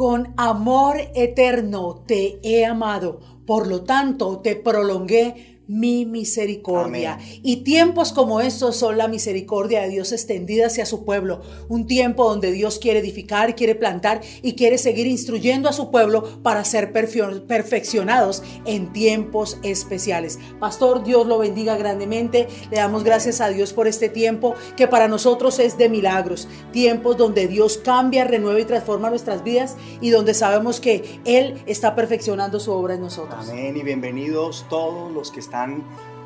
Con 0.00 0.32
amor 0.38 0.96
eterno 1.14 2.04
te 2.06 2.40
he 2.42 2.64
amado, 2.64 3.20
por 3.46 3.66
lo 3.66 3.82
tanto 3.82 4.38
te 4.38 4.56
prolongué 4.56 5.59
mi 5.70 6.04
misericordia. 6.04 7.20
Y 7.44 7.58
tiempos 7.58 8.12
como 8.12 8.40
estos 8.40 8.76
son 8.76 8.98
la 8.98 9.06
misericordia 9.06 9.82
de 9.82 9.88
Dios 9.88 10.10
extendida 10.10 10.66
hacia 10.66 10.84
su 10.84 11.04
pueblo. 11.04 11.42
Un 11.68 11.86
tiempo 11.86 12.28
donde 12.28 12.50
Dios 12.50 12.80
quiere 12.80 12.98
edificar, 12.98 13.54
quiere 13.54 13.76
plantar 13.76 14.20
y 14.42 14.54
quiere 14.54 14.78
seguir 14.78 15.06
instruyendo 15.06 15.68
a 15.68 15.72
su 15.72 15.92
pueblo 15.92 16.42
para 16.42 16.64
ser 16.64 16.92
perfeccionados 16.92 18.42
en 18.64 18.92
tiempos 18.92 19.58
especiales. 19.62 20.40
Pastor, 20.58 21.04
Dios 21.04 21.28
lo 21.28 21.38
bendiga 21.38 21.76
grandemente. 21.76 22.48
Le 22.72 22.78
damos 22.78 23.04
gracias 23.04 23.40
a 23.40 23.48
Dios 23.48 23.72
por 23.72 23.86
este 23.86 24.08
tiempo 24.08 24.56
que 24.76 24.88
para 24.88 25.06
nosotros 25.06 25.60
es 25.60 25.78
de 25.78 25.88
milagros. 25.88 26.48
Tiempos 26.72 27.16
donde 27.16 27.46
Dios 27.46 27.78
cambia, 27.78 28.24
renueva 28.24 28.58
y 28.58 28.64
transforma 28.64 29.08
nuestras 29.08 29.44
vidas 29.44 29.76
y 30.00 30.10
donde 30.10 30.34
sabemos 30.34 30.80
que 30.80 31.20
Él 31.24 31.62
está 31.66 31.94
perfeccionando 31.94 32.58
su 32.58 32.72
obra 32.72 32.94
en 32.94 33.02
nosotros. 33.02 33.48
Amén 33.48 33.76
y 33.76 33.84
bienvenidos 33.84 34.66
todos 34.68 35.12
los 35.12 35.30
que 35.30 35.38
están 35.38 35.59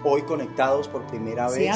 hoy 0.05 0.23
conectados 0.23 0.89
por 0.89 1.07
primera 1.07 1.49
vez 1.49 1.71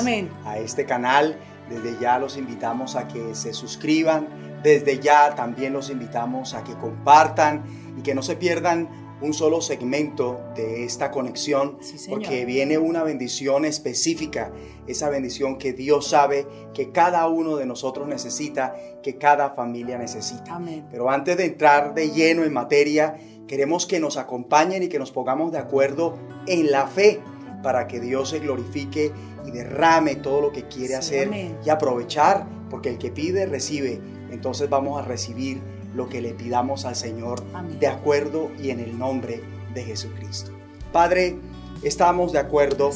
a 0.44 0.58
este 0.58 0.84
canal. 0.84 1.38
Desde 1.68 1.98
ya 2.00 2.18
los 2.18 2.36
invitamos 2.36 2.96
a 2.96 3.08
que 3.08 3.34
se 3.34 3.52
suscriban. 3.52 4.28
Desde 4.62 4.98
ya 4.98 5.34
también 5.34 5.72
los 5.72 5.90
invitamos 5.90 6.54
a 6.54 6.64
que 6.64 6.74
compartan 6.74 7.64
y 7.96 8.02
que 8.02 8.14
no 8.14 8.22
se 8.22 8.36
pierdan 8.36 8.88
un 9.20 9.34
solo 9.34 9.60
segmento 9.60 10.40
de 10.54 10.84
esta 10.84 11.10
conexión, 11.10 11.78
porque 12.08 12.44
viene 12.44 12.78
una 12.78 13.02
bendición 13.02 13.64
específica, 13.64 14.52
esa 14.86 15.10
bendición 15.10 15.58
que 15.58 15.72
Dios 15.72 16.08
sabe 16.08 16.46
que 16.72 16.92
cada 16.92 17.26
uno 17.26 17.56
de 17.56 17.66
nosotros 17.66 18.06
necesita, 18.06 18.76
que 19.02 19.18
cada 19.18 19.50
familia 19.50 19.98
necesita. 19.98 20.60
Pero 20.90 21.10
antes 21.10 21.36
de 21.36 21.46
entrar 21.46 21.94
de 21.94 22.10
lleno 22.10 22.44
en 22.44 22.52
materia, 22.52 23.18
queremos 23.48 23.86
que 23.86 23.98
nos 23.98 24.16
acompañen 24.16 24.84
y 24.84 24.88
que 24.88 25.00
nos 25.00 25.10
pongamos 25.10 25.50
de 25.50 25.58
acuerdo 25.58 26.16
en 26.46 26.70
la 26.70 26.86
fe 26.86 27.20
para 27.62 27.86
que 27.86 28.00
Dios 28.00 28.30
se 28.30 28.38
glorifique 28.38 29.12
y 29.46 29.50
derrame 29.50 30.16
todo 30.16 30.40
lo 30.40 30.52
que 30.52 30.64
quiere 30.64 30.94
hacer 30.94 31.30
y 31.64 31.70
aprovechar, 31.70 32.46
porque 32.70 32.90
el 32.90 32.98
que 32.98 33.10
pide 33.10 33.46
recibe. 33.46 34.00
Entonces 34.30 34.68
vamos 34.68 35.00
a 35.00 35.04
recibir 35.04 35.60
lo 35.94 36.08
que 36.08 36.20
le 36.20 36.34
pidamos 36.34 36.84
al 36.84 36.96
Señor 36.96 37.42
de 37.80 37.86
acuerdo 37.86 38.50
y 38.58 38.70
en 38.70 38.80
el 38.80 38.98
nombre 38.98 39.42
de 39.74 39.84
Jesucristo. 39.84 40.52
Padre, 40.92 41.36
estamos 41.82 42.32
de 42.32 42.38
acuerdo 42.38 42.90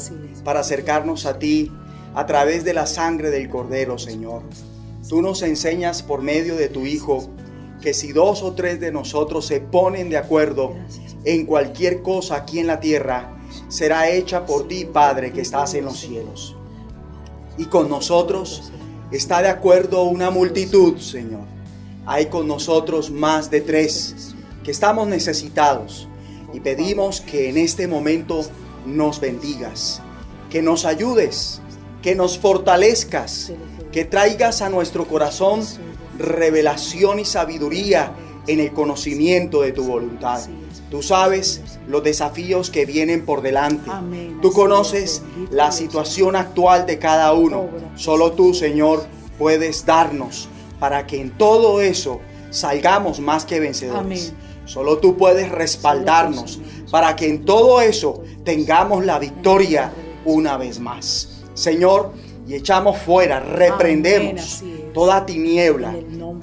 para 0.45 0.61
acercarnos 0.61 1.27
a 1.27 1.39
ti 1.39 1.71
a 2.15 2.27
través 2.27 2.65
de 2.65 2.75
la 2.75 2.87
sangre 2.87 3.31
del 3.31 3.49
Cordero, 3.49 3.99
Señor. 3.99 4.43
Tú 5.09 5.23
nos 5.23 5.43
enseñas 5.43 6.03
por 6.03 6.23
medio 6.23 6.57
de 6.57 6.69
tu 6.69 6.87
Hijo 6.87 7.29
que 7.81 7.93
si 7.93 8.13
dos 8.13 8.43
o 8.43 8.55
tres 8.55 8.81
de 8.81 8.93
nosotros 8.93 9.47
se 9.47 9.61
ponen 9.61 10.09
de 10.09 10.17
acuerdo 10.17 10.75
en 11.25 11.45
cualquier 11.47 12.03
cosa 12.03 12.37
aquí 12.37 12.61
en 12.61 12.67
la 12.67 12.81
tierra, 12.81 13.37
será 13.69 14.11
hecha 14.11 14.47
por 14.47 14.69
ti, 14.69 14.85
Padre, 14.85 15.33
que 15.33 15.41
estás 15.41 15.75
en 15.75 15.85
los 15.85 15.99
cielos. 15.99 16.57
Y 17.59 17.67
con 17.67 17.89
nosotros 17.89 18.73
está 19.11 19.43
de 19.43 19.49
acuerdo 19.49 20.05
una 20.05 20.31
multitud, 20.31 20.99
Señor. 20.99 21.45
Hay 22.07 22.27
con 22.27 22.49
nosotros 22.49 23.11
más 23.11 23.51
de 23.51 23.61
tres 23.61 24.35
que 24.65 24.71
estamos 24.71 25.07
necesitados 25.07 26.09
y 26.53 26.61
pedimos 26.61 27.21
que 27.21 27.49
en 27.49 27.59
este 27.59 27.87
momento 27.87 28.45
nos 28.87 29.21
bendigas, 29.21 30.03
que 30.51 30.63
nos 30.63 30.85
ayudes, 30.85 31.61
que 32.03 32.15
nos 32.15 32.39
fortalezcas, 32.39 33.53
que 33.93 34.05
traigas 34.05 34.63
a 34.63 34.69
nuestro 34.69 35.07
corazón 35.07 35.63
revelación 36.19 37.19
y 37.19 37.25
sabiduría 37.25 38.15
en 38.47 38.61
el 38.61 38.73
conocimiento 38.73 39.63
de 39.63 39.73
tu 39.73 39.85
voluntad. 39.85 40.41
Tú 40.93 41.03
sabes 41.03 41.63
los 41.89 42.05
desafíos 42.05 42.69
que 42.69 42.85
vienen 42.85 43.25
por 43.25 43.41
delante. 43.41 43.91
Tú 44.43 44.53
conoces 44.53 45.23
la 45.51 45.73
situación 45.73 46.37
actual 46.37 46.85
de 46.85 46.99
cada 46.99 47.33
uno. 47.33 47.67
Solo 47.97 48.33
tú, 48.33 48.53
Señor, 48.53 49.07
puedes 49.39 49.87
darnos 49.87 50.51
para 50.79 51.07
que 51.07 51.19
en 51.19 51.31
todo 51.31 51.81
eso 51.81 52.21
salgamos 52.51 53.21
más 53.21 53.47
que 53.47 53.59
vencedores. 53.59 54.35
Solo 54.67 54.99
tú 54.99 55.17
puedes 55.17 55.51
respaldarnos 55.51 56.61
para 56.91 57.17
que 57.17 57.27
en 57.27 57.47
todo 57.47 57.81
eso 57.81 58.23
tengamos 58.45 59.07
la 59.07 59.19
victoria 59.19 59.91
una 60.27 60.59
vez 60.59 60.79
más. 60.79 61.43
Señor, 61.55 62.13
y 62.47 62.55
echamos 62.55 62.99
fuera, 62.99 63.41
reprendemos 63.41 64.63
toda 64.93 65.25
tiniebla, 65.25 65.95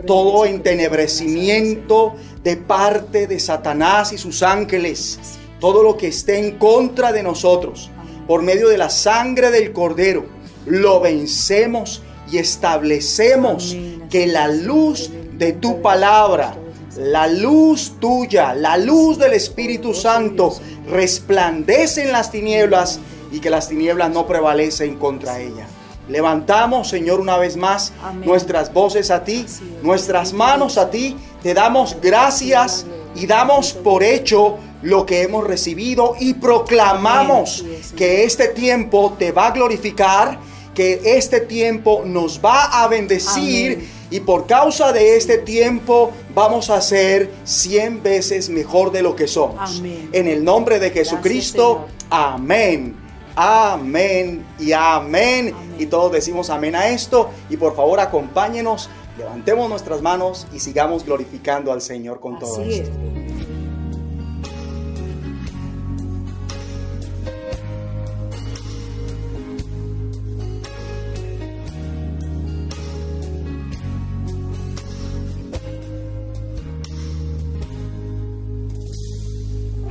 todo 0.08 0.46
entenebrecimiento 0.46 2.16
de 2.44 2.58
parte 2.58 3.28
de 3.28 3.40
Satanás 3.40 4.14
y 4.14 4.18
sus 4.18 4.44
ángeles, 4.44 5.20
todo 5.60 5.84
lo 5.84 5.98
que 5.98 6.08
esté 6.08 6.40
en 6.40 6.58
contra 6.58 7.12
de 7.12 7.24
nosotros, 7.24 7.90
por 8.28 8.42
medio 8.42 8.70
de 8.70 8.78
la 8.78 8.90
sangre 8.90 9.52
del 9.52 9.74
Cordero, 9.74 10.26
lo 10.66 11.00
vencemos 11.00 12.02
y 12.32 12.38
establecemos 12.38 13.76
que 14.10 14.28
la 14.28 14.48
luz 14.48 15.12
de 15.34 15.54
tu 15.54 15.82
palabra, 15.82 16.56
la 16.98 17.28
luz 17.28 17.94
tuya, 18.00 18.54
la 18.54 18.78
luz 18.78 19.18
del 19.18 19.34
Espíritu 19.34 19.94
Santo 19.94 20.56
resplandece 20.88 22.04
en 22.04 22.12
las 22.12 22.32
tinieblas 22.32 23.00
y 23.32 23.40
que 23.40 23.50
las 23.50 23.70
tinieblas 23.70 24.12
no 24.12 24.28
prevalecen 24.28 24.98
contra 24.98 25.40
ella. 25.40 25.68
Levantamos, 26.10 26.90
Señor, 26.90 27.20
una 27.20 27.38
vez 27.38 27.56
más 27.56 27.94
nuestras 28.26 28.74
voces 28.74 29.12
a 29.12 29.24
ti, 29.24 29.46
nuestras 29.84 30.34
manos 30.34 30.78
a 30.78 30.90
ti. 30.90 31.16
Te 31.44 31.54
damos 31.54 31.98
gracias 32.02 32.86
y 33.16 33.28
damos 33.28 33.74
por 33.74 34.04
hecho 34.04 34.58
lo 34.82 35.06
que 35.06 35.22
hemos 35.22 35.46
recibido 35.46 36.16
y 36.20 36.34
proclamamos 36.34 37.64
que 37.96 38.24
este 38.24 38.48
tiempo 38.50 39.16
te 39.20 39.32
va 39.32 39.48
a 39.48 39.52
glorificar, 39.52 40.40
que 40.74 41.02
este 41.04 41.42
tiempo 41.42 42.04
nos 42.06 42.44
va 42.44 42.84
a 42.84 42.88
bendecir 42.88 43.88
y 44.10 44.22
por 44.22 44.48
causa 44.48 44.92
de 44.92 45.16
este 45.16 45.38
tiempo 45.38 46.12
vamos 46.34 46.70
a 46.70 46.82
ser 46.82 47.30
cien 47.44 48.02
veces 48.02 48.50
mejor 48.50 48.92
de 48.92 49.04
lo 49.04 49.16
que 49.16 49.28
somos. 49.28 49.84
En 50.12 50.28
el 50.28 50.44
nombre 50.44 50.80
de 50.80 50.90
Jesucristo, 50.90 51.86
amén. 52.10 52.96
Amén 53.42 54.46
y 54.60 54.74
amén. 54.74 55.56
Y 55.78 55.86
todos 55.86 56.12
decimos 56.12 56.50
amén 56.50 56.76
a 56.76 56.90
esto. 56.90 57.30
Y 57.50 57.56
por 57.56 57.74
favor 57.74 58.02
acompáñenos, 58.02 58.90
levantemos 59.18 59.70
nuestras 59.70 60.02
manos 60.02 60.46
y 60.54 60.60
sigamos 60.60 61.06
glorificando 61.06 61.72
al 61.72 61.80
Señor 61.80 62.20
con 62.20 62.38
todo 62.38 62.62
esto. 62.64 62.92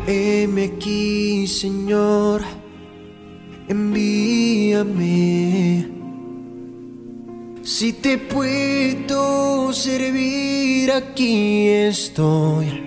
Heme 0.06 0.64
aquí, 0.76 1.46
Señor 1.46 2.42
envíame. 3.68 5.18
Si 7.62 7.92
te 7.92 8.16
puedo 8.16 9.72
servir, 9.74 10.90
aquí 10.90 11.68
estoy. 11.68 12.82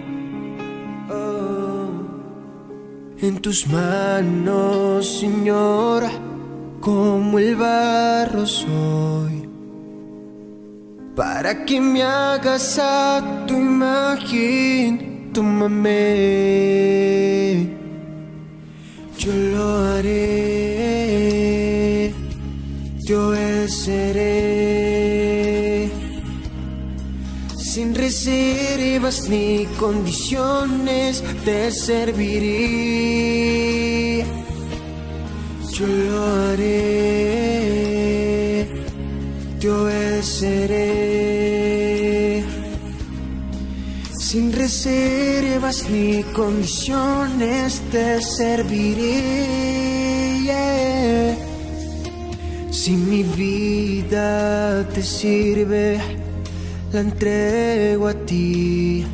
Oh, 1.09 1.89
en 3.21 3.37
tus 3.39 3.67
manos, 3.67 5.19
Señor, 5.19 6.03
como 6.79 7.37
el 7.37 7.55
barro 7.55 8.45
soy. 8.47 9.47
Para 11.15 11.63
que 11.63 11.79
me 11.79 12.01
hagas 12.01 12.79
a 12.81 13.45
tu 13.45 13.53
imagen, 13.53 15.29
tómame. 15.31 16.41
Yo 19.19 19.31
lo 19.31 19.77
haré 19.93 20.70
seré 23.85 25.21
sin 27.57 27.95
reservas 27.95 29.17
ni 29.29 29.65
condiciones 29.79 31.23
te 31.45 31.71
serviré. 31.71 32.55
Yo 35.73 35.87
lo 35.87 36.17
haré, 36.43 36.67
yo 39.59 39.75
seré 40.21 40.91
sin 44.27 44.53
reservas 44.53 45.89
ni 45.89 46.23
condiciones 46.39 47.81
te 47.91 48.21
serviré. 48.21 49.61
Si 52.83 52.97
mi 52.97 53.21
vida 53.21 54.87
te 54.91 55.03
sirve, 55.03 56.01
la 56.91 57.01
entrego 57.01 58.07
a 58.07 58.15
ti. 58.25 59.05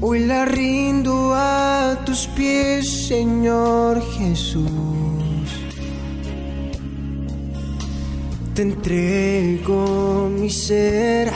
Hoy 0.00 0.20
la 0.20 0.44
rindo 0.44 1.34
a 1.34 1.98
tus 2.06 2.28
pies, 2.28 3.08
Señor 3.08 4.00
Jesús. 4.16 4.68
Te 8.54 8.62
entrego 8.62 10.30
mi 10.30 10.50
ser 10.50 11.32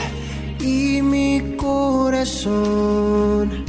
y 0.61 1.01
mi 1.01 1.57
corazón. 1.57 3.65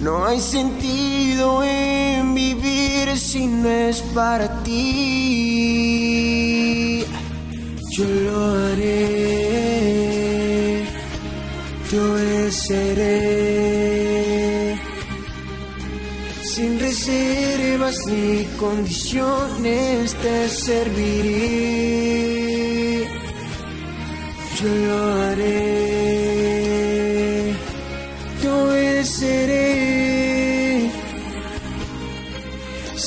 No 0.00 0.24
hay 0.24 0.40
sentido 0.40 1.62
en 1.62 2.34
vivir 2.34 2.83
si 3.16 3.46
no 3.46 3.68
es 3.68 4.02
para 4.14 4.62
ti. 4.62 6.04
Yo 7.96 8.04
lo 8.04 8.54
haré, 8.66 9.04
te 11.90 12.00
obedeceré. 12.00 13.14
Sin 16.54 16.78
reservas 16.80 17.96
ni 18.06 18.44
condiciones 18.56 20.14
te 20.14 20.48
serviré. 20.48 21.84
Yo 24.60 24.68
lo 24.86 24.98
haré, 25.22 25.83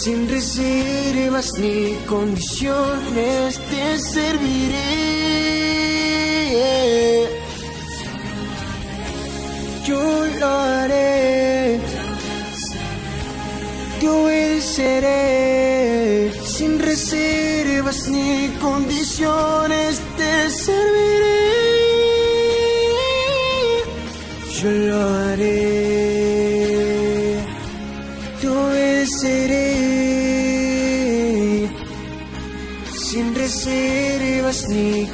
Sin 0.07 0.24
reservas 0.30 1.51
ni 1.59 1.98
condiciones 2.06 3.59
te 3.69 4.00
serviré. 4.00 4.77
Yo 9.86 10.00
lo 10.39 10.48
haré, 10.48 11.81
te 14.00 14.07
obedeceré. 14.07 15.12
Sin 16.56 16.80
reservas 16.80 18.07
ni 18.07 18.48
condiciones 18.62 20.00
te 20.15 20.50
serviré. 20.50 21.44
Yo 24.57 24.69
lo 24.71 25.00
haré, 25.04 25.17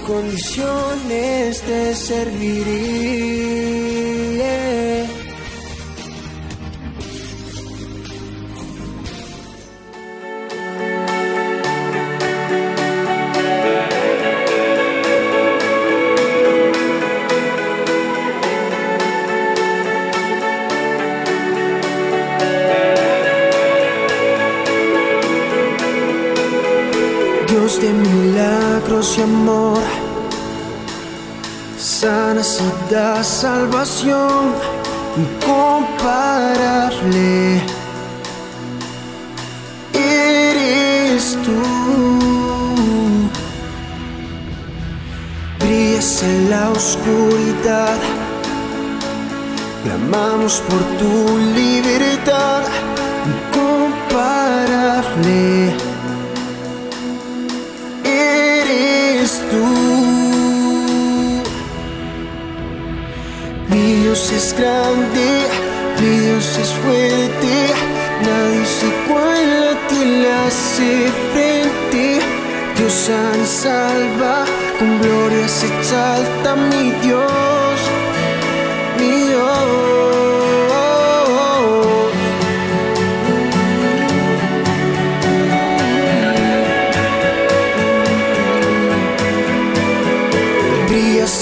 condiciones 0.04 1.62
te 1.62 1.96
serviré. 1.96 3.32
De 27.81 27.92
milagros 27.92 29.18
y 29.18 29.22
amor, 29.24 29.80
sanas 31.78 32.62
y 32.62 32.94
da 32.94 33.24
salvación 33.24 34.54
incomparable. 35.18 37.62
Eres 39.92 41.36
tú, 41.44 41.62
brillas 45.60 46.24
en 46.24 46.50
la 46.52 46.69
oscuridad, 46.69 47.98
clamamos 49.84 50.62
por 50.69 50.81
tu 51.00 51.38
libertad 51.56 52.62
incomparable. 53.26 55.73
Dios 64.13 64.31
es 64.31 64.54
grande, 64.56 65.25
mi 66.00 66.19
Dios 66.19 66.60
es 66.60 66.71
fuerte, 66.71 67.74
nadie 68.21 68.63
se 68.63 68.86
iguala 68.86 69.71
a 69.71 69.88
ti 69.88 70.06
le 70.06 70.31
hace 70.31 71.12
frente. 71.33 72.21
Dios 72.77 72.94
sana 72.94 73.44
salva, 73.44 74.45
con 74.77 75.01
gloria 75.01 75.48
se 75.48 75.65
exalta 75.65 76.56
mi 76.56 76.92
Dios, 77.01 77.80
mi 79.00 79.30
Dios. 79.30 79.74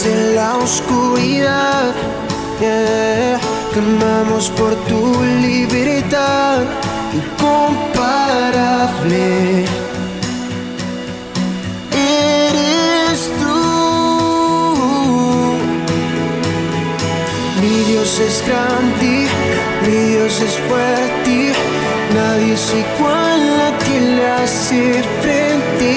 en 0.06 0.36
la 0.36 0.58
oscuridad. 0.58 1.71
Yeah. 2.62 3.40
Clamamos 3.74 4.50
por 4.52 4.76
tu 4.86 5.02
libertad 5.42 6.62
incomparable. 7.12 9.66
Eres 11.92 13.32
tú. 13.40 13.62
Mi 17.62 17.76
Dios 17.92 18.12
es 18.20 18.44
grande, 18.46 19.12
mi 19.88 20.00
Dios 20.12 20.34
es 20.42 20.56
fuerte. 20.68 21.38
Nadie 22.14 22.54
es 22.54 22.74
igual 22.74 23.42
a 23.68 23.70
ti 23.84 23.96
le 24.00 24.26
hace 24.30 24.82
frente. 25.22 25.92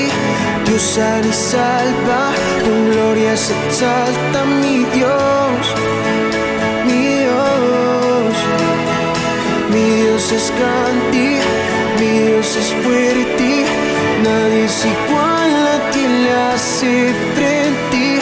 Dios 0.64 0.82
sana 0.82 1.26
y 1.26 1.32
salva, 1.32 2.32
con 2.62 2.90
gloria 2.90 3.36
se 3.36 3.52
exalta 3.66 4.44
mi 4.62 4.84
Dios, 4.94 5.62
Dios 10.26 10.42
es 10.42 10.52
grande, 10.58 11.38
mi 12.00 12.18
Dios 12.30 12.56
es 12.56 12.72
fuerte, 12.82 13.66
nadie 14.22 14.64
es 14.64 14.86
igual 14.86 15.66
a 15.66 15.90
ti 15.90 16.00
le 16.08 16.32
hace 16.32 17.12
frente. 17.34 18.20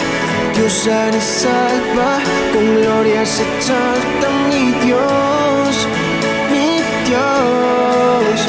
Dios 0.57 0.89
y 0.89 1.21
salva, 1.21 2.19
con 2.53 2.83
gloria 2.83 3.25
se 3.25 3.43
exalta 3.55 4.29
mi 4.49 4.73
Dios, 4.85 5.87
mi 6.51 6.83
Dios. 7.07 8.41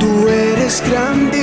Tú 0.00 0.28
eres 0.28 0.82
grande 0.88 1.41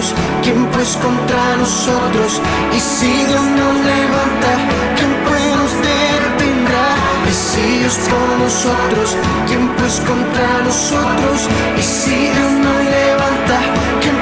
nosotros, 0.00 0.14
¿quién 0.42 0.66
pues 0.72 0.96
contra 0.96 1.56
nosotros? 1.56 2.40
Y 2.74 2.80
si 2.80 3.12
Dios 3.26 3.42
nos 3.42 3.74
levanta, 3.84 4.52
¿quién 4.96 5.12
pues 5.26 5.42
nos 5.56 5.72
detendrá? 5.88 6.86
Y 7.28 7.32
si 7.32 7.78
Dios 7.80 7.98
por 8.08 8.38
nosotros, 8.38 9.16
¿quién 9.46 9.68
pues 9.76 10.00
contra 10.00 10.62
nosotros? 10.64 11.48
Y 11.78 11.82
si 11.82 12.16
Dios 12.34 12.52
nos 12.64 12.80
levanta, 12.96 13.56
¿quién 14.00 14.16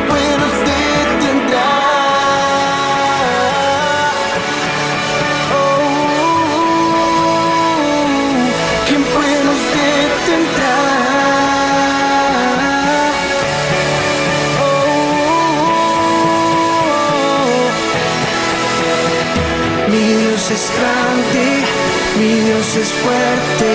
es 22.80 22.92
fuerte, 22.92 23.70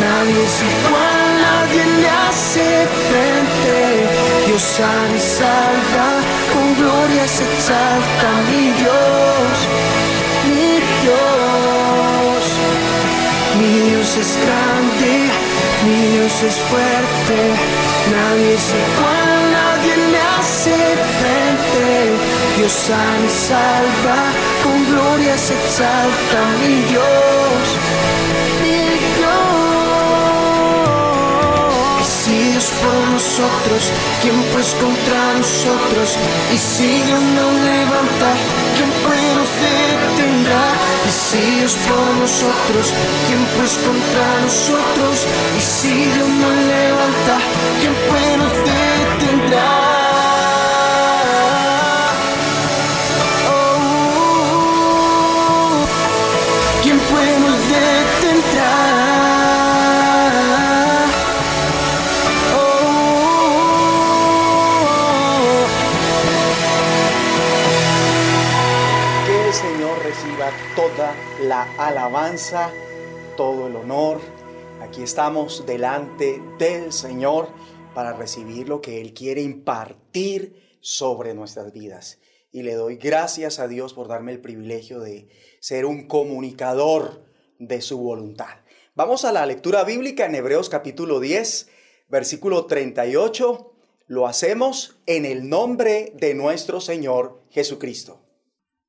nadie 0.00 0.44
es 0.44 0.62
igual, 0.62 1.26
nadie 1.48 1.84
le 2.00 2.08
hace 2.08 2.86
frente. 3.08 3.78
Dios 4.46 4.62
sana 4.62 5.16
y 5.16 5.20
salva, 5.20 6.08
con 6.52 6.74
gloria 6.74 7.28
se 7.28 7.44
exalta 7.44 8.28
mi 8.50 8.72
Dios, 8.82 9.54
mi 10.50 10.80
Dios. 11.02 12.44
Mi 13.60 13.90
Dios 13.90 14.16
es 14.16 14.36
grande, 14.44 15.12
mi 15.86 16.16
Dios 16.16 16.42
es 16.42 16.56
fuerte, 16.70 17.38
nadie 18.10 18.54
es 18.54 18.68
igual, 18.84 19.38
nadie 19.58 19.96
le 20.12 20.20
hace 20.38 20.76
frente. 21.20 21.86
Dios 22.56 22.72
sana 22.72 23.26
y 23.26 23.30
salva, 23.30 24.18
con 24.64 24.84
gloria 24.90 25.38
se 25.38 25.54
exalta 25.54 26.40
mi 26.62 26.82
Dios. 26.90 28.13
Nosotros, 33.36 33.90
¿quién 34.22 34.40
pues 34.52 34.74
contra 34.74 35.34
nosotros? 35.34 36.16
Y 36.52 36.56
si 36.56 36.86
Dios 36.86 37.20
no 37.20 37.50
levanta, 37.50 38.30
¿quién 38.76 38.90
pues 39.02 39.22
nos 39.34 39.50
detendrá? 39.66 40.64
Y 41.08 41.10
si 41.10 41.40
Dios 41.58 41.74
por 41.88 42.14
nosotros, 42.20 42.94
¿quién 43.26 43.44
pues 43.56 43.76
contra 43.78 44.40
nosotros? 44.40 45.26
Y 45.58 45.60
si 45.60 45.88
Dios 45.88 46.28
nos 46.28 46.56
levanta, 46.74 47.38
¿quién 47.80 47.94
pues 48.08 48.38
nos 48.38 48.52
detendrá? 48.52 49.83
Alabanza, 71.78 72.72
todo 73.36 73.66
el 73.66 73.76
honor. 73.76 74.20
Aquí 74.80 75.02
estamos 75.02 75.66
delante 75.66 76.40
del 76.58 76.92
Señor 76.92 77.48
para 77.94 78.12
recibir 78.12 78.68
lo 78.68 78.80
que 78.80 79.00
Él 79.00 79.12
quiere 79.12 79.42
impartir 79.42 80.78
sobre 80.80 81.34
nuestras 81.34 81.72
vidas. 81.72 82.20
Y 82.52 82.62
le 82.62 82.74
doy 82.74 82.96
gracias 82.96 83.58
a 83.58 83.66
Dios 83.66 83.94
por 83.94 84.06
darme 84.06 84.32
el 84.32 84.40
privilegio 84.40 85.00
de 85.00 85.28
ser 85.60 85.86
un 85.86 86.06
comunicador 86.06 87.24
de 87.58 87.80
su 87.80 87.98
voluntad. 87.98 88.58
Vamos 88.94 89.24
a 89.24 89.32
la 89.32 89.44
lectura 89.44 89.82
bíblica 89.82 90.26
en 90.26 90.36
Hebreos 90.36 90.68
capítulo 90.68 91.18
10, 91.18 91.68
versículo 92.08 92.66
38. 92.66 93.72
Lo 94.06 94.28
hacemos 94.28 95.00
en 95.06 95.24
el 95.24 95.48
nombre 95.48 96.12
de 96.14 96.34
nuestro 96.34 96.80
Señor 96.80 97.42
Jesucristo. 97.50 98.20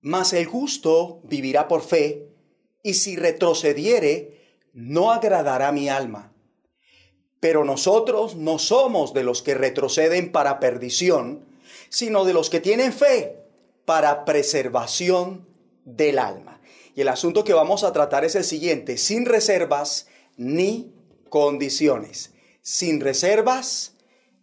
Mas 0.01 0.33
el 0.33 0.45
justo 0.45 1.21
vivirá 1.23 1.67
por 1.67 1.81
fe, 1.81 2.34
y 2.85 2.93
si 2.93 3.15
retrocediere, 3.15 4.59
no 4.73 5.11
agradará 5.11 5.71
mi 5.71 5.89
alma. 5.89 6.31
Pero 7.39 7.65
nosotros 7.65 8.35
no 8.35 8.59
somos 8.59 9.11
de 9.11 9.23
los 9.23 9.41
que 9.41 9.55
retroceden 9.55 10.31
para 10.31 10.59
perdición, 10.59 11.43
sino 11.89 12.25
de 12.25 12.33
los 12.33 12.51
que 12.51 12.59
tienen 12.59 12.93
fe 12.93 13.37
para 13.85 14.23
preservación 14.23 15.47
del 15.83 16.19
alma. 16.19 16.61
Y 16.93 17.01
el 17.01 17.07
asunto 17.07 17.43
que 17.43 17.53
vamos 17.53 17.83
a 17.83 17.91
tratar 17.91 18.23
es 18.23 18.35
el 18.35 18.43
siguiente, 18.43 18.99
sin 18.99 19.25
reservas 19.25 20.05
ni 20.37 20.93
condiciones. 21.29 22.33
Sin 22.61 23.01
reservas 23.01 23.95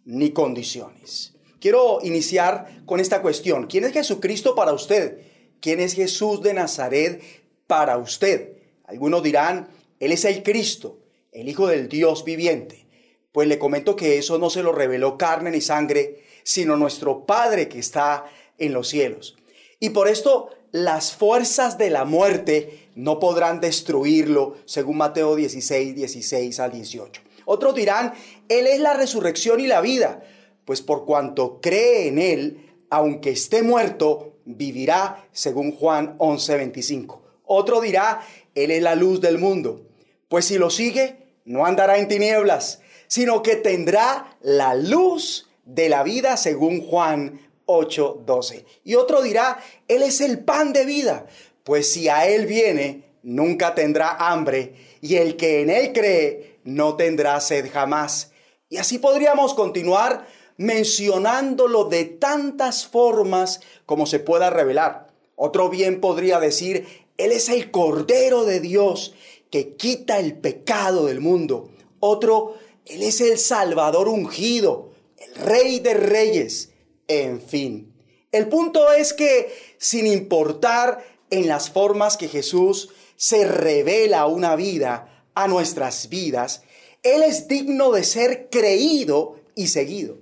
ni 0.03 0.31
condiciones. 0.31 1.33
Quiero 1.61 1.99
iniciar 2.03 2.83
con 2.85 2.99
esta 2.99 3.21
cuestión. 3.21 3.67
¿Quién 3.67 3.85
es 3.85 3.93
Jesucristo 3.93 4.53
para 4.53 4.73
usted? 4.73 5.19
¿Quién 5.61 5.79
es 5.79 5.93
Jesús 5.93 6.41
de 6.41 6.53
Nazaret 6.53 7.42
para 7.67 7.97
usted? 7.97 8.57
Algunos 8.85 9.23
dirán, 9.23 9.69
Él 9.99 10.11
es 10.11 10.25
el 10.25 10.43
Cristo, 10.43 10.99
el 11.31 11.49
Hijo 11.49 11.67
del 11.67 11.89
Dios 11.89 12.23
viviente. 12.23 12.85
Pues 13.31 13.47
le 13.47 13.57
comento 13.57 13.95
que 13.95 14.17
eso 14.17 14.37
no 14.37 14.49
se 14.49 14.63
lo 14.63 14.71
reveló 14.71 15.17
carne 15.17 15.51
ni 15.51 15.61
sangre, 15.61 16.23
sino 16.43 16.75
nuestro 16.75 17.25
Padre 17.25 17.67
que 17.67 17.79
está 17.79 18.25
en 18.57 18.73
los 18.73 18.87
cielos. 18.89 19.35
Y 19.79 19.89
por 19.89 20.07
esto 20.07 20.49
las 20.71 21.13
fuerzas 21.13 21.77
de 21.77 21.89
la 21.89 22.05
muerte 22.05 22.89
no 22.95 23.19
podrán 23.19 23.59
destruirlo, 23.59 24.55
según 24.65 24.97
Mateo 24.97 25.35
16, 25.35 25.95
16 25.95 26.59
al 26.59 26.71
18. 26.71 27.21
Otros 27.45 27.75
dirán, 27.75 28.13
Él 28.49 28.67
es 28.67 28.79
la 28.79 28.93
resurrección 28.93 29.59
y 29.59 29.67
la 29.67 29.81
vida, 29.81 30.23
pues 30.65 30.81
por 30.81 31.05
cuanto 31.05 31.59
cree 31.61 32.07
en 32.07 32.19
Él, 32.19 32.69
aunque 32.89 33.31
esté 33.31 33.63
muerto, 33.63 34.37
vivirá, 34.45 35.27
según 35.31 35.71
Juan 35.71 36.17
11:25. 36.17 37.22
Otro 37.45 37.81
dirá, 37.81 38.21
Él 38.55 38.71
es 38.71 38.81
la 38.81 38.95
luz 38.95 39.21
del 39.21 39.37
mundo. 39.37 39.81
Pues 40.27 40.45
si 40.45 40.57
lo 40.57 40.69
sigue, 40.69 41.17
no 41.45 41.65
andará 41.65 41.97
en 41.97 42.07
tinieblas, 42.07 42.81
sino 43.07 43.43
que 43.43 43.55
tendrá 43.55 44.37
la 44.41 44.75
luz 44.75 45.49
de 45.65 45.89
la 45.89 46.03
vida, 46.03 46.37
según 46.37 46.81
Juan 46.81 47.39
8:12. 47.65 48.65
Y 48.83 48.95
otro 48.95 49.21
dirá, 49.21 49.59
Él 49.87 50.03
es 50.03 50.21
el 50.21 50.39
pan 50.39 50.73
de 50.73 50.85
vida, 50.85 51.27
pues 51.63 51.91
si 51.91 52.09
a 52.09 52.27
Él 52.27 52.45
viene, 52.45 53.03
nunca 53.23 53.75
tendrá 53.75 54.15
hambre, 54.17 54.73
y 55.01 55.15
el 55.15 55.37
que 55.37 55.61
en 55.61 55.69
Él 55.69 55.93
cree, 55.93 56.59
no 56.63 56.95
tendrá 56.95 57.39
sed 57.41 57.69
jamás. 57.71 58.31
Y 58.69 58.77
así 58.77 58.97
podríamos 58.97 59.53
continuar 59.53 60.25
mencionándolo 60.57 61.85
de 61.85 62.05
tantas 62.05 62.87
formas 62.87 63.61
como 63.85 64.05
se 64.05 64.19
pueda 64.19 64.49
revelar. 64.49 65.07
Otro 65.35 65.69
bien 65.69 65.99
podría 65.99 66.39
decir, 66.39 67.02
Él 67.23 67.31
es 67.31 67.49
el 67.49 67.71
Cordero 67.71 68.45
de 68.45 68.59
Dios 68.59 69.13
que 69.49 69.75
quita 69.75 70.19
el 70.19 70.35
pecado 70.37 71.05
del 71.05 71.19
mundo. 71.19 71.69
Otro, 71.99 72.55
Él 72.85 73.03
es 73.03 73.21
el 73.21 73.37
Salvador 73.37 74.07
ungido, 74.09 74.91
el 75.17 75.35
Rey 75.35 75.79
de 75.79 75.93
Reyes. 75.93 76.71
En 77.07 77.41
fin, 77.41 77.93
el 78.31 78.47
punto 78.49 78.91
es 78.91 79.13
que 79.13 79.53
sin 79.77 80.07
importar 80.07 81.05
en 81.29 81.47
las 81.47 81.69
formas 81.69 82.17
que 82.17 82.27
Jesús 82.27 82.89
se 83.15 83.45
revela 83.45 84.25
una 84.25 84.55
vida, 84.55 85.09
a 85.35 85.47
nuestras 85.47 86.09
vidas, 86.09 86.61
Él 87.01 87.23
es 87.23 87.47
digno 87.47 87.91
de 87.91 88.03
ser 88.03 88.49
creído 88.51 89.37
y 89.55 89.67
seguido 89.67 90.17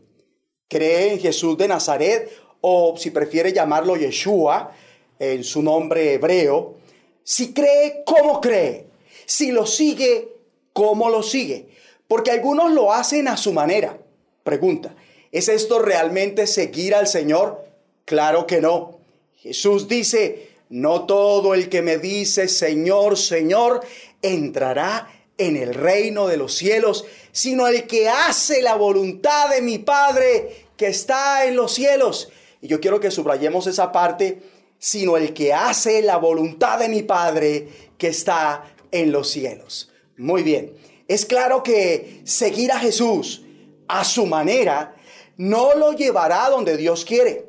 cree 0.72 1.12
en 1.12 1.20
Jesús 1.20 1.58
de 1.58 1.68
Nazaret, 1.68 2.32
o 2.62 2.96
si 2.98 3.12
prefiere 3.12 3.52
llamarlo 3.52 3.98
Yeshua, 3.98 4.72
en 5.20 5.44
su 5.44 5.62
nombre 5.62 6.14
hebreo, 6.14 6.78
si 7.24 7.54
cree, 7.54 8.04
¿cómo 8.06 8.42
cree? 8.42 8.88
Si 9.26 9.52
lo 9.52 9.66
sigue, 9.66 10.30
¿cómo 10.74 11.10
lo 11.10 11.24
sigue? 11.24 11.70
Porque 12.08 12.32
algunos 12.32 12.72
lo 12.72 12.92
hacen 12.92 13.28
a 13.28 13.38
su 13.38 13.54
manera. 13.54 13.98
Pregunta, 14.44 14.96
¿es 15.32 15.48
esto 15.48 15.80
realmente 15.80 16.48
seguir 16.48 16.96
al 16.96 17.08
Señor? 17.08 17.66
Claro 18.06 18.48
que 18.48 18.60
no. 18.60 19.00
Jesús 19.38 19.88
dice, 19.88 20.50
no 20.70 21.06
todo 21.06 21.54
el 21.54 21.70
que 21.70 21.82
me 21.82 21.98
dice 21.98 22.48
Señor, 22.48 23.18
Señor, 23.18 23.82
entrará 24.22 25.10
en 25.38 25.58
el 25.58 25.74
reino 25.74 26.28
de 26.28 26.38
los 26.38 26.54
cielos, 26.54 27.06
sino 27.32 27.68
el 27.68 27.88
que 27.88 28.08
hace 28.08 28.62
la 28.62 28.76
voluntad 28.76 29.50
de 29.50 29.62
mi 29.62 29.80
Padre 29.80 30.68
que 30.78 30.88
está 30.88 31.46
en 31.46 31.56
los 31.56 31.74
cielos. 31.74 32.30
Y 32.62 32.68
yo 32.68 32.80
quiero 32.80 33.00
que 33.00 33.12
subrayemos 33.12 33.68
esa 33.68 33.92
parte, 33.92 34.42
sino 34.82 35.16
el 35.16 35.32
que 35.32 35.54
hace 35.54 36.02
la 36.02 36.18
voluntad 36.18 36.80
de 36.80 36.90
mi 36.90 37.04
Padre 37.04 37.68
que 38.00 38.08
está 38.08 38.74
en 38.92 39.12
los 39.12 39.30
cielos. 39.30 39.92
Muy 40.18 40.42
bien, 40.42 40.74
es 41.08 41.24
claro 41.24 41.62
que 41.62 42.22
seguir 42.24 42.72
a 42.72 42.80
Jesús 42.80 43.44
a 43.88 44.04
su 44.04 44.26
manera 44.26 44.96
no 45.38 45.76
lo 45.76 45.94
llevará 45.94 46.50
donde 46.50 46.78
Dios 46.78 47.06
quiere, 47.06 47.46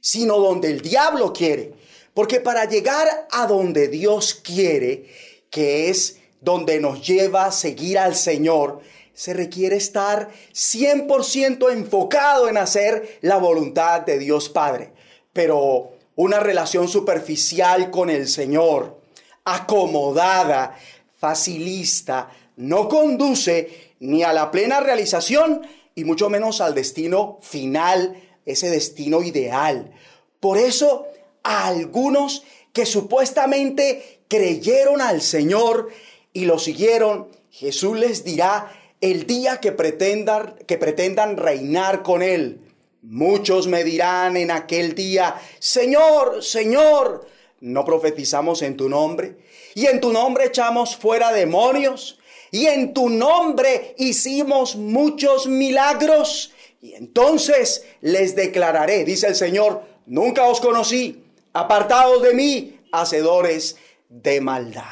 sino 0.00 0.38
donde 0.38 0.70
el 0.70 0.80
diablo 0.80 1.32
quiere. 1.32 1.74
Porque 2.14 2.38
para 2.38 2.66
llegar 2.66 3.26
a 3.32 3.48
donde 3.48 3.88
Dios 3.88 4.34
quiere, 4.34 5.06
que 5.50 5.90
es 5.90 6.20
donde 6.40 6.78
nos 6.78 7.04
lleva 7.04 7.46
a 7.46 7.52
seguir 7.52 7.98
al 7.98 8.14
Señor, 8.14 8.80
se 9.12 9.34
requiere 9.34 9.74
estar 9.74 10.30
100% 10.52 11.72
enfocado 11.72 12.48
en 12.48 12.58
hacer 12.58 13.18
la 13.22 13.38
voluntad 13.38 14.02
de 14.02 14.20
Dios 14.20 14.48
Padre. 14.48 14.92
Pero 15.32 15.97
una 16.18 16.40
relación 16.40 16.88
superficial 16.88 17.92
con 17.92 18.10
el 18.10 18.26
Señor, 18.26 19.00
acomodada, 19.44 20.76
facilista, 21.16 22.32
no 22.56 22.88
conduce 22.88 23.92
ni 24.00 24.24
a 24.24 24.32
la 24.32 24.50
plena 24.50 24.80
realización 24.80 25.64
y 25.94 26.02
mucho 26.02 26.28
menos 26.28 26.60
al 26.60 26.74
destino 26.74 27.38
final, 27.40 28.20
ese 28.44 28.68
destino 28.68 29.22
ideal. 29.22 29.92
Por 30.40 30.58
eso 30.58 31.06
a 31.44 31.68
algunos 31.68 32.42
que 32.72 32.84
supuestamente 32.84 34.22
creyeron 34.26 35.00
al 35.00 35.22
Señor 35.22 35.88
y 36.32 36.46
lo 36.46 36.58
siguieron, 36.58 37.28
Jesús 37.52 37.96
les 37.96 38.24
dirá 38.24 38.72
el 39.00 39.24
día 39.24 39.60
que 39.60 39.70
pretendan, 39.70 40.56
que 40.66 40.78
pretendan 40.78 41.36
reinar 41.36 42.02
con 42.02 42.22
Él. 42.22 42.67
Muchos 43.02 43.66
me 43.66 43.84
dirán 43.84 44.36
en 44.36 44.50
aquel 44.50 44.94
día, 44.94 45.40
Señor, 45.58 46.42
Señor, 46.42 47.26
¿no 47.60 47.84
profetizamos 47.84 48.62
en 48.62 48.76
tu 48.76 48.88
nombre? 48.88 49.36
Y 49.74 49.86
en 49.86 50.00
tu 50.00 50.12
nombre 50.12 50.46
echamos 50.46 50.96
fuera 50.96 51.32
demonios, 51.32 52.18
y 52.50 52.66
en 52.66 52.94
tu 52.94 53.08
nombre 53.08 53.94
hicimos 53.98 54.76
muchos 54.76 55.46
milagros. 55.46 56.52
Y 56.80 56.94
entonces 56.94 57.84
les 58.00 58.34
declararé, 58.34 59.04
dice 59.04 59.28
el 59.28 59.36
Señor, 59.36 59.82
nunca 60.06 60.44
os 60.44 60.60
conocí, 60.60 61.24
apartados 61.52 62.22
de 62.22 62.34
mí, 62.34 62.80
hacedores 62.92 63.76
de 64.08 64.40
maldad. 64.40 64.84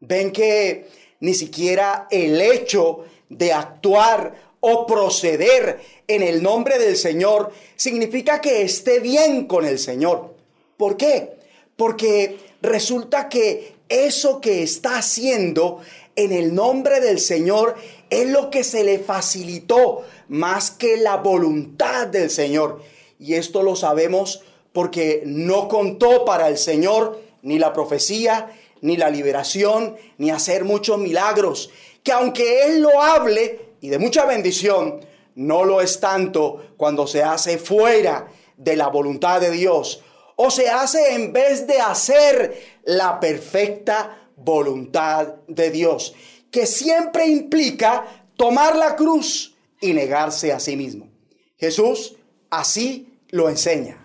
Ven 0.00 0.32
que 0.32 0.88
ni 1.20 1.34
siquiera 1.34 2.08
el 2.10 2.40
hecho 2.40 3.04
de 3.28 3.52
actuar 3.52 4.43
o 4.66 4.86
proceder 4.86 5.78
en 6.08 6.22
el 6.22 6.42
nombre 6.42 6.78
del 6.78 6.96
Señor 6.96 7.52
significa 7.76 8.40
que 8.40 8.62
esté 8.62 8.98
bien 8.98 9.46
con 9.46 9.66
el 9.66 9.78
Señor. 9.78 10.34
¿Por 10.78 10.96
qué? 10.96 11.34
Porque 11.76 12.38
resulta 12.62 13.28
que 13.28 13.74
eso 13.90 14.40
que 14.40 14.62
está 14.62 14.96
haciendo 14.96 15.82
en 16.16 16.32
el 16.32 16.54
nombre 16.54 17.00
del 17.00 17.20
Señor 17.20 17.76
es 18.08 18.26
lo 18.26 18.48
que 18.48 18.64
se 18.64 18.84
le 18.84 18.98
facilitó 19.00 20.02
más 20.28 20.70
que 20.70 20.96
la 20.96 21.18
voluntad 21.18 22.06
del 22.06 22.30
Señor. 22.30 22.80
Y 23.18 23.34
esto 23.34 23.62
lo 23.62 23.76
sabemos 23.76 24.44
porque 24.72 25.24
no 25.26 25.68
contó 25.68 26.24
para 26.24 26.48
el 26.48 26.56
Señor 26.56 27.20
ni 27.42 27.58
la 27.58 27.74
profecía, 27.74 28.50
ni 28.80 28.96
la 28.96 29.10
liberación, 29.10 29.96
ni 30.16 30.30
hacer 30.30 30.64
muchos 30.64 30.96
milagros. 30.96 31.68
Que 32.02 32.12
aunque 32.12 32.64
Él 32.64 32.80
lo 32.80 33.02
hable 33.02 33.63
y 33.84 33.90
de 33.90 33.98
mucha 33.98 34.24
bendición, 34.24 35.00
no 35.34 35.62
lo 35.62 35.82
es 35.82 36.00
tanto 36.00 36.70
cuando 36.78 37.06
se 37.06 37.22
hace 37.22 37.58
fuera 37.58 38.28
de 38.56 38.76
la 38.76 38.88
voluntad 38.88 39.42
de 39.42 39.50
Dios 39.50 40.02
o 40.36 40.50
se 40.50 40.70
hace 40.70 41.14
en 41.14 41.34
vez 41.34 41.66
de 41.66 41.82
hacer 41.82 42.80
la 42.84 43.20
perfecta 43.20 44.30
voluntad 44.36 45.34
de 45.48 45.70
Dios, 45.70 46.14
que 46.50 46.64
siempre 46.64 47.26
implica 47.26 48.26
tomar 48.38 48.74
la 48.74 48.96
cruz 48.96 49.54
y 49.82 49.92
negarse 49.92 50.50
a 50.50 50.60
sí 50.60 50.76
mismo. 50.76 51.10
Jesús 51.58 52.16
así 52.48 53.18
lo 53.28 53.50
enseña. 53.50 54.02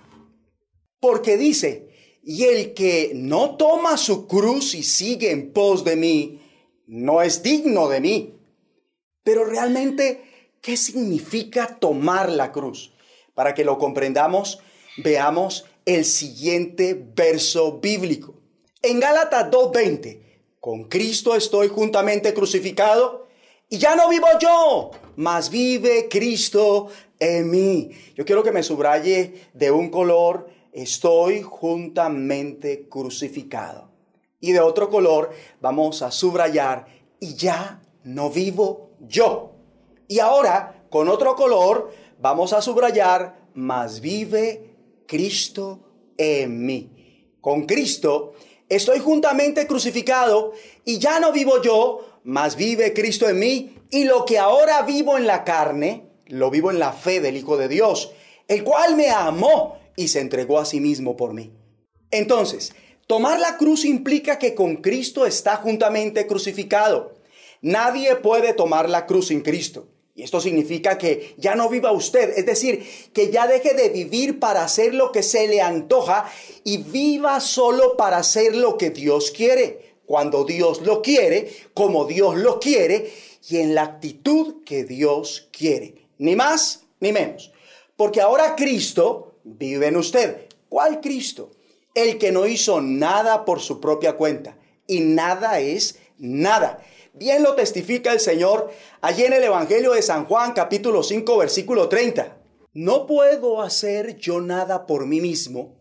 Porque 1.00 1.38
dice, 1.38 1.88
y 2.22 2.44
el 2.44 2.74
que 2.74 3.14
no 3.16 3.56
toma 3.56 3.96
su 3.96 4.28
cruz 4.28 4.76
y 4.76 4.84
sigue 4.84 5.32
en 5.32 5.54
pos 5.54 5.86
de 5.86 5.96
mí, 5.96 6.42
no 6.86 7.22
es 7.22 7.42
digno 7.42 7.88
de 7.88 8.02
mí. 8.02 8.39
Pero 9.24 9.46
realmente, 9.46 10.52
¿qué 10.62 10.78
significa 10.78 11.78
tomar 11.80 12.30
la 12.30 12.52
cruz? 12.52 12.94
Para 13.34 13.54
que 13.54 13.64
lo 13.64 13.78
comprendamos, 13.78 14.60
veamos 14.98 15.66
el 15.86 16.06
siguiente 16.06 16.94
verso 17.16 17.80
bíblico. 17.80 18.36
En 18.82 19.00
Gálatas 19.00 19.52
2.20, 19.52 20.22
con 20.60 20.86
Cristo 20.86 21.36
estoy 21.36 21.68
juntamente 21.68 22.34
crucificado 22.34 23.28
y 23.70 23.78
ya 23.78 23.96
no 23.96 24.10
vivo 24.10 24.28
yo, 24.40 24.92
mas 25.16 25.50
vive 25.50 26.08
Cristo 26.10 26.88
en 27.20 27.50
mí. 27.50 27.92
Yo 28.16 28.26
quiero 28.26 28.44
que 28.44 28.52
me 28.52 28.64
subraye 28.64 29.50
de 29.54 29.72
un 29.72 29.90
color, 29.90 30.50
estoy 30.74 31.42
juntamente 31.42 32.88
crucificado. 32.90 33.92
Y 34.40 34.54
de 34.54 34.62
otro 34.62 34.90
color 34.90 35.32
vamos 35.62 36.02
a 36.02 36.12
subrayar, 36.12 36.88
y 37.20 37.36
ya 37.36 37.82
no 38.04 38.30
vivo 38.30 38.89
yo. 39.08 39.52
Y 40.08 40.20
ahora, 40.20 40.86
con 40.90 41.08
otro 41.10 41.36
color, 41.36 41.92
vamos 42.20 42.54
a 42.54 42.62
subrayar, 42.62 43.48
mas 43.54 44.02
vive 44.02 44.76
Cristo 45.06 46.14
en 46.18 46.66
mí. 46.66 47.36
Con 47.42 47.66
Cristo 47.66 48.34
estoy 48.68 49.00
juntamente 49.00 49.66
crucificado 49.66 50.54
y 50.86 51.00
ya 51.00 51.20
no 51.20 51.32
vivo 51.32 51.62
yo, 51.62 52.20
mas 52.24 52.56
vive 52.56 52.94
Cristo 52.94 53.28
en 53.30 53.40
mí. 53.40 53.76
Y 53.92 54.04
lo 54.04 54.26
que 54.26 54.38
ahora 54.38 54.82
vivo 54.84 55.18
en 55.18 55.26
la 55.26 55.44
carne, 55.44 56.10
lo 56.28 56.52
vivo 56.52 56.70
en 56.70 56.80
la 56.80 56.94
fe 56.94 57.22
del 57.22 57.38
Hijo 57.38 57.58
de 57.58 57.68
Dios, 57.68 58.12
el 58.48 58.64
cual 58.64 58.96
me 58.96 59.10
amó 59.10 59.80
y 59.96 60.10
se 60.10 60.20
entregó 60.20 60.60
a 60.60 60.66
sí 60.66 60.80
mismo 60.80 61.18
por 61.18 61.34
mí. 61.34 61.52
Entonces, 62.12 62.74
tomar 63.08 63.40
la 63.40 63.58
cruz 63.58 63.86
implica 63.86 64.38
que 64.38 64.56
con 64.56 64.78
Cristo 64.78 65.26
está 65.26 65.58
juntamente 65.58 66.28
crucificado. 66.28 67.19
Nadie 67.62 68.16
puede 68.16 68.54
tomar 68.54 68.90
la 68.90 69.06
cruz 69.06 69.28
sin 69.28 69.42
Cristo. 69.42 69.88
Y 70.20 70.24
esto 70.24 70.42
significa 70.42 70.98
que 70.98 71.34
ya 71.38 71.56
no 71.56 71.70
viva 71.70 71.94
usted, 71.94 72.38
es 72.38 72.46
decir, 72.46 72.86
que 73.14 73.32
ya 73.32 73.48
deje 73.48 73.74
de 73.74 73.88
vivir 73.88 74.38
para 74.38 74.66
hacer 74.66 74.94
lo 74.94 75.14
que 75.14 75.24
se 75.24 75.48
le 75.48 75.62
antoja 75.62 76.30
y 76.66 76.80
viva 76.80 77.40
solo 77.40 77.96
para 77.96 78.18
hacer 78.18 78.54
lo 78.54 78.78
que 78.78 78.90
Dios 78.90 79.32
quiere, 79.32 79.96
cuando 80.06 80.44
Dios 80.44 80.82
lo 80.82 81.02
quiere, 81.02 81.50
como 81.74 82.04
Dios 82.04 82.36
lo 82.36 82.60
quiere 82.60 83.10
y 83.48 83.60
en 83.60 83.76
la 83.76 83.84
actitud 83.84 84.64
que 84.66 84.84
Dios 84.84 85.48
quiere, 85.54 85.96
ni 86.18 86.36
más 86.36 86.84
ni 87.00 87.14
menos. 87.14 87.54
Porque 87.96 88.20
ahora 88.20 88.56
Cristo 88.58 89.36
vive 89.46 89.88
en 89.88 89.96
usted. 89.96 90.48
¿Cuál 90.68 91.00
Cristo? 91.00 91.52
El 91.96 92.18
que 92.18 92.34
no 92.34 92.46
hizo 92.46 92.82
nada 92.82 93.46
por 93.46 93.62
su 93.62 93.80
propia 93.80 94.18
cuenta 94.18 94.58
y 94.86 95.00
nada 95.00 95.62
es 95.62 95.98
nada 96.18 96.84
Bien 97.14 97.42
lo 97.42 97.56
testifica 97.56 98.14
el 98.14 98.20
Señor 98.20 98.70
allí 99.02 99.24
en 99.24 99.34
el 99.34 99.44
Evangelio 99.44 99.94
de 99.94 100.02
San 100.02 100.26
Juan 100.26 100.54
capítulo 100.54 101.02
5 101.02 101.38
versículo 101.38 101.90
30. 101.90 102.38
No 102.74 103.08
puedo 103.08 103.62
hacer 103.64 104.18
yo 104.18 104.40
nada 104.42 104.86
por 104.86 105.08
mí 105.08 105.20
mismo. 105.20 105.76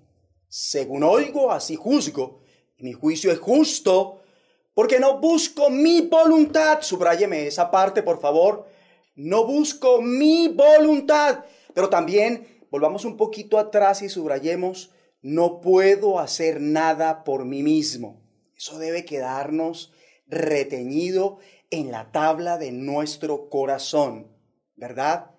Según 0.48 1.04
oigo, 1.04 1.52
así 1.52 1.76
juzgo. 1.76 2.40
Mi 2.78 2.94
juicio 2.94 3.30
es 3.30 3.38
justo 3.38 4.22
porque 4.72 4.98
no 4.98 5.20
busco 5.20 5.68
mi 5.68 6.00
voluntad. 6.00 6.78
Subráyeme 6.80 7.46
esa 7.46 7.70
parte, 7.70 8.02
por 8.02 8.20
favor. 8.20 8.66
No 9.14 9.44
busco 9.44 10.00
mi 10.00 10.48
voluntad. 10.48 11.44
Pero 11.74 11.90
también 11.90 12.64
volvamos 12.70 13.04
un 13.04 13.18
poquito 13.18 13.58
atrás 13.58 14.00
y 14.00 14.08
subrayemos, 14.08 14.90
no 15.20 15.60
puedo 15.60 16.18
hacer 16.18 16.60
nada 16.60 17.22
por 17.22 17.44
mí 17.44 17.62
mismo. 17.62 18.22
Eso 18.56 18.78
debe 18.78 19.04
quedarnos 19.04 19.92
reteñido 20.28 21.38
en 21.70 21.90
la 21.90 22.10
tabla 22.12 22.58
de 22.58 22.72
nuestro 22.72 23.48
corazón, 23.48 24.28
¿verdad? 24.76 25.30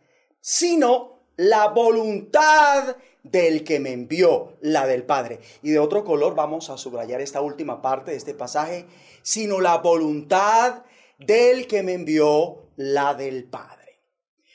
Sino 0.41 1.23
la 1.38 1.69
voluntad 1.69 2.97
del 3.23 3.63
que 3.63 3.80
me 3.80 3.91
envió, 3.91 4.58
la 4.62 4.86
del 4.88 5.04
Padre. 5.04 5.39
Y 5.62 5.71
de 5.71 5.80
otro 5.80 6.04
color 6.04 6.36
vamos 6.36 6.69
a 6.69 6.78
subrayar 6.78 7.21
esta 7.21 7.41
última 7.41 7.82
parte 7.82 8.12
de 8.12 8.17
este 8.17 8.34
pasaje, 8.34 8.86
sino 9.21 9.60
la 9.60 9.78
voluntad 9.78 10.84
del 11.17 11.67
que 11.67 11.84
me 11.84 11.93
envió, 11.93 12.69
la 12.75 13.13
del 13.13 13.45
Padre. 13.45 14.02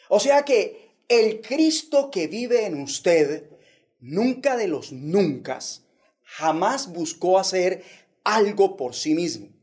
O 0.09 0.21
sea 0.21 0.45
que 0.45 0.95
el 1.09 1.41
Cristo 1.41 2.11
que 2.11 2.27
vive 2.27 2.67
en 2.67 2.81
usted, 2.81 3.51
nunca 4.01 4.57
de 4.57 4.69
los 4.69 4.93
nunca, 4.93 5.59
jamás 6.23 6.93
buscó 6.93 7.39
hacer 7.39 7.85
algo 8.25 8.77
por 8.77 8.95
sí 8.95 9.15
mismo 9.15 9.54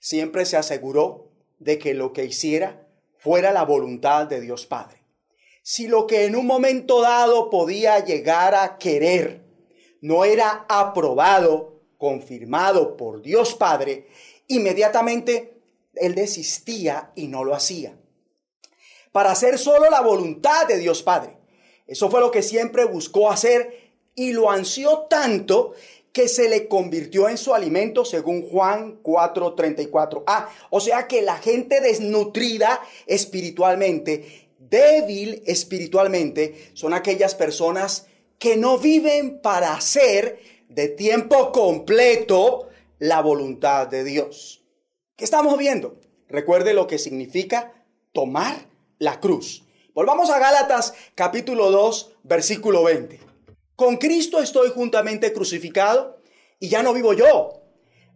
siempre 0.00 0.46
se 0.46 0.56
aseguró 0.56 1.30
de 1.58 1.78
que 1.78 1.94
lo 1.94 2.12
que 2.12 2.24
hiciera 2.24 2.88
fuera 3.18 3.52
la 3.52 3.64
voluntad 3.64 4.26
de 4.26 4.40
Dios 4.40 4.66
Padre. 4.66 5.04
Si 5.62 5.86
lo 5.86 6.06
que 6.06 6.24
en 6.24 6.34
un 6.34 6.46
momento 6.46 7.02
dado 7.02 7.50
podía 7.50 8.02
llegar 8.04 8.54
a 8.54 8.78
querer 8.78 9.44
no 10.00 10.24
era 10.24 10.64
aprobado, 10.68 11.82
confirmado 11.98 12.96
por 12.96 13.20
Dios 13.20 13.54
Padre, 13.54 14.08
inmediatamente 14.48 15.62
él 15.94 16.14
desistía 16.14 17.12
y 17.14 17.28
no 17.28 17.44
lo 17.44 17.54
hacía. 17.54 17.96
Para 19.12 19.32
hacer 19.32 19.58
solo 19.58 19.90
la 19.90 20.00
voluntad 20.00 20.66
de 20.66 20.78
Dios 20.78 21.02
Padre. 21.02 21.36
Eso 21.86 22.08
fue 22.10 22.20
lo 22.20 22.30
que 22.30 22.42
siempre 22.42 22.84
buscó 22.84 23.30
hacer 23.30 23.89
y 24.20 24.34
lo 24.34 24.50
ansió 24.50 25.06
tanto 25.08 25.72
que 26.12 26.28
se 26.28 26.50
le 26.50 26.68
convirtió 26.68 27.26
en 27.30 27.38
su 27.38 27.54
alimento 27.54 28.04
según 28.04 28.42
Juan 28.42 29.02
4:34. 29.02 30.24
Ah, 30.26 30.50
o 30.68 30.78
sea 30.78 31.08
que 31.08 31.22
la 31.22 31.38
gente 31.38 31.80
desnutrida 31.80 32.82
espiritualmente, 33.06 34.50
débil 34.58 35.42
espiritualmente, 35.46 36.70
son 36.74 36.92
aquellas 36.92 37.34
personas 37.34 38.08
que 38.38 38.58
no 38.58 38.76
viven 38.76 39.40
para 39.40 39.72
hacer 39.72 40.38
de 40.68 40.88
tiempo 40.88 41.50
completo 41.50 42.68
la 42.98 43.22
voluntad 43.22 43.86
de 43.86 44.04
Dios. 44.04 44.62
¿Qué 45.16 45.24
estamos 45.24 45.56
viendo? 45.56 45.98
Recuerde 46.28 46.74
lo 46.74 46.86
que 46.86 46.98
significa 46.98 47.72
tomar 48.12 48.66
la 48.98 49.18
cruz. 49.18 49.64
Volvamos 49.94 50.28
a 50.28 50.38
Gálatas 50.38 50.92
capítulo 51.14 51.70
2, 51.70 52.16
versículo 52.24 52.84
20. 52.84 53.29
Con 53.80 53.96
Cristo 53.96 54.42
estoy 54.42 54.68
juntamente 54.68 55.32
crucificado 55.32 56.20
y 56.58 56.68
ya 56.68 56.82
no 56.82 56.92
vivo 56.92 57.14
yo, 57.14 57.62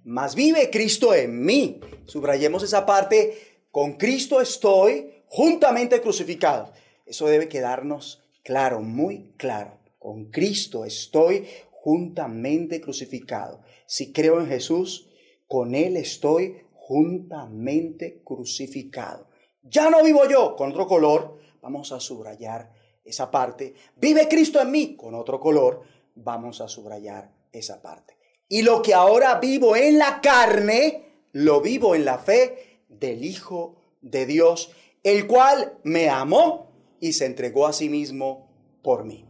mas 0.04 0.34
vive 0.34 0.68
Cristo 0.68 1.14
en 1.14 1.42
mí. 1.42 1.80
Subrayemos 2.04 2.62
esa 2.62 2.84
parte, 2.84 3.62
con 3.70 3.94
Cristo 3.94 4.42
estoy 4.42 5.22
juntamente 5.26 6.02
crucificado. 6.02 6.70
Eso 7.06 7.28
debe 7.28 7.48
quedarnos 7.48 8.22
claro, 8.42 8.82
muy 8.82 9.32
claro. 9.38 9.78
Con 9.98 10.26
Cristo 10.26 10.84
estoy 10.84 11.46
juntamente 11.70 12.82
crucificado. 12.82 13.62
Si 13.86 14.12
creo 14.12 14.40
en 14.40 14.48
Jesús, 14.48 15.08
con 15.48 15.74
Él 15.74 15.96
estoy 15.96 16.58
juntamente 16.74 18.20
crucificado. 18.22 19.30
Ya 19.62 19.88
no 19.88 20.04
vivo 20.04 20.28
yo, 20.28 20.56
con 20.56 20.72
otro 20.72 20.86
color, 20.86 21.38
vamos 21.62 21.90
a 21.90 22.00
subrayar 22.00 22.83
esa 23.04 23.30
parte. 23.30 23.74
Vive 23.96 24.28
Cristo 24.28 24.60
en 24.60 24.70
mí, 24.70 24.96
con 24.96 25.14
otro 25.14 25.38
color, 25.38 25.82
vamos 26.14 26.60
a 26.60 26.68
subrayar 26.68 27.30
esa 27.52 27.82
parte. 27.82 28.16
Y 28.48 28.62
lo 28.62 28.82
que 28.82 28.94
ahora 28.94 29.38
vivo 29.38 29.76
en 29.76 29.98
la 29.98 30.20
carne, 30.20 31.26
lo 31.32 31.60
vivo 31.60 31.94
en 31.94 32.04
la 32.04 32.18
fe 32.18 32.82
del 32.88 33.24
Hijo 33.24 33.76
de 34.00 34.26
Dios, 34.26 34.70
el 35.02 35.26
cual 35.26 35.78
me 35.82 36.08
amó 36.08 36.72
y 37.00 37.12
se 37.12 37.26
entregó 37.26 37.66
a 37.66 37.72
sí 37.72 37.88
mismo 37.88 38.50
por 38.82 39.04
mí. 39.04 39.26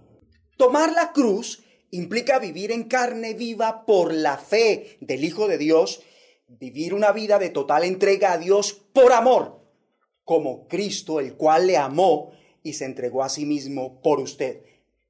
Tomar 0.56 0.92
la 0.92 1.12
cruz 1.12 1.64
implica 1.90 2.38
vivir 2.38 2.72
en 2.72 2.84
carne 2.84 3.34
viva 3.34 3.84
por 3.87 4.12
la 4.12 4.37
fe 4.37 4.98
del 5.00 5.24
Hijo 5.24 5.48
de 5.48 5.58
Dios, 5.58 6.02
vivir 6.46 6.94
una 6.94 7.12
vida 7.12 7.38
de 7.38 7.50
total 7.50 7.84
entrega 7.84 8.32
a 8.32 8.38
Dios 8.38 8.72
por 8.72 9.12
amor, 9.12 9.60
como 10.24 10.66
Cristo, 10.66 11.20
el 11.20 11.34
cual 11.37 11.66
le 11.66 11.76
amó 11.76 12.32
y 12.64 12.72
se 12.72 12.87
entregó 12.87 13.22
a 13.22 13.29
sí 13.29 13.44
mismo 13.44 14.00
por 14.03 14.18
usted. 14.18 14.62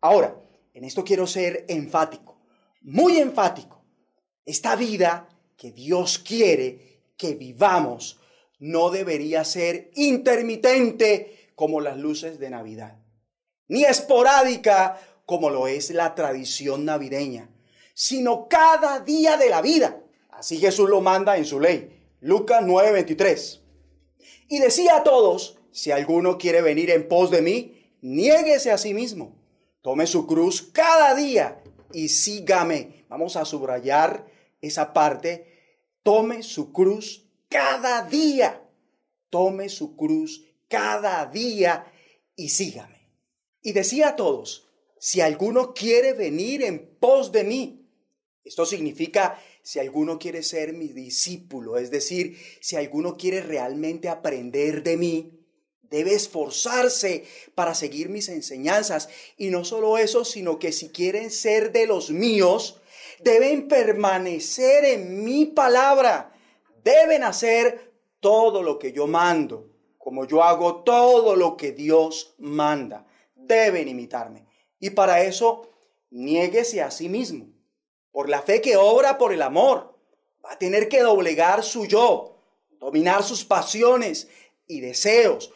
Ahora, 0.03 0.37
en 0.75 0.85
esto 0.85 1.05
quiero 1.05 1.27
ser 1.27 1.65
enfático, 1.69 2.37
muy 2.83 3.17
enfático. 3.17 3.83
Esta 4.45 4.77
vida 4.77 5.29
que 5.57 5.71
Dios 5.71 6.19
quiere 6.19 7.01
que 7.17 7.35
vivamos 7.35 8.21
no 8.59 8.91
debería 8.91 9.45
ser 9.45 9.91
intermitente 9.95 11.53
como 11.55 11.81
las 11.81 11.97
luces 11.97 12.39
de 12.39 12.51
Navidad, 12.51 12.99
ni 13.69 13.85
esporádica 13.85 15.01
como 15.25 15.49
lo 15.49 15.69
es 15.69 15.91
la 15.91 16.15
tradición 16.15 16.85
navideña, 16.85 17.49
sino 17.95 18.49
cada 18.49 19.01
día 19.01 19.37
de 19.37 19.49
la 19.49 19.63
vida. 19.63 20.03
Así 20.31 20.59
Jesús 20.59 20.91
lo 20.91 21.01
manda 21.01 21.37
en 21.37 21.45
su 21.45 21.61
ley, 21.61 22.09
Lucas 22.21 22.63
9:23. 22.63 23.61
Y 24.49 24.59
decía 24.59 24.97
a 24.97 25.03
todos, 25.05 25.59
si 25.75 25.91
alguno 25.91 26.39
quiere 26.39 26.63
venir 26.63 26.89
en 26.91 27.09
pos 27.09 27.33
de 27.33 27.43
mí, 27.43 27.91
niéguese 28.01 28.71
a 28.71 28.79
sí 28.79 28.95
mismo, 28.95 29.35
tome 29.83 30.07
su 30.07 30.25
cruz 30.25 30.63
cada 30.63 31.17
día 31.17 31.65
y 31.93 32.11
sígame. 32.11 33.05
Vamos 33.09 33.35
a 33.35 33.45
subrayar 33.45 34.25
esa 34.61 34.93
parte. 34.93 35.49
Tome 36.05 36.45
su 36.45 36.73
cruz 36.73 37.25
cada 37.49 38.03
día. 38.03 38.63
Tome 39.31 39.69
su 39.69 39.97
cruz 39.97 40.45
cada 40.69 41.27
día 41.27 41.93
y 42.37 42.51
sígame. 42.51 43.11
Y 43.61 43.73
decía 43.73 44.11
a 44.11 44.17
todos, 44.17 44.69
si 45.01 45.23
alguno 45.23 45.75
quiere 45.75 46.13
venir 46.13 46.63
en 46.63 46.87
pos 47.01 47.33
de 47.33 47.43
mí, 47.43 47.91
esto 48.45 48.65
significa 48.65 49.43
si 49.65 49.81
alguno 49.81 50.21
quiere 50.21 50.45
ser 50.45 50.73
mi 50.73 50.89
discípulo, 50.89 51.79
es 51.79 51.91
decir, 51.91 52.39
si 52.61 52.77
alguno 52.77 53.17
quiere 53.17 53.41
realmente 53.41 54.09
aprender 54.09 54.85
de 54.85 54.97
mí, 54.97 55.44
debe 55.91 56.15
esforzarse 56.15 57.25
para 57.55 57.75
seguir 57.75 58.09
mis 58.09 58.29
enseñanzas. 58.29 59.09
Y 59.37 59.51
no 59.51 59.65
solo 59.65 59.99
eso, 59.99 60.25
sino 60.25 60.59
que 60.59 60.73
si 60.73 60.91
quieren 60.91 61.31
ser 61.31 61.73
de 61.73 61.87
los 61.87 62.11
míos, 62.11 62.81
deben 63.21 63.69
permanecer 63.69 64.85
en 64.85 65.25
mi 65.25 65.47
palabra, 65.47 66.33
deben 66.83 67.25
hacer 67.25 67.93
todo 68.21 68.63
lo 68.63 68.79
que 68.79 68.93
yo 68.93 69.07
mando, 69.07 69.71
como 69.99 70.27
yo 70.27 70.43
hago 70.43 70.83
todo 70.83 71.37
lo 71.37 71.57
que 71.57 71.73
Dios 71.73 72.35
manda. 72.39 73.07
Deben 73.35 73.89
imitarme. 73.89 74.47
Y 74.81 74.91
para 74.91 75.23
eso, 75.23 75.71
niéguese 76.11 76.83
a 76.83 76.91
sí 76.91 77.09
mismo 77.09 77.55
por 78.15 78.29
la 78.29 78.43
fe 78.43 78.61
que 78.61 78.77
obra 78.77 79.19
por 79.19 79.33
el 79.33 79.43
amor. 79.43 79.99
Va 80.45 80.53
a 80.53 80.59
tener 80.59 80.89
que 80.89 81.01
doblegar 81.01 81.65
su 81.65 81.85
yo, 81.85 82.39
dominar 82.79 83.25
sus 83.25 83.45
pasiones 83.45 84.29
y 84.69 84.81
deseos, 84.81 85.53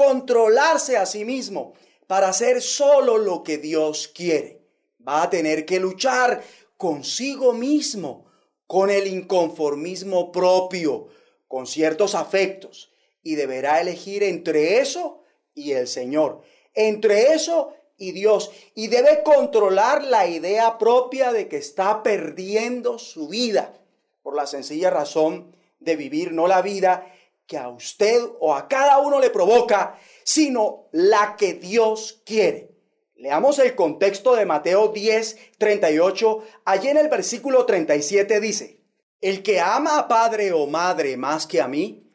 controlarse 0.00 0.96
a 0.96 1.04
sí 1.04 1.26
mismo 1.26 1.74
para 2.06 2.30
hacer 2.30 2.62
solo 2.62 3.18
lo 3.18 3.42
que 3.42 3.58
Dios 3.58 4.08
quiere. 4.08 4.62
Va 5.06 5.24
a 5.24 5.28
tener 5.28 5.66
que 5.66 5.78
luchar 5.78 6.42
consigo 6.78 7.52
mismo, 7.52 8.24
con 8.66 8.88
el 8.88 9.06
inconformismo 9.06 10.32
propio, 10.32 11.08
con 11.48 11.66
ciertos 11.66 12.14
afectos, 12.14 12.90
y 13.22 13.34
deberá 13.34 13.82
elegir 13.82 14.22
entre 14.22 14.78
eso 14.78 15.22
y 15.54 15.72
el 15.72 15.86
Señor, 15.86 16.40
entre 16.72 17.34
eso 17.34 17.74
y 17.98 18.12
Dios 18.12 18.50
y 18.74 18.86
debe 18.86 19.22
controlar 19.22 20.02
la 20.04 20.26
idea 20.26 20.78
propia 20.78 21.30
de 21.30 21.46
que 21.46 21.58
está 21.58 22.02
perdiendo 22.02 22.98
su 22.98 23.28
vida 23.28 23.74
por 24.22 24.34
la 24.34 24.46
sencilla 24.46 24.88
razón 24.88 25.54
de 25.78 25.96
vivir 25.96 26.32
no 26.32 26.46
la 26.46 26.62
vida 26.62 27.12
que 27.50 27.58
a 27.58 27.68
usted 27.68 28.22
o 28.38 28.54
a 28.54 28.68
cada 28.68 28.98
uno 28.98 29.18
le 29.18 29.28
provoca, 29.28 29.98
sino 30.22 30.88
la 30.92 31.34
que 31.36 31.54
Dios 31.54 32.22
quiere. 32.24 32.70
Leamos 33.16 33.58
el 33.58 33.74
contexto 33.74 34.36
de 34.36 34.46
Mateo 34.46 34.92
10, 34.92 35.56
38. 35.58 36.44
Allí 36.64 36.88
en 36.88 36.96
el 36.96 37.08
versículo 37.08 37.66
37 37.66 38.38
dice, 38.38 38.84
el 39.20 39.42
que 39.42 39.58
ama 39.58 39.98
a 39.98 40.06
padre 40.06 40.52
o 40.52 40.68
madre 40.68 41.16
más 41.16 41.48
que 41.48 41.60
a 41.60 41.66
mí, 41.66 42.08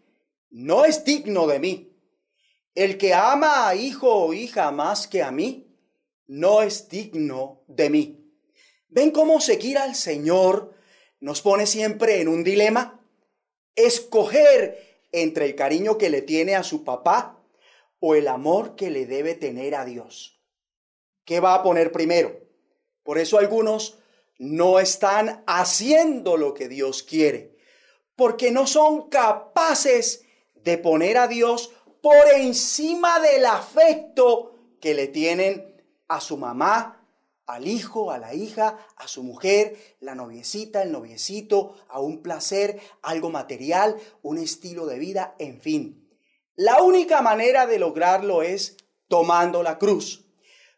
no 0.52 0.86
es 0.86 1.04
digno 1.04 1.48
de 1.48 1.60
mí. 1.60 1.92
El 2.74 2.98
que 2.98 3.14
ama 3.14 3.68
a 3.68 3.76
hijo 3.76 4.10
o 4.10 4.34
hija 4.34 4.72
más 4.72 5.06
que 5.06 5.22
a 5.22 5.32
mí, 5.32 5.68
no 6.28 6.62
es 6.62 6.88
digno 6.88 7.62
de 7.68 7.90
mí. 7.90 8.32
¿Ven 8.88 9.12
cómo 9.12 9.42
seguir 9.42 9.78
al 9.78 9.96
Señor 9.96 10.74
nos 11.20 11.42
pone 11.42 11.68
siempre 11.68 12.22
en 12.22 12.30
un 12.30 12.46
dilema? 12.46 13.02
Escoger 13.76 14.85
entre 15.22 15.46
el 15.46 15.56
cariño 15.56 15.98
que 15.98 16.10
le 16.10 16.22
tiene 16.22 16.56
a 16.56 16.64
su 16.64 16.84
papá 16.84 17.42
o 18.00 18.16
el 18.16 18.28
amor 18.28 18.76
que 18.76 18.90
le 18.90 19.06
debe 19.06 19.34
tener 19.36 19.76
a 19.76 19.86
Dios. 19.86 20.42
¿Qué 21.24 21.40
va 21.40 21.56
a 21.56 21.64
poner 21.64 21.92
primero? 21.92 22.40
Por 23.04 23.18
eso 23.18 23.38
algunos 23.38 23.98
no 24.38 24.80
están 24.80 25.44
haciendo 25.48 26.38
lo 26.38 26.54
que 26.54 26.68
Dios 26.68 27.04
quiere, 27.04 27.58
porque 28.16 28.52
no 28.52 28.68
son 28.68 29.10
capaces 29.10 30.26
de 30.54 30.78
poner 30.78 31.18
a 31.18 31.28
Dios 31.28 31.72
por 32.02 32.28
encima 32.36 33.20
del 33.20 33.46
afecto 33.46 34.56
que 34.82 34.94
le 34.94 35.08
tienen 35.08 35.84
a 36.08 36.20
su 36.20 36.38
mamá, 36.38 37.05
al 37.46 37.68
hijo, 37.68 38.12
a 38.12 38.18
la 38.18 38.34
hija, 38.34 38.78
a 38.96 39.08
su 39.08 39.24
mujer, 39.24 39.78
la 40.00 40.16
noviecita, 40.16 40.82
el 40.82 40.92
noviecito, 40.92 41.76
a 41.88 42.00
un 42.00 42.22
placer, 42.22 42.80
algo 43.02 43.30
material, 43.30 43.98
un 44.22 44.38
estilo 44.38 44.86
de 44.86 45.00
vida, 45.00 45.36
en 45.40 45.62
fin. 45.62 46.10
La 46.56 46.82
única 46.82 47.22
manera 47.22 47.66
de 47.66 47.80
lograrlo 47.80 48.42
es 48.42 48.78
tomando 49.08 49.62
la 49.62 49.78
cruz. 49.78 50.26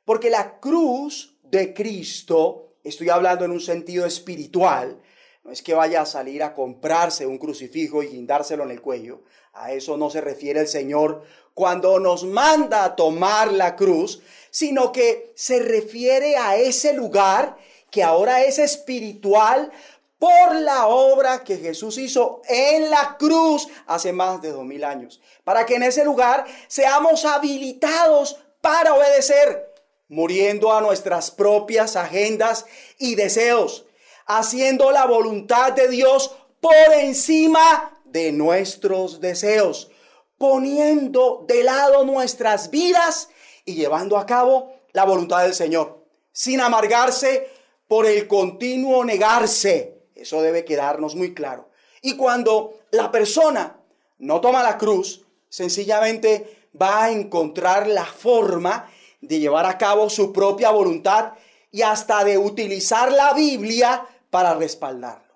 Porque 0.06 0.30
la 0.30 0.60
cruz 0.60 1.38
de 1.43 1.73
Cristo, 1.73 2.77
estoy 2.84 3.10
hablando 3.10 3.45
en 3.45 3.51
un 3.51 3.60
sentido 3.60 4.06
espiritual, 4.06 5.01
no 5.43 5.51
es 5.51 5.62
que 5.62 5.73
vaya 5.73 6.01
a 6.01 6.06
salir 6.06 6.43
a 6.43 6.53
comprarse 6.53 7.25
un 7.25 7.38
crucifijo 7.38 8.03
y 8.03 8.08
guindárselo 8.08 8.63
en 8.63 8.71
el 8.71 8.82
cuello. 8.82 9.23
A 9.53 9.71
eso 9.71 9.95
no 9.95 10.10
se 10.10 10.19
refiere 10.19 10.60
el 10.60 10.67
Señor 10.67 11.23
cuando 11.58 12.00
nos 12.00 12.24
manda 12.24 12.84
a 12.84 12.96
tomar 12.96 13.52
la 13.52 13.76
cruz, 13.76 14.22
sino 14.52 14.91
que 14.91 15.34
se 15.34 15.58
refiere 15.58 16.38
a 16.38 16.56
ese 16.56 16.93
lugar 16.93 17.58
que 17.89 18.04
ahora 18.04 18.43
es 18.43 18.60
espiritual 18.60 19.72
por 20.20 20.54
la 20.54 20.86
obra 20.86 21.43
que 21.43 21.58
Jesús 21.58 21.98
hizo 21.98 22.43
en 22.48 22.91
la 22.91 23.17
cruz 23.17 23.67
hace 23.88 24.13
más 24.13 24.39
de 24.39 24.52
dos 24.52 24.65
mil 24.65 24.84
años, 24.84 25.20
para 25.43 25.65
que 25.65 25.78
en 25.78 25.82
ese 25.82 26.06
lugar 26.06 26.46
seamos 26.67 27.26
habilitados 27.26 28.38
para 28.62 28.93
obedecer, 28.93 29.74
muriendo 30.10 30.72
a 30.72 30.80
nuestras 30.80 31.32
propias 31.32 31.96
agendas 31.96 32.67
y 33.00 33.15
deseos 33.15 33.88
haciendo 34.28 34.91
la 34.91 35.08
voluntad 35.08 35.74
de 35.74 35.88
Dios 35.88 36.36
por 36.60 36.93
encima 37.00 37.98
de 38.04 38.32
nuestros 38.32 39.22
deseos, 39.22 39.89
poniendo 40.38 41.45
de 41.47 41.63
lado 41.63 42.06
nuestras 42.06 42.69
vidas 42.69 43.30
y 43.65 43.76
llevando 43.76 44.17
a 44.17 44.26
cabo 44.26 44.73
la 44.93 45.06
voluntad 45.06 45.43
del 45.43 45.54
Señor, 45.54 46.06
sin 46.32 46.62
amargarse 46.62 47.50
por 47.88 48.06
el 48.06 48.28
continuo 48.28 49.04
negarse. 49.04 50.06
Eso 50.15 50.41
debe 50.41 50.65
quedarnos 50.65 51.15
muy 51.15 51.34
claro. 51.34 51.69
Y 52.02 52.15
cuando 52.15 52.80
la 52.91 53.12
persona 53.12 53.80
no 54.19 54.41
toma 54.41 54.63
la 54.63 54.78
cruz, 54.78 55.26
sencillamente 55.50 56.69
va 56.80 57.06
a 57.06 57.12
encontrar 57.12 57.88
la 57.88 58.06
forma 58.06 58.89
de 59.21 59.39
llevar 59.39 59.65
a 59.65 59.78
cabo 59.78 60.10
su 60.10 60.32
propia 60.32 60.71
voluntad 60.71 61.34
y 61.71 61.82
hasta 61.82 62.23
de 62.23 62.38
utilizar 62.38 63.12
la 63.12 63.34
Biblia 63.34 64.06
para 64.30 64.56
respaldarlo. 64.56 65.36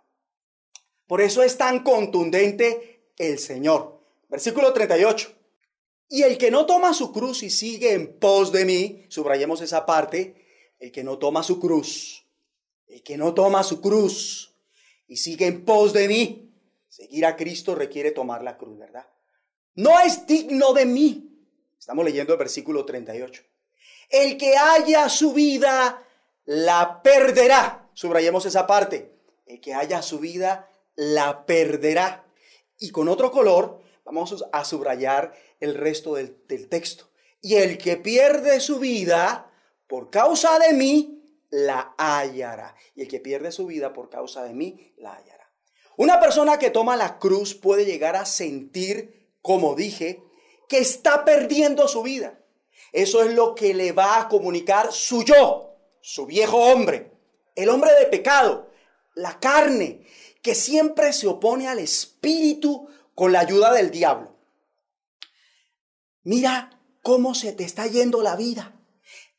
Por 1.07 1.21
eso 1.21 1.43
es 1.43 1.57
tan 1.57 1.79
contundente 1.83 3.11
el 3.17 3.37
Señor. 3.37 4.00
Versículo 4.31 4.73
38. 4.73 5.31
Y 6.09 6.23
el 6.23 6.39
que 6.39 6.49
no 6.49 6.65
toma 6.65 6.95
su 6.95 7.11
cruz 7.11 7.43
y 7.43 7.51
sigue 7.51 7.93
en 7.93 8.17
pos 8.17 8.51
de 8.51 8.65
mí, 8.65 9.05
subrayemos 9.09 9.61
esa 9.61 9.85
parte, 9.85 10.73
el 10.79 10.91
que 10.91 11.03
no 11.03 11.19
toma 11.19 11.43
su 11.43 11.59
cruz, 11.59 12.25
el 12.87 13.03
que 13.03 13.15
no 13.15 13.35
toma 13.35 13.61
su 13.63 13.79
cruz 13.79 14.55
y 15.07 15.17
sigue 15.17 15.45
en 15.45 15.63
pos 15.63 15.93
de 15.93 16.07
mí, 16.07 16.51
Seguir 16.91 17.25
a 17.25 17.37
Cristo 17.37 17.73
requiere 17.73 18.11
tomar 18.11 18.43
la 18.43 18.57
cruz, 18.57 18.77
¿verdad? 18.77 19.07
No 19.75 19.97
es 20.01 20.27
digno 20.27 20.73
de 20.73 20.85
mí. 20.85 21.37
Estamos 21.79 22.03
leyendo 22.03 22.33
el 22.33 22.39
versículo 22.39 22.83
38. 22.83 23.43
El 24.09 24.37
que 24.37 24.57
haya 24.57 25.07
su 25.07 25.31
vida, 25.31 26.05
la 26.43 27.01
perderá. 27.01 27.89
Subrayemos 27.93 28.45
esa 28.45 28.67
parte. 28.67 29.13
El 29.45 29.61
que 29.61 29.73
haya 29.73 30.01
su 30.01 30.19
vida, 30.19 30.69
la 30.95 31.45
perderá. 31.45 32.25
Y 32.77 32.89
con 32.89 33.07
otro 33.07 33.31
color 33.31 33.80
vamos 34.05 34.45
a 34.51 34.65
subrayar 34.65 35.33
el 35.59 35.75
resto 35.75 36.15
del, 36.15 36.37
del 36.47 36.67
texto. 36.67 37.09
Y 37.41 37.55
el 37.55 37.77
que 37.77 37.97
pierde 37.97 38.59
su 38.59 38.79
vida 38.79 39.51
por 39.87 40.09
causa 40.09 40.59
de 40.59 40.73
mí, 40.73 41.21
la 41.49 41.93
hallará. 41.97 42.75
Y 42.95 43.01
el 43.01 43.07
que 43.07 43.19
pierde 43.19 43.51
su 43.51 43.65
vida 43.65 43.93
por 43.93 44.09
causa 44.09 44.43
de 44.43 44.53
mí, 44.53 44.93
la 44.97 45.13
hallará. 45.13 45.51
Una 45.97 46.19
persona 46.19 46.57
que 46.57 46.69
toma 46.69 46.95
la 46.95 47.19
cruz 47.19 47.53
puede 47.53 47.85
llegar 47.85 48.15
a 48.15 48.25
sentir, 48.25 49.29
como 49.41 49.75
dije, 49.75 50.23
que 50.69 50.77
está 50.77 51.25
perdiendo 51.25 51.87
su 51.87 52.01
vida. 52.01 52.39
Eso 52.93 53.21
es 53.23 53.33
lo 53.33 53.55
que 53.55 53.73
le 53.73 53.91
va 53.91 54.19
a 54.19 54.29
comunicar 54.29 54.91
su 54.91 55.23
yo, 55.23 55.75
su 56.01 56.25
viejo 56.25 56.57
hombre, 56.57 57.11
el 57.55 57.69
hombre 57.69 57.91
de 57.99 58.05
pecado, 58.05 58.69
la 59.15 59.39
carne, 59.39 60.05
que 60.41 60.55
siempre 60.55 61.13
se 61.13 61.27
opone 61.27 61.67
al 61.67 61.79
espíritu 61.79 62.87
con 63.21 63.33
la 63.33 63.41
ayuda 63.41 63.71
del 63.71 63.91
diablo. 63.91 64.35
Mira 66.23 66.81
cómo 67.03 67.35
se 67.35 67.53
te 67.53 67.63
está 67.63 67.85
yendo 67.85 68.23
la 68.23 68.35
vida. 68.35 68.73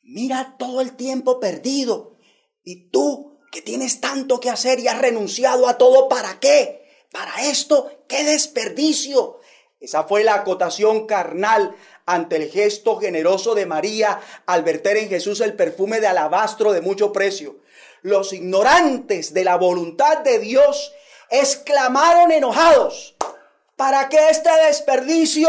Mira 0.02 0.54
todo 0.56 0.80
el 0.80 0.94
tiempo 0.94 1.40
perdido. 1.40 2.16
Y 2.62 2.90
tú 2.90 3.40
que 3.50 3.60
tienes 3.60 4.00
tanto 4.00 4.38
que 4.38 4.50
hacer 4.50 4.78
y 4.78 4.86
has 4.86 5.00
renunciado 5.00 5.66
a 5.66 5.78
todo, 5.78 6.08
¿para 6.08 6.38
qué? 6.38 6.86
Para 7.10 7.48
esto, 7.50 8.04
qué 8.06 8.22
desperdicio. 8.22 9.40
Esa 9.80 10.04
fue 10.04 10.22
la 10.22 10.34
acotación 10.34 11.08
carnal 11.08 11.74
ante 12.06 12.36
el 12.36 12.52
gesto 12.52 13.00
generoso 13.00 13.56
de 13.56 13.66
María 13.66 14.20
al 14.46 14.62
verter 14.62 14.96
en 14.96 15.08
Jesús 15.08 15.40
el 15.40 15.54
perfume 15.54 15.98
de 15.98 16.06
alabastro 16.06 16.70
de 16.70 16.82
mucho 16.82 17.12
precio. 17.12 17.56
Los 18.02 18.32
ignorantes 18.32 19.34
de 19.34 19.42
la 19.42 19.56
voluntad 19.56 20.18
de 20.18 20.38
Dios 20.38 20.92
exclamaron 21.30 22.30
enojados, 22.30 23.16
¿para 23.76 24.08
qué 24.08 24.30
este 24.30 24.50
desperdicio? 24.66 25.48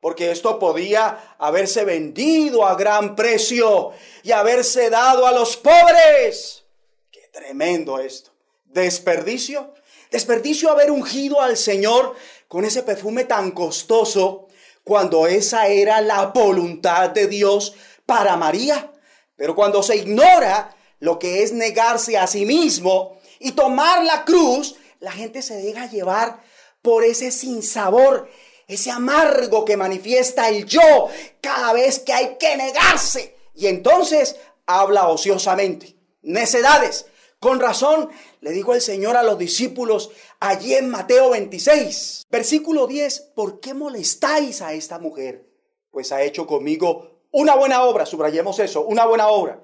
Porque 0.00 0.30
esto 0.30 0.58
podía 0.58 1.36
haberse 1.38 1.84
vendido 1.84 2.66
a 2.66 2.74
gran 2.74 3.16
precio 3.16 3.92
y 4.22 4.32
haberse 4.32 4.90
dado 4.90 5.26
a 5.26 5.32
los 5.32 5.56
pobres. 5.56 6.64
Tremendo 7.32 7.98
esto. 7.98 8.30
Desperdicio. 8.66 9.74
Desperdicio 10.10 10.70
haber 10.70 10.92
ungido 10.92 11.40
al 11.40 11.56
Señor 11.56 12.14
con 12.46 12.64
ese 12.64 12.84
perfume 12.84 13.24
tan 13.24 13.50
costoso 13.50 14.46
cuando 14.84 15.26
esa 15.26 15.66
era 15.66 16.00
la 16.00 16.26
voluntad 16.26 17.10
de 17.10 17.26
Dios 17.26 17.74
para 18.06 18.36
María. 18.36 18.92
Pero 19.34 19.56
cuando 19.56 19.82
se 19.82 19.96
ignora 19.96 20.76
lo 21.00 21.18
que 21.18 21.42
es 21.42 21.52
negarse 21.52 22.16
a 22.16 22.28
sí 22.28 22.46
mismo 22.46 23.18
y 23.40 23.52
tomar 23.52 24.04
la 24.04 24.24
cruz, 24.24 24.76
la 25.00 25.10
gente 25.10 25.42
se 25.42 25.56
deja 25.56 25.86
llevar 25.86 26.40
por 26.84 27.02
ese 27.02 27.30
sinsabor, 27.30 28.28
ese 28.68 28.90
amargo 28.90 29.64
que 29.64 29.78
manifiesta 29.78 30.50
el 30.50 30.66
yo 30.66 31.08
cada 31.40 31.72
vez 31.72 32.00
que 32.00 32.12
hay 32.12 32.36
que 32.38 32.58
negarse. 32.58 33.38
Y 33.54 33.68
entonces 33.68 34.36
habla 34.66 35.08
ociosamente. 35.08 35.96
Necedades. 36.20 37.06
Con 37.40 37.58
razón 37.58 38.10
le 38.42 38.50
dijo 38.50 38.74
el 38.74 38.82
Señor 38.82 39.16
a 39.16 39.22
los 39.22 39.38
discípulos 39.38 40.10
allí 40.40 40.74
en 40.74 40.90
Mateo 40.90 41.30
26, 41.30 42.26
versículo 42.28 42.86
10, 42.86 43.32
¿por 43.34 43.60
qué 43.60 43.72
molestáis 43.72 44.60
a 44.60 44.74
esta 44.74 44.98
mujer? 44.98 45.46
Pues 45.90 46.12
ha 46.12 46.22
hecho 46.22 46.46
conmigo 46.46 47.22
una 47.30 47.54
buena 47.54 47.82
obra, 47.84 48.04
subrayemos 48.04 48.58
eso, 48.58 48.84
una 48.84 49.06
buena 49.06 49.28
obra, 49.28 49.62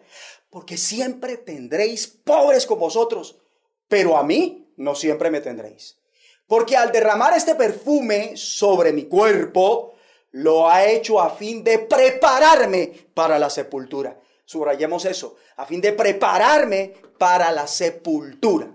porque 0.49 0.79
siempre 0.79 1.37
tendréis 1.37 2.07
pobres 2.07 2.65
con 2.65 2.79
vosotros, 2.79 3.37
pero 3.89 4.17
a 4.17 4.23
mí 4.23 4.73
no 4.79 4.95
siempre 4.95 5.31
me 5.31 5.43
tendréis. 5.43 6.00
Porque 6.51 6.77
al 6.77 6.91
derramar 6.91 7.33
este 7.37 7.55
perfume 7.55 8.33
sobre 8.37 8.93
mi 8.93 9.05
cuerpo, 9.05 9.95
lo 10.33 10.69
ha 10.69 10.85
hecho 10.85 11.21
a 11.21 11.31
fin 11.31 11.63
de 11.63 11.79
prepararme 11.79 12.93
para 13.15 13.39
la 13.39 13.49
sepultura. 13.49 14.19
Subrayemos 14.47 15.05
eso, 15.05 15.37
a 15.59 15.65
fin 15.65 15.81
de 15.81 15.93
prepararme 15.93 16.93
para 17.19 17.53
la 17.53 17.69
sepultura. 17.69 18.69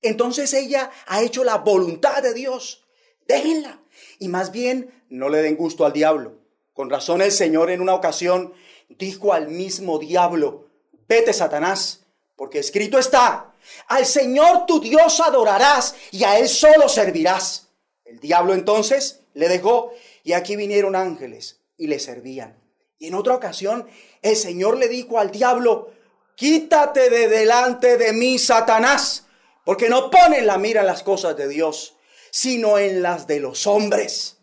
Entonces 0.00 0.54
ella 0.54 0.90
ha 1.08 1.20
hecho 1.20 1.44
la 1.44 1.58
voluntad 1.58 2.22
de 2.22 2.32
Dios. 2.32 2.86
Déjenla. 3.28 3.82
Y 4.18 4.28
más 4.28 4.50
bien, 4.50 4.90
no 5.10 5.28
le 5.28 5.42
den 5.42 5.56
gusto 5.56 5.84
al 5.84 5.92
diablo. 5.92 6.38
Con 6.72 6.88
razón 6.88 7.20
el 7.20 7.32
Señor 7.32 7.68
en 7.68 7.82
una 7.82 7.92
ocasión 7.92 8.54
dijo 8.88 9.34
al 9.34 9.48
mismo 9.48 9.98
diablo, 9.98 10.68
vete 11.06 11.34
Satanás, 11.34 12.06
porque 12.34 12.60
escrito 12.60 12.98
está, 12.98 13.49
al 13.88 14.06
Señor 14.06 14.66
tu 14.66 14.80
Dios 14.80 15.20
adorarás 15.20 15.94
y 16.10 16.24
a 16.24 16.38
Él 16.38 16.48
solo 16.48 16.88
servirás. 16.88 17.68
El 18.04 18.18
diablo 18.20 18.54
entonces 18.54 19.20
le 19.34 19.48
dejó 19.48 19.92
y 20.24 20.32
aquí 20.32 20.56
vinieron 20.56 20.96
ángeles 20.96 21.60
y 21.76 21.86
le 21.86 21.98
servían. 21.98 22.58
Y 22.98 23.06
en 23.06 23.14
otra 23.14 23.34
ocasión 23.34 23.88
el 24.22 24.36
Señor 24.36 24.76
le 24.76 24.88
dijo 24.88 25.18
al 25.18 25.30
diablo, 25.30 25.92
quítate 26.34 27.10
de 27.10 27.28
delante 27.28 27.96
de 27.96 28.12
mí, 28.12 28.38
Satanás, 28.38 29.26
porque 29.64 29.88
no 29.88 30.10
pones 30.10 30.44
la 30.44 30.58
mira 30.58 30.80
en 30.80 30.86
las 30.86 31.02
cosas 31.02 31.36
de 31.36 31.48
Dios, 31.48 31.96
sino 32.30 32.78
en 32.78 33.02
las 33.02 33.26
de 33.26 33.40
los 33.40 33.66
hombres. 33.66 34.38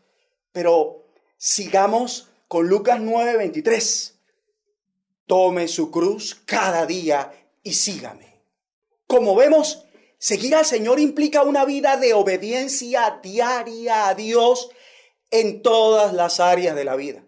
Pero 0.51 1.05
sigamos 1.37 2.29
con 2.47 2.67
Lucas 2.67 2.99
9:23. 2.99 4.13
Tome 5.25 5.67
su 5.67 5.91
cruz 5.91 6.35
cada 6.45 6.85
día 6.85 7.31
y 7.63 7.73
sígame. 7.73 8.26
Como 9.07 9.35
vemos, 9.35 9.85
seguir 10.19 10.55
al 10.55 10.65
Señor 10.65 10.99
implica 10.99 11.43
una 11.43 11.65
vida 11.65 11.97
de 11.97 12.13
obediencia 12.13 13.19
diaria 13.23 14.07
a 14.07 14.13
Dios 14.13 14.69
en 15.31 15.61
todas 15.61 16.13
las 16.13 16.39
áreas 16.39 16.75
de 16.75 16.83
la 16.83 16.95
vida 16.95 17.23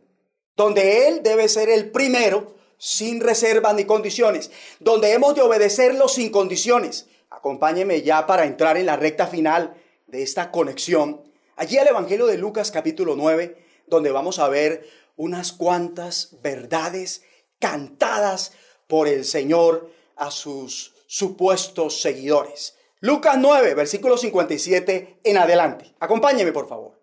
donde 0.60 1.08
Él 1.08 1.24
debe 1.24 1.48
ser 1.48 1.70
el 1.70 1.90
primero, 1.90 2.54
sin 2.78 3.22
reservas 3.22 3.74
ni 3.76 3.86
condiciones, 3.86 4.52
donde 4.82 5.14
hemos 5.14 5.34
de 5.34 5.42
obedecerlo 5.42 6.10
sin 6.10 6.32
condiciones. 6.32 7.08
Acompáñeme 7.30 8.02
ya 8.02 8.28
para 8.28 8.44
entrar 8.44 8.76
en 8.76 8.86
la 8.86 8.98
recta 8.98 9.26
final 9.28 9.74
de 10.08 10.22
esta 10.22 10.52
conexión. 10.52 11.22
Allí 11.56 11.78
el 11.78 11.88
Evangelio 11.88 12.28
de 12.28 12.38
Lucas 12.38 12.72
capítulo 12.72 13.16
9, 13.16 13.56
donde 13.88 14.12
vamos 14.12 14.38
a 14.38 14.50
ver 14.50 14.86
unas 15.16 15.54
cuantas 15.54 16.36
verdades 16.42 17.24
cantadas 17.60 18.52
por 18.88 19.08
el 19.08 19.24
Señor 19.24 19.90
a 20.18 20.30
sus 20.30 20.94
supuestos 21.12 22.02
seguidores. 22.02 22.78
Lucas 23.00 23.36
9, 23.40 23.74
versículo 23.74 24.16
57 24.16 25.22
en 25.24 25.38
adelante. 25.38 25.96
Acompáñeme, 26.00 26.52
por 26.52 26.70
favor. 26.70 27.02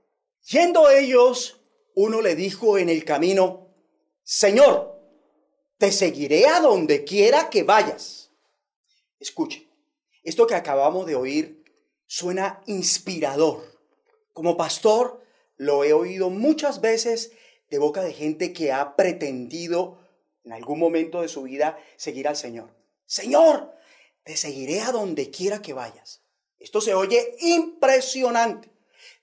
Yendo 0.49 0.89
ellos 0.91 1.61
uno 1.97 2.23
le 2.23 2.37
dijo 2.37 2.79
en 2.79 2.89
el 2.89 3.05
camino, 3.05 3.75
Señor, 4.23 4.97
te 5.79 5.91
seguiré 5.91 6.47
a 6.47 6.61
donde 6.61 7.03
quiera 7.03 7.51
que 7.51 7.65
vayas. 7.65 8.31
Escuche, 9.19 9.67
esto 10.23 10.47
que 10.47 10.55
acabamos 10.55 11.05
de 11.07 11.17
oír 11.17 11.65
suena 12.07 12.63
inspirador. 12.67 13.65
Como 14.33 14.57
pastor, 14.57 15.21
lo 15.57 15.83
he 15.83 15.93
oído 15.93 16.31
muchas 16.31 16.81
veces 16.81 17.33
de 17.71 17.79
boca 17.79 18.03
de 18.03 18.13
gente 18.13 18.53
que 18.53 18.71
ha 18.71 18.95
pretendido 18.95 19.99
en 20.45 20.53
algún 20.53 20.79
momento 20.79 21.23
de 21.23 21.29
su 21.29 21.43
vida 21.43 21.77
seguir 21.97 22.29
al 22.29 22.37
Señor. 22.37 22.71
Señor, 23.05 23.76
te 24.27 24.37
seguiré 24.37 24.81
a 24.81 24.91
donde 24.91 25.31
quiera 25.31 25.63
que 25.63 25.73
vayas. 25.73 26.21
Esto 26.59 26.81
se 26.81 26.95
oye 26.95 27.37
impresionante. 27.39 28.69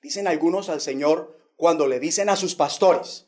Dicen 0.02 0.30
algunos 0.30 0.70
al 0.70 0.80
Señor, 0.80 1.38
cuando 1.58 1.88
le 1.88 2.00
dicen 2.00 2.30
a 2.30 2.38
sus 2.38 2.56
pastores, 2.56 3.26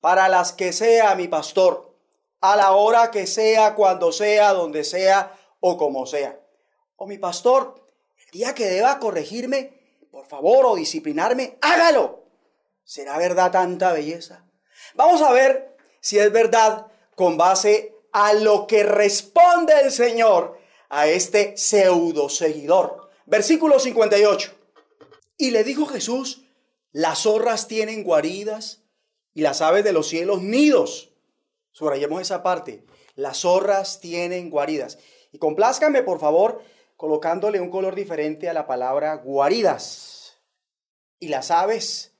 para 0.00 0.28
las 0.28 0.52
que 0.52 0.70
sea 0.74 1.14
mi 1.14 1.26
pastor, 1.26 1.94
a 2.42 2.56
la 2.56 2.72
hora 2.72 3.10
que 3.10 3.26
sea, 3.26 3.74
cuando 3.74 4.12
sea, 4.12 4.52
donde 4.52 4.84
sea 4.84 5.34
o 5.60 5.78
como 5.78 6.04
sea. 6.04 6.38
O 6.96 7.06
mi 7.06 7.16
pastor, 7.16 7.90
el 8.26 8.30
día 8.30 8.54
que 8.54 8.66
deba 8.66 8.98
corregirme, 8.98 9.80
por 10.10 10.26
favor, 10.26 10.66
o 10.66 10.76
disciplinarme, 10.76 11.56
hágalo. 11.62 12.24
¿Será 12.84 13.16
verdad 13.16 13.50
tanta 13.50 13.94
belleza? 13.94 14.44
Vamos 14.94 15.22
a 15.22 15.32
ver 15.32 15.74
si 16.00 16.18
es 16.18 16.30
verdad 16.30 16.86
con 17.14 17.38
base 17.38 17.94
a 18.12 18.34
lo 18.34 18.66
que 18.66 18.82
responde 18.82 19.72
el 19.80 19.90
Señor 19.90 20.57
a 20.88 21.08
este 21.08 21.56
pseudo 21.56 22.28
seguidor. 22.28 23.10
Versículo 23.26 23.78
58. 23.78 24.54
Y 25.36 25.50
le 25.50 25.64
dijo 25.64 25.86
Jesús, 25.86 26.44
las 26.92 27.20
zorras 27.20 27.68
tienen 27.68 28.02
guaridas 28.02 28.82
y 29.34 29.42
las 29.42 29.60
aves 29.60 29.84
de 29.84 29.92
los 29.92 30.08
cielos 30.08 30.42
nidos. 30.42 31.10
Subrayemos 31.70 32.22
esa 32.22 32.42
parte. 32.42 32.84
Las 33.14 33.38
zorras 33.38 34.00
tienen 34.00 34.50
guaridas. 34.50 34.98
Y 35.32 35.38
complázcanme, 35.38 36.02
por 36.02 36.18
favor, 36.18 36.62
colocándole 36.96 37.60
un 37.60 37.70
color 37.70 37.94
diferente 37.94 38.48
a 38.48 38.52
la 38.52 38.66
palabra 38.66 39.14
guaridas. 39.16 40.38
Y 41.20 41.28
las 41.28 41.50
aves 41.50 42.12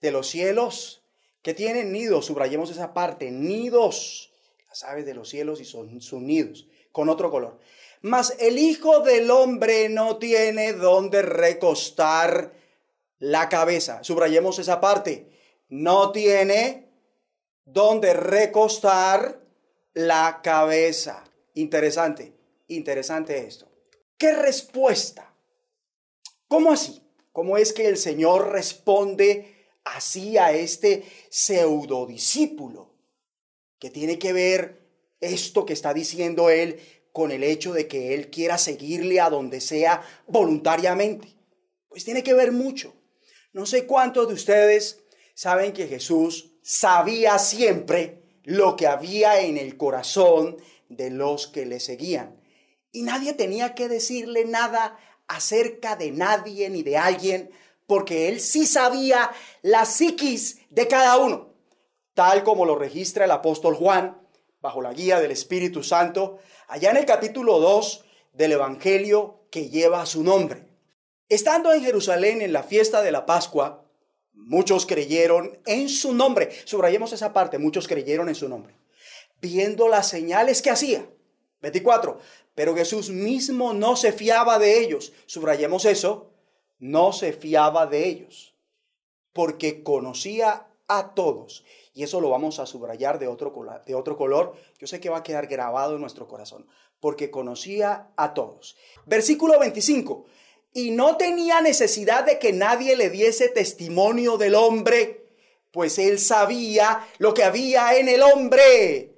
de 0.00 0.10
los 0.10 0.28
cielos 0.28 1.02
que 1.42 1.54
tienen 1.54 1.92
nidos, 1.92 2.26
subrayemos 2.26 2.70
esa 2.70 2.92
parte, 2.92 3.30
nidos, 3.30 4.32
las 4.68 4.82
aves 4.82 5.06
de 5.06 5.14
los 5.14 5.28
cielos 5.28 5.60
y 5.60 5.64
son 5.64 6.00
sus 6.00 6.20
nidos, 6.20 6.66
con 6.90 7.08
otro 7.08 7.30
color. 7.30 7.60
Mas 8.06 8.36
el 8.38 8.56
Hijo 8.56 9.00
del 9.00 9.32
Hombre 9.32 9.88
no 9.88 10.18
tiene 10.18 10.74
donde 10.74 11.22
recostar 11.22 12.52
la 13.18 13.48
cabeza. 13.48 14.04
Subrayemos 14.04 14.60
esa 14.60 14.80
parte. 14.80 15.26
No 15.70 16.12
tiene 16.12 16.88
donde 17.64 18.14
recostar 18.14 19.40
la 19.92 20.40
cabeza. 20.40 21.24
Interesante, 21.54 22.32
interesante 22.68 23.44
esto. 23.44 23.68
¿Qué 24.16 24.32
respuesta? 24.34 25.34
¿Cómo 26.46 26.70
así? 26.70 27.02
¿Cómo 27.32 27.58
es 27.58 27.72
que 27.72 27.88
el 27.88 27.96
Señor 27.96 28.52
responde 28.52 29.66
así 29.82 30.38
a 30.38 30.52
este 30.52 31.02
pseudo 31.28 32.06
discípulo? 32.06 32.88
Que 33.80 33.90
tiene 33.90 34.16
que 34.16 34.32
ver 34.32 34.86
esto 35.20 35.66
que 35.66 35.72
está 35.72 35.92
diciendo 35.92 36.50
él 36.50 36.80
con 37.16 37.32
el 37.32 37.44
hecho 37.44 37.72
de 37.72 37.88
que 37.88 38.12
él 38.12 38.28
quiera 38.28 38.58
seguirle 38.58 39.20
a 39.20 39.30
donde 39.30 39.62
sea 39.62 40.02
voluntariamente. 40.26 41.28
Pues 41.88 42.04
tiene 42.04 42.22
que 42.22 42.34
ver 42.34 42.52
mucho. 42.52 42.92
No 43.54 43.64
sé 43.64 43.86
cuántos 43.86 44.28
de 44.28 44.34
ustedes 44.34 45.02
saben 45.34 45.72
que 45.72 45.88
Jesús 45.88 46.52
sabía 46.62 47.38
siempre 47.38 48.20
lo 48.44 48.76
que 48.76 48.86
había 48.86 49.40
en 49.40 49.56
el 49.56 49.78
corazón 49.78 50.58
de 50.90 51.08
los 51.08 51.46
que 51.46 51.64
le 51.64 51.80
seguían. 51.80 52.38
Y 52.92 53.00
nadie 53.00 53.32
tenía 53.32 53.74
que 53.74 53.88
decirle 53.88 54.44
nada 54.44 54.98
acerca 55.26 55.96
de 55.96 56.10
nadie 56.10 56.68
ni 56.68 56.82
de 56.82 56.98
alguien, 56.98 57.50
porque 57.86 58.28
él 58.28 58.40
sí 58.40 58.66
sabía 58.66 59.30
la 59.62 59.86
psiquis 59.86 60.58
de 60.68 60.86
cada 60.86 61.16
uno, 61.16 61.54
tal 62.12 62.44
como 62.44 62.66
lo 62.66 62.76
registra 62.76 63.24
el 63.24 63.30
apóstol 63.30 63.74
Juan, 63.74 64.20
bajo 64.60 64.82
la 64.82 64.92
guía 64.92 65.18
del 65.18 65.30
Espíritu 65.30 65.82
Santo, 65.82 66.40
allá 66.68 66.90
en 66.90 66.96
el 66.96 67.06
capítulo 67.06 67.58
2 67.58 68.04
del 68.32 68.52
Evangelio 68.52 69.40
que 69.50 69.68
lleva 69.70 70.06
su 70.06 70.22
nombre. 70.22 70.66
Estando 71.28 71.72
en 71.72 71.82
Jerusalén 71.82 72.42
en 72.42 72.52
la 72.52 72.62
fiesta 72.62 73.02
de 73.02 73.10
la 73.10 73.26
Pascua, 73.26 73.84
muchos 74.32 74.86
creyeron 74.86 75.58
en 75.66 75.88
su 75.88 76.14
nombre. 76.14 76.50
Subrayemos 76.64 77.12
esa 77.12 77.32
parte, 77.32 77.58
muchos 77.58 77.88
creyeron 77.88 78.28
en 78.28 78.34
su 78.34 78.48
nombre. 78.48 78.74
Viendo 79.40 79.88
las 79.88 80.08
señales 80.08 80.62
que 80.62 80.70
hacía. 80.70 81.06
24. 81.62 82.20
Pero 82.54 82.74
Jesús 82.74 83.10
mismo 83.10 83.72
no 83.72 83.96
se 83.96 84.12
fiaba 84.12 84.58
de 84.58 84.80
ellos. 84.80 85.12
Subrayemos 85.26 85.84
eso. 85.84 86.30
No 86.78 87.12
se 87.12 87.32
fiaba 87.32 87.86
de 87.86 88.06
ellos. 88.06 88.54
Porque 89.32 89.82
conocía 89.82 90.66
a 90.86 91.14
todos. 91.14 91.64
Y 91.96 92.04
eso 92.04 92.20
lo 92.20 92.28
vamos 92.28 92.60
a 92.60 92.66
subrayar 92.66 93.18
de 93.18 93.26
otro, 93.26 93.52
de 93.84 93.94
otro 93.94 94.16
color. 94.16 94.54
Yo 94.78 94.86
sé 94.86 95.00
que 95.00 95.08
va 95.08 95.16
a 95.16 95.22
quedar 95.22 95.46
grabado 95.46 95.94
en 95.94 96.02
nuestro 96.02 96.28
corazón. 96.28 96.68
Porque 97.00 97.30
conocía 97.30 98.10
a 98.16 98.34
todos. 98.34 98.76
Versículo 99.06 99.58
25 99.58 100.26
y 100.76 100.90
no 100.90 101.16
tenía 101.16 101.62
necesidad 101.62 102.26
de 102.26 102.38
que 102.38 102.52
nadie 102.52 102.96
le 102.96 103.08
diese 103.08 103.48
testimonio 103.48 104.36
del 104.36 104.54
hombre, 104.54 105.24
pues 105.70 105.98
él 105.98 106.18
sabía 106.18 107.08
lo 107.16 107.32
que 107.32 107.44
había 107.44 107.96
en 107.96 108.08
el 108.08 108.20
hombre. 108.20 109.14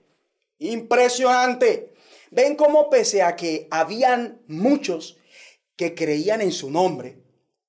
Impresionante. 0.61 1.95
Ven 2.31 2.55
cómo 2.55 2.89
pese 2.91 3.23
a 3.23 3.35
que 3.35 3.67
habían 3.73 4.41
muchos 4.47 5.17
que 5.75 5.97
creían 5.97 6.43
en 6.43 6.53
su 6.53 6.71
nombre, 6.71 7.19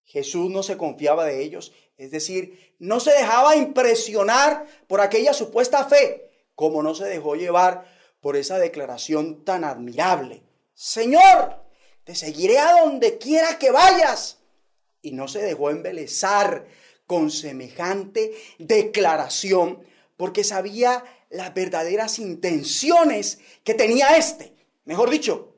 Jesús 0.04 0.52
no 0.52 0.62
se 0.62 0.78
confiaba 0.78 1.26
de 1.26 1.42
ellos, 1.42 1.74
es 1.98 2.12
decir, 2.12 2.69
no 2.80 3.00
se 3.00 3.12
dejaba 3.12 3.56
impresionar 3.56 4.66
por 4.88 5.02
aquella 5.02 5.34
supuesta 5.34 5.86
fe, 5.86 6.32
como 6.56 6.82
no 6.82 6.96
se 6.96 7.06
dejó 7.06 7.36
llevar 7.36 7.86
por 8.22 8.36
esa 8.36 8.58
declaración 8.58 9.44
tan 9.44 9.64
admirable. 9.64 10.44
Señor, 10.74 11.62
te 12.06 12.16
seguiré 12.16 12.58
a 12.58 12.82
donde 12.82 13.18
quiera 13.18 13.60
que 13.60 13.72
vayas. 13.72 14.38
Y 15.02 15.12
no 15.12 15.28
se 15.28 15.42
dejó 15.42 15.70
embelezar 15.70 16.66
con 17.06 17.32
semejante 17.32 18.34
declaración 18.58 19.84
porque 20.18 20.44
sabía 20.44 21.04
las 21.30 21.54
verdaderas 21.54 22.20
intenciones 22.20 23.40
que 23.64 23.74
tenía 23.74 24.18
éste. 24.18 24.54
Mejor 24.86 25.10
dicho, 25.10 25.56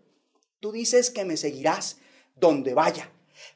tú 0.60 0.72
dices 0.72 1.10
que 1.10 1.26
me 1.26 1.38
seguirás 1.38 1.98
donde 2.36 2.74
vaya, 2.74 3.12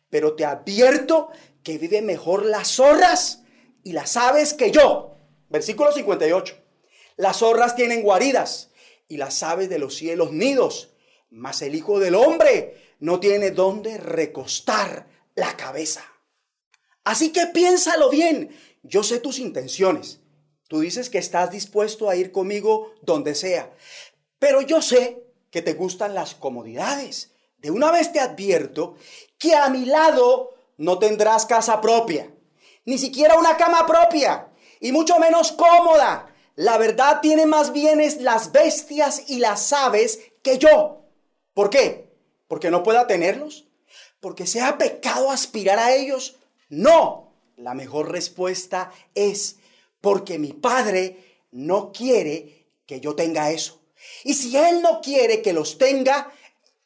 pero 0.10 0.36
te 0.36 0.45
advierto 0.45 1.30
que 1.63 1.78
vive 1.78 2.01
mejor 2.01 2.45
las 2.45 2.69
zorras 2.69 3.44
y 3.86 3.93
las 3.93 4.17
aves 4.17 4.54
que 4.54 4.71
yo. 4.71 5.15
Versículo 5.48 5.93
58. 5.93 6.58
Las 7.15 7.38
zorras 7.38 7.78
tienen 7.78 8.02
guaridas 8.02 8.71
y 9.08 9.15
las 9.15 9.41
aves 9.43 9.69
de 9.69 9.80
los 9.80 9.95
cielos 9.95 10.34
nidos, 10.34 10.89
mas 11.30 11.62
el 11.62 11.76
Hijo 11.76 12.00
del 12.00 12.15
Hombre 12.15 12.95
no 13.00 13.19
tiene 13.21 13.52
dónde 13.52 13.98
recostar 13.98 15.08
la 15.36 15.56
cabeza. 15.56 16.04
Así 17.04 17.32
que 17.32 17.45
piénsalo 17.48 18.10
bien. 18.10 18.50
Yo 18.82 19.04
sé 19.04 19.19
tus 19.19 19.38
intenciones. 19.38 20.19
Tú 20.67 20.80
dices 20.80 21.12
que 21.12 21.19
estás 21.19 21.52
dispuesto 21.52 22.10
a 22.10 22.15
ir 22.15 22.32
conmigo 22.32 22.91
donde 23.04 23.36
sea. 23.36 23.71
Pero 24.39 24.62
yo 24.62 24.82
sé 24.82 25.24
que 25.52 25.62
te 25.62 25.74
gustan 25.74 26.15
las 26.15 26.34
comodidades. 26.34 27.32
De 27.60 27.69
una 27.69 27.91
vez 27.91 28.12
te 28.12 28.19
advierto 28.19 28.95
que 29.38 29.54
a 29.54 29.69
mi 29.69 29.86
lado 29.86 30.56
no 30.78 30.98
tendrás 30.98 31.45
casa 31.45 31.80
propia, 31.82 32.35
ni 32.86 32.98
siquiera 32.98 33.38
una 33.38 33.58
cama 33.58 33.86
propia, 33.86 34.48
y 34.80 34.91
mucho 34.91 35.19
menos 35.19 35.52
cómoda. 35.52 36.34
La 36.56 36.78
verdad 36.78 37.19
tiene 37.21 37.45
más 37.45 37.74
bienes 37.74 38.21
las 38.21 38.52
bestias 38.52 39.24
y 39.28 39.39
las 39.39 39.74
aves 39.74 40.19
que 40.41 40.58
yo. 40.58 41.02
¿Por 41.54 41.69
qué? 41.69 42.06
porque 42.48 42.71
no 42.71 42.84
pueda 42.84 43.08
tenerlos, 43.08 43.65
porque 44.19 44.48
sea 44.48 44.78
pecado 44.78 45.32
aspirar 45.32 45.80
a 45.80 45.93
ellos. 45.93 46.38
No, 46.69 47.34
la 47.58 47.74
mejor 47.74 48.12
respuesta 48.12 48.91
es 49.13 49.58
porque 50.02 50.39
mi 50.39 50.54
Padre 50.54 51.39
no 51.52 51.91
quiere 51.91 52.67
que 52.86 53.00
yo 53.00 53.15
tenga 53.15 53.52
eso. 53.52 53.82
Y 54.24 54.34
si 54.36 54.56
Él 54.56 54.82
no 54.82 55.02
quiere 55.02 55.41
que 55.41 55.54
los 55.54 55.78
tenga 55.78 56.32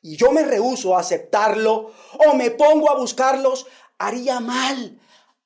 y 0.01 0.15
yo 0.15 0.31
me 0.31 0.43
rehúso 0.43 0.95
a 0.95 1.01
aceptarlo 1.01 1.91
o 2.25 2.33
me 2.35 2.51
pongo 2.51 2.89
a 2.89 2.97
buscarlos, 2.97 3.67
haría 3.97 4.39
mal, 4.39 4.99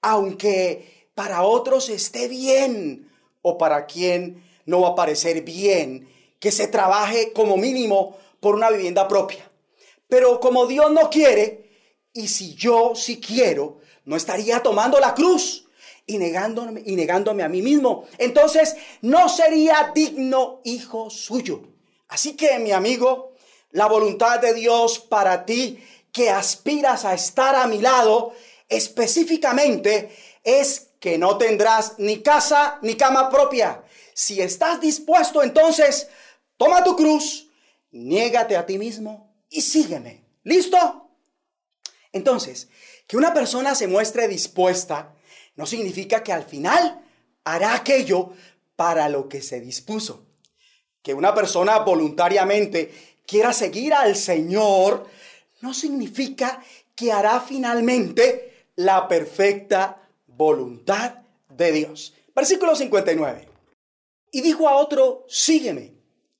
aunque 0.03 1.07
para 1.15 1.41
otros 1.41 1.89
esté 1.89 2.27
bien 2.27 3.09
o 3.41 3.57
para 3.57 3.87
quien 3.87 4.43
no 4.65 4.81
va 4.81 4.89
a 4.89 4.95
parecer 4.95 5.41
bien 5.41 6.07
que 6.39 6.51
se 6.51 6.67
trabaje 6.67 7.33
como 7.33 7.57
mínimo 7.57 8.17
por 8.39 8.53
una 8.53 8.69
vivienda 8.69 9.07
propia. 9.07 9.49
Pero 10.07 10.39
como 10.39 10.67
Dios 10.67 10.91
no 10.91 11.09
quiere, 11.09 11.71
y 12.13 12.27
si 12.27 12.53
yo 12.53 12.93
sí 12.95 13.19
quiero, 13.19 13.79
no 14.05 14.15
estaría 14.15 14.61
tomando 14.61 14.99
la 14.99 15.15
cruz 15.15 15.67
y 16.05 16.17
negándome, 16.17 16.83
y 16.85 16.95
negándome 16.95 17.43
a 17.43 17.49
mí 17.49 17.61
mismo. 17.61 18.05
Entonces 18.17 18.75
no 19.01 19.29
sería 19.29 19.91
digno 19.95 20.59
hijo 20.65 21.09
suyo. 21.09 21.61
Así 22.09 22.35
que, 22.35 22.59
mi 22.59 22.71
amigo, 22.71 23.31
la 23.71 23.87
voluntad 23.87 24.39
de 24.39 24.53
Dios 24.53 24.99
para 24.99 25.45
ti 25.45 25.79
que 26.11 26.29
aspiras 26.29 27.05
a 27.05 27.13
estar 27.13 27.55
a 27.55 27.65
mi 27.65 27.79
lado, 27.79 28.33
específicamente, 28.69 30.15
es 30.43 30.89
que 30.99 31.17
no 31.17 31.37
tendrás 31.37 31.95
ni 31.97 32.21
casa 32.21 32.79
ni 32.81 32.95
cama 32.95 33.29
propia. 33.29 33.83
Si 34.13 34.41
estás 34.41 34.79
dispuesto, 34.79 35.43
entonces, 35.43 36.07
toma 36.57 36.83
tu 36.83 36.95
cruz, 36.95 37.49
niégate 37.91 38.55
a 38.55 38.65
ti 38.65 38.77
mismo 38.77 39.35
y 39.49 39.61
sígueme. 39.61 40.23
¿Listo? 40.43 41.09
Entonces, 42.11 42.69
que 43.07 43.17
una 43.17 43.33
persona 43.33 43.75
se 43.75 43.87
muestre 43.87 44.27
dispuesta 44.27 45.15
no 45.55 45.65
significa 45.65 46.23
que 46.23 46.33
al 46.33 46.43
final 46.43 47.01
hará 47.43 47.73
aquello 47.75 48.33
para 48.75 49.09
lo 49.09 49.27
que 49.29 49.41
se 49.41 49.59
dispuso. 49.59 50.25
Que 51.01 51.13
una 51.13 51.33
persona 51.33 51.79
voluntariamente 51.79 53.17
quiera 53.25 53.53
seguir 53.53 53.93
al 53.93 54.15
Señor 54.15 55.07
no 55.61 55.73
significa 55.73 56.63
que 56.95 57.11
hará 57.11 57.41
finalmente 57.41 58.52
la 58.75 59.07
perfecta 59.07 60.09
voluntad 60.27 61.21
de 61.49 61.71
Dios. 61.71 62.13
Versículo 62.35 62.75
59. 62.75 63.47
Y 64.31 64.41
dijo 64.41 64.67
a 64.67 64.75
otro, 64.75 65.25
sígueme. 65.27 65.93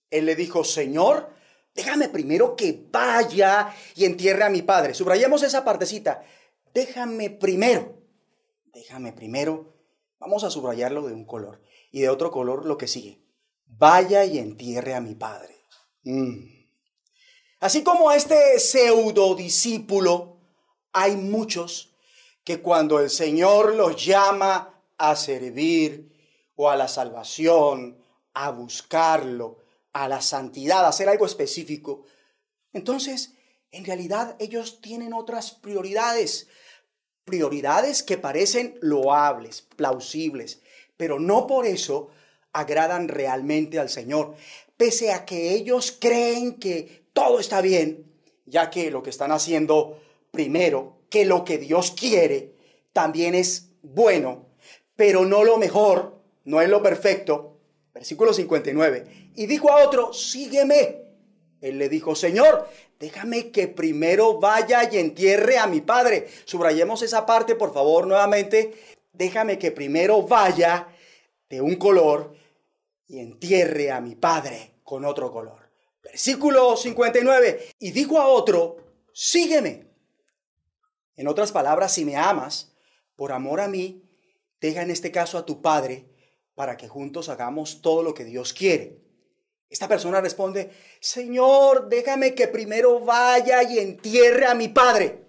Él 0.10 0.26
le 0.26 0.36
dijo, 0.36 0.64
Señor, 0.64 1.34
Déjame 1.76 2.10
primero 2.10 2.56
que 2.56 2.88
vaya 2.92 3.74
y 3.96 4.06
entierre 4.06 4.44
a 4.44 4.50
mi 4.50 4.62
padre. 4.62 4.94
Subrayemos 4.94 5.42
esa 5.44 5.64
partecita. 5.64 6.24
Déjame 6.74 7.32
primero. 7.32 7.98
Déjame 8.66 9.12
primero. 9.12 9.74
Vamos 10.20 10.44
a 10.44 10.52
subrayarlo 10.52 11.08
de 11.08 11.14
un 11.14 11.26
color. 11.26 11.62
Y 11.92 12.02
de 12.02 12.10
otro 12.10 12.32
color 12.32 12.66
lo 12.66 12.78
que 12.78 12.88
sigue. 12.88 13.24
Vaya 13.66 14.24
y 14.24 14.38
entierre 14.38 14.94
a 14.94 15.02
mi 15.02 15.16
padre. 15.16 15.56
Mm. 16.04 16.64
Así 17.60 17.82
como 17.82 18.12
este 18.12 18.60
pseudo 18.60 19.36
discípulo, 19.36 20.38
hay 20.92 21.16
muchos 21.16 21.93
que 22.44 22.62
cuando 22.62 23.00
el 23.00 23.10
Señor 23.10 23.76
los 23.76 24.04
llama 24.04 24.82
a 24.98 25.16
servir 25.16 26.12
o 26.56 26.70
a 26.70 26.76
la 26.76 26.88
salvación, 26.88 27.98
a 28.34 28.52
buscarlo, 28.52 29.60
a 29.94 30.08
la 30.08 30.22
santidad, 30.22 30.86
a 30.86 30.89
hacer 30.89 31.08
algo 31.10 31.26
específico, 31.26 32.06
entonces 32.74 33.34
en 33.72 33.86
realidad 33.86 34.36
ellos 34.39 34.82
tienen 34.82 35.14
otras 35.14 35.52
prioridades, 35.52 36.48
prioridades 37.26 38.04
que 38.04 38.18
parecen 38.18 38.78
loables, 38.82 39.62
plausibles, 39.62 40.62
pero 40.98 41.20
no 41.20 41.48
por 41.48 41.66
eso 41.66 42.10
agradan 42.52 43.08
realmente 43.08 43.80
al 43.80 43.89
Señor, 43.89 44.36
pese 44.78 45.12
a 45.12 45.26
que 45.26 45.54
ellos 45.54 45.96
creen 46.00 46.60
que 46.60 47.06
todo 47.14 47.39
está 47.39 47.62
bien, 47.62 48.12
ya 48.46 48.70
que 48.70 48.91
lo 48.91 49.02
que 49.02 49.10
están 49.10 49.32
haciendo 49.32 50.00
primero, 50.32 50.98
que 51.14 51.26
lo 51.26 51.45
que 51.45 51.59
Dios 51.59 51.91
quiere, 51.91 52.55
también 52.91 53.36
es 53.36 53.70
bueno, 53.84 54.47
pero 54.95 55.26
no 55.26 55.43
lo 55.43 55.59
mejor, 55.59 56.20
no 56.43 56.59
es 56.59 56.68
lo 56.68 56.82
perfecto. 56.82 57.59
Versículo 57.93 58.34
59. 58.34 59.32
Y 59.36 59.45
dijo 59.45 59.70
a 59.70 59.86
otro, 59.86 60.11
sígueme. 60.11 61.03
Él 61.61 61.78
le 61.78 61.88
dijo, 61.88 62.16
Señor, 62.16 62.68
déjame 62.99 63.51
que 63.51 63.68
primero 63.68 64.39
vaya 64.39 64.89
y 64.91 64.97
entierre 64.97 65.59
a 65.59 65.68
mi 65.68 65.82
padre. 65.82 66.28
Subrayemos 66.45 67.03
esa 67.03 67.28
parte, 67.28 67.53
por 67.53 67.76
favor, 67.76 68.07
nuevamente. 68.07 68.74
Déjame 69.11 69.59
que 69.59 69.70
primero 69.70 70.24
vaya 70.24 70.88
de 71.47 71.61
un 71.61 71.76
color 71.76 72.34
y 73.05 73.20
entierre 73.20 73.91
a 73.91 74.01
mi 74.01 74.16
padre 74.16 74.78
con 74.84 75.05
otro 75.05 75.32
color. 75.32 75.70
Versículo 76.01 76.76
59. 76.76 77.68
Y 77.78 77.91
dijo 77.91 78.20
a 78.20 78.26
otro, 78.26 78.78
sígueme. 79.14 79.93
En 81.16 81.28
otras 81.28 81.51
palabras, 81.51 81.93
si 81.93 82.05
me 82.05 82.16
amas, 82.16 82.74
por 83.16 83.32
amor 83.32 83.61
a 83.61 83.68
mí, 83.68 84.09
deja 84.59 84.82
en 84.82 84.91
este 84.91 85.11
caso 85.11 85.38
a 85.38 85.45
tu 85.45 85.61
padre 85.61 86.09
para 86.55 86.78
que 86.78 86.88
juntos 86.88 87.30
hagamos 87.30 87.82
todo 87.82 88.03
lo 88.03 88.14
que 88.14 88.26
Dios 88.26 88.53
quiere. 88.53 89.01
Esta 89.70 89.88
persona 89.88 90.22
responde, 90.22 90.72
Señor, 90.99 91.89
déjame 91.89 92.36
que 92.36 92.47
primero 92.47 92.99
vaya 92.99 93.64
y 93.64 93.80
entierre 93.80 94.45
a 94.45 94.53
mi 94.53 94.68
padre. 94.68 95.26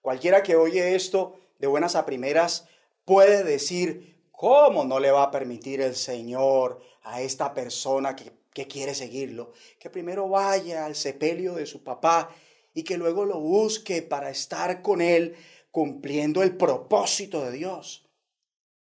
Cualquiera 0.00 0.42
que 0.42 0.56
oye 0.56 0.94
esto 0.94 1.38
de 1.58 1.66
buenas 1.66 1.94
a 1.94 2.06
primeras 2.06 2.66
puede 3.04 3.44
decir, 3.44 4.28
¿cómo 4.30 4.84
no 4.84 4.98
le 4.98 5.10
va 5.10 5.24
a 5.24 5.30
permitir 5.30 5.80
el 5.80 5.94
Señor 5.94 6.80
a 7.02 7.20
esta 7.20 7.52
persona 7.52 8.16
que, 8.16 8.32
que 8.52 8.66
quiere 8.66 8.94
seguirlo? 8.94 9.52
Que 9.78 9.90
primero 9.90 10.28
vaya 10.28 10.86
al 10.86 10.96
sepelio 10.96 11.54
de 11.54 11.66
su 11.66 11.84
papá 11.84 12.34
y 12.74 12.84
que 12.84 12.96
luego 12.96 13.24
lo 13.24 13.38
busque 13.38 14.02
para 14.02 14.30
estar 14.30 14.82
con 14.82 15.00
Él 15.00 15.36
cumpliendo 15.70 16.42
el 16.42 16.56
propósito 16.56 17.44
de 17.44 17.52
Dios. 17.52 18.08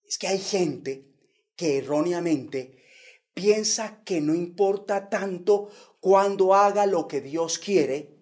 Es 0.04 0.18
que 0.18 0.28
hay 0.28 0.40
gente 0.40 1.06
que 1.56 1.78
erróneamente 1.78 2.84
piensa 3.34 4.04
que 4.04 4.22
no 4.22 4.36
importa 4.36 5.10
tanto 5.10 5.70
cuando 6.00 6.54
haga 6.54 6.86
lo 6.86 7.08
que 7.08 7.22
Dios 7.22 7.60
quiere, 7.60 8.18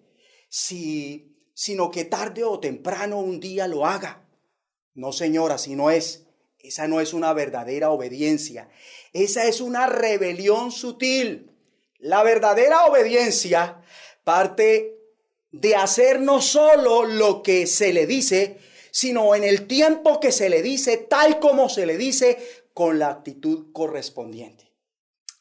si, 0.48 1.36
sino 1.54 1.90
que 1.90 2.04
tarde 2.04 2.44
o 2.44 2.60
temprano 2.60 3.18
un 3.18 3.40
día 3.40 3.66
lo 3.66 3.86
haga. 3.86 4.28
No, 4.94 5.12
señora, 5.12 5.58
si 5.58 5.74
no 5.74 5.90
es. 5.90 6.26
Esa 6.58 6.86
no 6.86 7.00
es 7.00 7.14
una 7.14 7.32
verdadera 7.32 7.90
obediencia. 7.90 8.68
Esa 9.12 9.46
es 9.46 9.60
una 9.60 9.86
rebelión 9.86 10.70
sutil. 10.70 11.56
La 11.98 12.22
verdadera 12.22 12.84
obediencia 12.84 13.82
parte 14.24 14.99
de 15.52 15.76
hacer 15.76 16.20
no 16.20 16.40
solo 16.40 17.04
lo 17.04 17.42
que 17.42 17.66
se 17.66 17.92
le 17.92 18.06
dice, 18.06 18.58
sino 18.90 19.34
en 19.34 19.44
el 19.44 19.66
tiempo 19.66 20.20
que 20.20 20.32
se 20.32 20.48
le 20.48 20.62
dice, 20.62 20.96
tal 20.96 21.38
como 21.38 21.68
se 21.68 21.86
le 21.86 21.96
dice, 21.96 22.38
con 22.74 22.98
la 22.98 23.08
actitud 23.08 23.72
correspondiente. 23.72 24.70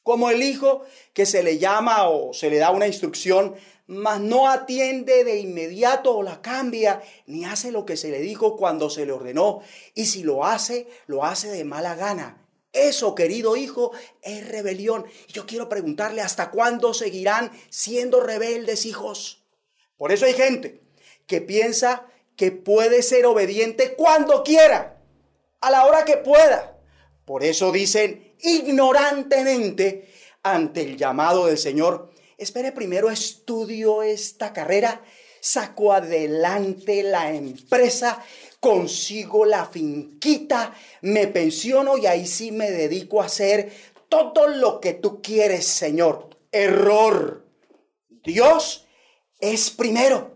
Como 0.04 0.30
el 0.30 0.42
hijo 0.42 0.84
que 1.14 1.26
se 1.26 1.44
le 1.44 1.58
llama 1.58 2.10
o 2.10 2.34
se 2.34 2.50
le 2.50 2.58
da 2.58 2.72
una 2.72 2.88
instrucción, 2.88 3.56
mas 3.86 4.20
no 4.20 4.50
atiende 4.50 5.24
de 5.24 5.40
inmediato 5.40 6.16
o 6.16 6.24
la 6.24 6.42
cambia, 6.42 7.02
ni 7.26 7.46
hace 7.46 7.72
lo 7.72 7.86
que 7.86 7.98
se 7.98 8.10
le 8.10 8.20
dijo 8.20 8.56
cuando 8.56 8.90
se 8.90 9.06
le 9.06 9.12
ordenó, 9.12 9.62
y 9.96 10.06
si 10.06 10.24
lo 10.24 10.46
hace, 10.46 10.88
lo 11.08 11.26
hace 11.26 11.50
de 11.50 11.64
mala 11.64 11.96
gana. 11.96 12.48
Eso, 12.72 13.16
querido 13.16 13.56
hijo, 13.56 13.92
es 14.22 14.48
rebelión. 14.48 15.06
Y 15.28 15.34
yo 15.34 15.48
quiero 15.48 15.70
preguntarle, 15.70 16.22
¿hasta 16.22 16.52
cuándo 16.52 16.94
seguirán 16.94 17.52
siendo 17.70 18.22
rebeldes 18.22 18.86
hijos? 18.86 19.39
Por 20.00 20.14
eso 20.14 20.26
hay 20.26 20.34
gente 20.34 20.80
que 21.28 21.42
piensa 21.42 22.08
que 22.38 22.54
puede 22.54 23.04
ser 23.04 23.26
obediente 23.26 23.96
cuando 23.96 24.44
quiera, 24.44 24.98
a 25.60 25.70
la 25.70 25.86
hora 25.86 26.06
que 26.06 26.16
pueda. 26.16 26.78
Por 27.26 27.44
eso 27.44 27.74
dicen 27.74 28.34
ignorantemente 28.40 30.10
ante 30.42 30.84
el 30.84 30.96
llamado 30.96 31.48
del 31.48 31.58
Señor, 31.58 32.14
espere 32.38 32.72
primero 32.72 33.12
estudio 33.12 34.02
esta 34.02 34.54
carrera, 34.54 35.04
saco 35.42 35.92
adelante 35.92 37.04
la 37.04 37.34
empresa, 37.34 38.24
consigo 38.62 39.44
la 39.44 39.66
finquita, 39.66 40.74
me 41.02 41.28
pensiono 41.28 41.98
y 41.98 42.06
ahí 42.06 42.26
sí 42.26 42.54
me 42.54 42.72
dedico 42.72 43.22
a 43.22 43.26
hacer 43.26 43.70
todo 44.08 44.48
lo 44.48 44.80
que 44.80 44.94
tú 44.94 45.22
quieres, 45.22 45.66
Señor. 45.66 46.30
Error. 46.54 47.46
Dios 48.24 48.86
es 49.40 49.70
primero. 49.72 50.36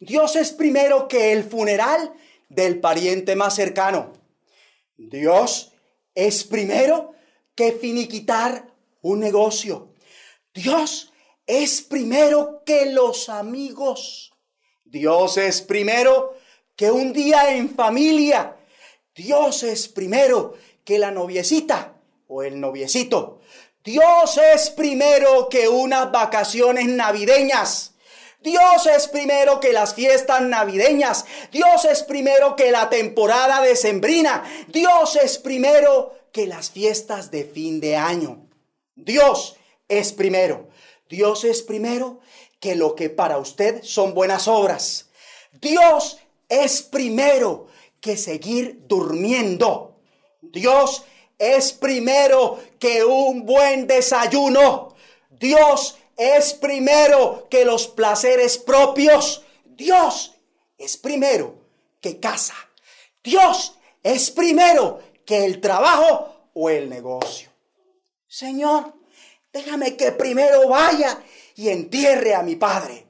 Dios 0.00 0.36
es 0.36 0.52
primero 0.52 1.08
que 1.08 1.32
el 1.32 1.44
funeral 1.44 2.12
del 2.48 2.80
pariente 2.80 3.34
más 3.34 3.54
cercano. 3.54 4.12
Dios 4.96 5.72
es 6.14 6.44
primero 6.44 7.14
que 7.54 7.72
finiquitar 7.72 8.72
un 9.02 9.20
negocio. 9.20 9.94
Dios 10.54 11.12
es 11.46 11.82
primero 11.82 12.62
que 12.64 12.86
los 12.86 13.28
amigos. 13.28 14.32
Dios 14.84 15.36
es 15.36 15.62
primero 15.62 16.36
que 16.76 16.90
un 16.90 17.12
día 17.12 17.54
en 17.56 17.74
familia. 17.74 18.56
Dios 19.14 19.62
es 19.62 19.88
primero 19.88 20.54
que 20.84 20.98
la 20.98 21.10
noviecita 21.10 21.96
o 22.28 22.42
el 22.42 22.60
noviecito. 22.60 23.37
Dios 23.88 24.38
es 24.54 24.68
primero 24.68 25.48
que 25.48 25.66
unas 25.66 26.12
vacaciones 26.12 26.88
navideñas. 26.88 27.94
Dios 28.42 28.86
es 28.86 29.08
primero 29.08 29.60
que 29.60 29.72
las 29.72 29.94
fiestas 29.94 30.42
navideñas. 30.42 31.24
Dios 31.50 31.86
es 31.86 32.02
primero 32.02 32.54
que 32.54 32.70
la 32.70 32.90
temporada 32.90 33.62
decembrina. 33.62 34.44
Dios 34.66 35.16
es 35.16 35.38
primero 35.38 36.12
que 36.32 36.46
las 36.46 36.70
fiestas 36.70 37.30
de 37.30 37.44
fin 37.44 37.80
de 37.80 37.96
año. 37.96 38.46
Dios 38.94 39.56
es 39.88 40.12
primero. 40.12 40.68
Dios 41.08 41.44
es 41.44 41.62
primero 41.62 42.20
que 42.60 42.74
lo 42.74 42.94
que 42.94 43.08
para 43.08 43.38
usted 43.38 43.82
son 43.82 44.12
buenas 44.12 44.48
obras. 44.48 45.08
Dios 45.62 46.18
es 46.50 46.82
primero 46.82 47.68
que 48.02 48.18
seguir 48.18 48.82
durmiendo. 48.86 49.96
Dios 50.42 51.04
es 51.04 51.17
primero 51.72 52.58
que 52.78 53.04
un 53.04 53.46
buen 53.46 53.86
desayuno. 53.86 54.94
Dios 55.30 55.96
es 56.16 56.52
primero 56.54 57.46
que 57.48 57.64
los 57.64 57.86
placeres 57.86 58.58
propios. 58.58 59.44
Dios 59.64 60.34
es 60.76 60.96
primero 60.96 61.54
que 62.00 62.18
casa. 62.20 62.54
Dios 63.22 63.78
es 64.02 64.30
primero 64.30 65.00
que 65.24 65.44
el 65.44 65.60
trabajo 65.60 66.50
o 66.54 66.70
el 66.70 66.88
negocio. 66.88 67.50
Señor, 68.26 68.94
déjame 69.52 69.96
que 69.96 70.12
primero 70.12 70.68
vaya 70.68 71.22
y 71.54 71.68
entierre 71.68 72.34
a 72.34 72.42
mi 72.42 72.56
padre. 72.56 73.06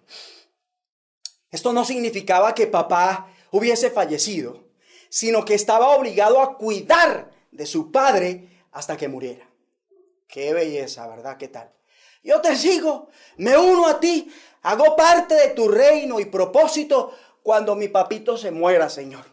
Esto 1.50 1.72
no 1.72 1.84
significaba 1.84 2.54
que 2.54 2.66
papá 2.66 3.28
hubiese 3.50 3.90
fallecido, 3.90 4.64
sino 5.08 5.44
que 5.44 5.54
estaba 5.54 5.88
obligado 5.96 6.42
a 6.42 6.58
cuidar 6.58 7.30
de 7.59 7.66
su 7.66 7.90
padre 7.90 8.62
hasta 8.70 8.96
que 8.96 9.09
muriera. 9.09 9.44
Qué 10.28 10.52
belleza, 10.52 11.09
¿verdad? 11.09 11.36
¿Qué 11.36 11.48
tal? 11.48 11.72
Yo 12.22 12.40
te 12.40 12.54
sigo, 12.54 13.09
me 13.36 13.59
uno 13.59 13.88
a 13.88 13.98
ti, 13.98 14.32
hago 14.62 14.94
parte 14.94 15.34
de 15.34 15.48
tu 15.48 15.66
reino 15.66 16.20
y 16.20 16.26
propósito 16.26 17.12
cuando 17.42 17.74
mi 17.74 17.88
papito 17.88 18.38
se 18.38 18.52
muera, 18.52 18.88
Señor. 18.88 19.24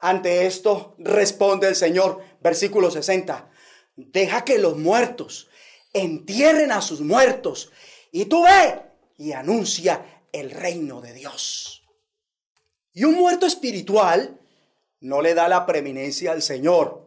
Ante 0.00 0.44
esto 0.44 0.94
responde 0.98 1.66
el 1.66 1.74
Señor, 1.74 2.22
versículo 2.42 2.90
60, 2.90 3.50
deja 3.96 4.44
que 4.44 4.58
los 4.58 4.76
muertos 4.76 5.48
entierren 5.94 6.72
a 6.72 6.82
sus 6.82 7.00
muertos 7.00 7.72
y 8.10 8.26
tú 8.26 8.42
ve 8.42 8.82
y 9.16 9.32
anuncia 9.32 10.24
el 10.30 10.50
reino 10.50 11.00
de 11.00 11.14
Dios. 11.14 11.84
Y 12.92 13.04
un 13.04 13.14
muerto 13.14 13.46
espiritual 13.46 14.38
no 15.00 15.22
le 15.22 15.32
da 15.32 15.48
la 15.48 15.64
preeminencia 15.64 16.32
al 16.32 16.42
Señor, 16.42 17.01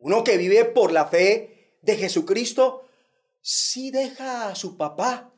uno 0.00 0.24
que 0.24 0.36
vive 0.36 0.64
por 0.64 0.92
la 0.92 1.06
fe 1.06 1.76
de 1.82 1.96
Jesucristo, 1.96 2.84
sí 3.40 3.90
deja 3.90 4.48
a 4.48 4.54
su 4.54 4.76
papá 4.76 5.32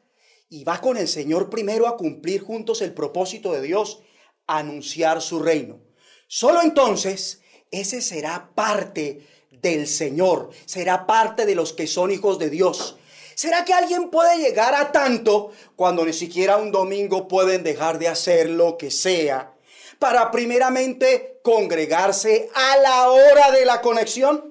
y 0.49 0.65
va 0.65 0.81
con 0.81 0.97
el 0.97 1.09
Señor 1.09 1.49
primero 1.49 1.87
a 1.87 1.97
cumplir 1.97 2.43
juntos 2.43 2.83
el 2.83 2.93
propósito 2.93 3.53
de 3.53 3.63
Dios, 3.63 4.03
anunciar 4.47 5.23
su 5.23 5.39
reino. 5.39 5.81
Solo 6.27 6.63
entonces 6.63 7.41
ese 7.71 8.01
será 8.01 8.51
parte 8.55 9.27
del 9.51 9.87
Señor, 9.87 10.51
será 10.67 11.07
parte 11.07 11.47
de 11.47 11.55
los 11.55 11.73
que 11.73 11.87
son 11.87 12.11
hijos 12.11 12.39
de 12.39 12.51
Dios. 12.51 12.97
¿Será 13.35 13.65
que 13.65 13.73
alguien 13.73 14.11
puede 14.11 14.39
llegar 14.39 14.75
a 14.75 14.93
tanto 14.93 15.53
cuando 15.77 16.05
ni 16.05 16.13
siquiera 16.13 16.57
un 16.57 16.73
domingo 16.73 17.29
pueden 17.29 17.63
dejar 17.63 17.99
de 17.99 18.09
hacer 18.09 18.51
lo 18.51 18.77
que 18.77 18.91
sea 18.91 19.55
para 19.99 20.31
primeramente 20.31 21.39
congregarse 21.43 22.51
a 22.55 22.77
la 22.79 23.11
hora 23.11 23.51
de 23.53 23.65
la 23.65 23.81
conexión? 23.81 24.50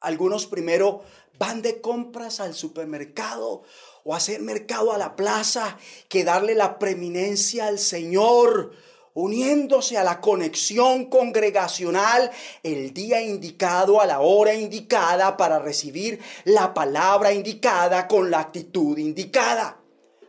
Algunos 0.00 0.46
primero 0.46 1.02
van 1.38 1.62
de 1.62 1.80
compras 1.80 2.40
al 2.40 2.54
supermercado 2.54 3.62
o 4.04 4.14
hacer 4.14 4.40
mercado 4.40 4.92
a 4.92 4.98
la 4.98 5.16
plaza 5.16 5.78
que 6.08 6.24
darle 6.24 6.54
la 6.54 6.78
preeminencia 6.78 7.66
al 7.66 7.78
Señor 7.78 8.72
uniéndose 9.14 9.98
a 9.98 10.04
la 10.04 10.20
conexión 10.20 11.06
congregacional 11.06 12.30
el 12.62 12.94
día 12.94 13.20
indicado 13.20 14.00
a 14.00 14.06
la 14.06 14.20
hora 14.20 14.54
indicada 14.54 15.36
para 15.36 15.58
recibir 15.58 16.20
la 16.44 16.72
palabra 16.72 17.32
indicada 17.32 18.06
con 18.06 18.30
la 18.30 18.38
actitud 18.38 18.96
indicada. 18.96 19.80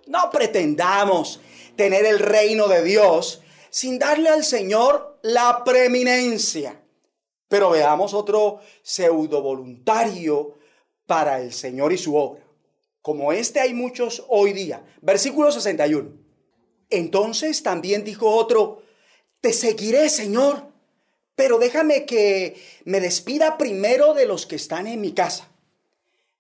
No 0.07 0.31
pretendamos 0.31 1.39
tener 1.75 2.05
el 2.05 2.17
reino 2.17 2.67
de 2.67 2.83
Dios 2.83 3.41
sin 3.69 3.99
darle 3.99 4.29
al 4.29 4.43
Señor 4.43 5.19
la 5.21 5.63
preeminencia. 5.63 6.81
Pero 7.49 7.71
veamos 7.71 8.13
otro 8.13 8.59
pseudo 8.81 9.41
voluntario 9.41 10.55
para 11.05 11.41
el 11.41 11.51
Señor 11.51 11.91
y 11.91 11.97
su 11.97 12.15
obra. 12.15 12.41
Como 13.01 13.33
este 13.33 13.59
hay 13.59 13.73
muchos 13.73 14.23
hoy 14.29 14.53
día. 14.53 14.85
Versículo 15.01 15.51
61. 15.51 16.11
Entonces 16.89 17.63
también 17.63 18.03
dijo 18.03 18.29
otro, 18.29 18.83
te 19.41 19.51
seguiré, 19.53 20.09
Señor, 20.09 20.67
pero 21.35 21.57
déjame 21.57 22.05
que 22.05 22.61
me 22.85 22.99
despida 22.99 23.57
primero 23.57 24.13
de 24.13 24.25
los 24.25 24.45
que 24.45 24.55
están 24.55 24.87
en 24.87 25.01
mi 25.01 25.13
casa. 25.13 25.49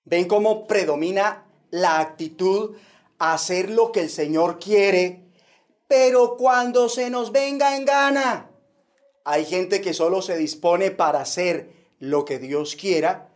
¿Ven 0.05 0.27
cómo 0.27 0.67
predomina 0.67 1.45
la 1.71 1.99
actitud 1.99 2.75
a 3.17 3.33
hacer 3.33 3.69
lo 3.69 3.91
que 3.91 4.01
el 4.01 4.09
Señor 4.09 4.59
quiere? 4.59 5.23
Pero 5.87 6.35
cuando 6.37 6.89
se 6.89 7.09
nos 7.09 7.31
venga 7.31 7.75
en 7.75 7.85
gana, 7.85 8.48
hay 9.29 9.45
gente 9.45 9.79
que 9.79 9.93
solo 9.93 10.23
se 10.23 10.37
dispone 10.37 10.89
para 10.89 11.21
hacer 11.21 11.69
lo 11.99 12.25
que 12.25 12.39
Dios 12.39 12.75
quiera, 12.75 13.29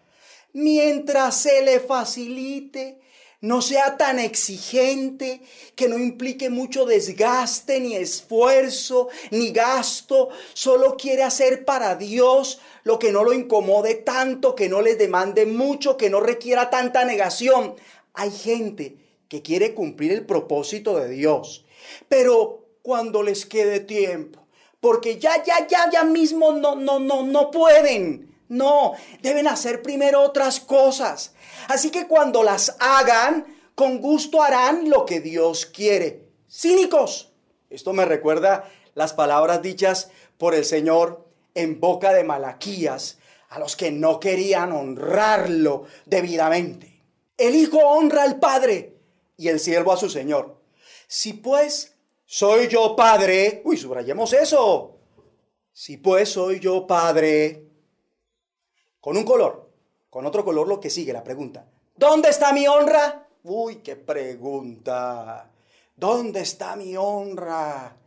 mientras 0.51 1.37
se 1.37 1.61
le 1.61 1.79
facilite 1.79 2.99
no 3.41 3.61
sea 3.61 3.97
tan 3.97 4.19
exigente, 4.19 5.41
que 5.75 5.89
no 5.89 5.99
implique 5.99 6.49
mucho 6.49 6.85
desgaste, 6.85 7.81
ni 7.81 7.93
esfuerzo, 7.93 9.09
ni 9.31 9.51
gasto, 9.51 10.29
solo 10.53 10.95
quiere 10.95 11.23
hacer 11.23 11.65
para 11.65 11.95
Dios 11.95 12.61
lo 12.85 12.99
que 12.99 13.11
no 13.11 13.25
lo 13.25 13.33
incomode 13.33 13.95
tanto, 13.95 14.55
que 14.55 14.69
no 14.69 14.81
le 14.81 14.95
demande 14.95 15.45
mucho, 15.45 15.97
que 15.97 16.09
no 16.09 16.21
requiera 16.21 16.69
tanta 16.69 17.03
negación. 17.03 17.75
Hay 18.13 18.31
gente 18.31 18.95
que 19.27 19.41
quiere 19.41 19.73
cumplir 19.73 20.13
el 20.13 20.25
propósito 20.25 20.97
de 20.97 21.09
Dios, 21.09 21.65
pero 22.07 22.65
cuando 22.81 23.23
les 23.23 23.45
quede 23.45 23.81
tiempo, 23.81 24.42
porque 24.83 25.17
ya, 25.17 25.41
ya, 25.41 25.65
ya, 25.65 25.89
ya 25.89 26.03
mismo 26.03 26.51
no, 26.51 26.75
no, 26.75 26.99
no, 26.99 27.23
no 27.23 27.49
pueden 27.49 28.33
no, 28.49 28.93
deben 29.21 29.47
hacer 29.47 29.81
primero 29.81 30.21
otras 30.21 30.59
cosas. 30.59 31.33
Así 31.69 31.89
que 31.89 32.07
cuando 32.07 32.43
las 32.43 32.75
hagan, 32.79 33.45
con 33.75 33.99
gusto 33.99 34.43
harán 34.43 34.89
lo 34.89 35.05
que 35.05 35.21
Dios 35.21 35.65
quiere. 35.65 36.27
Cínicos. 36.51 37.31
Esto 37.69 37.93
me 37.93 38.05
recuerda 38.05 38.69
las 38.93 39.13
palabras 39.13 39.61
dichas 39.61 40.11
por 40.37 40.53
el 40.53 40.65
Señor 40.65 41.25
en 41.55 41.79
boca 41.79 42.13
de 42.13 42.23
Malaquías 42.23 43.17
a 43.49 43.59
los 43.59 43.75
que 43.75 43.91
no 43.91 44.19
querían 44.19 44.71
honrarlo 44.71 45.85
debidamente. 46.05 47.01
El 47.37 47.55
Hijo 47.55 47.79
honra 47.79 48.23
al 48.23 48.39
Padre 48.39 48.97
y 49.35 49.47
el 49.47 49.59
siervo 49.59 49.93
a 49.93 49.97
su 49.97 50.09
Señor. 50.09 50.59
Si 51.07 51.33
pues 51.33 51.92
soy 52.33 52.67
yo 52.67 52.95
Padre, 52.95 53.61
uy, 53.63 53.77
subrayemos 53.77 54.33
eso. 54.33 54.97
Si 55.71 55.97
pues 55.97 56.29
soy 56.29 56.59
yo 56.59 56.87
Padre, 56.87 57.69
con 58.99 59.15
un 59.15 59.23
color, 59.23 59.69
con 60.09 60.25
otro 60.25 60.43
color 60.43 60.67
lo 60.67 60.79
que 60.79 60.89
sigue, 60.89 61.13
la 61.13 61.23
pregunta. 61.23 61.69
¿Dónde 61.95 62.29
está 62.29 62.51
mi 62.51 62.67
honra? 62.67 63.27
Uy, 63.43 63.83
qué 63.83 63.97
pregunta. 63.97 65.51
¿Dónde 65.95 66.39
está 66.39 66.75
mi 66.75 66.97
honra? 66.97 67.97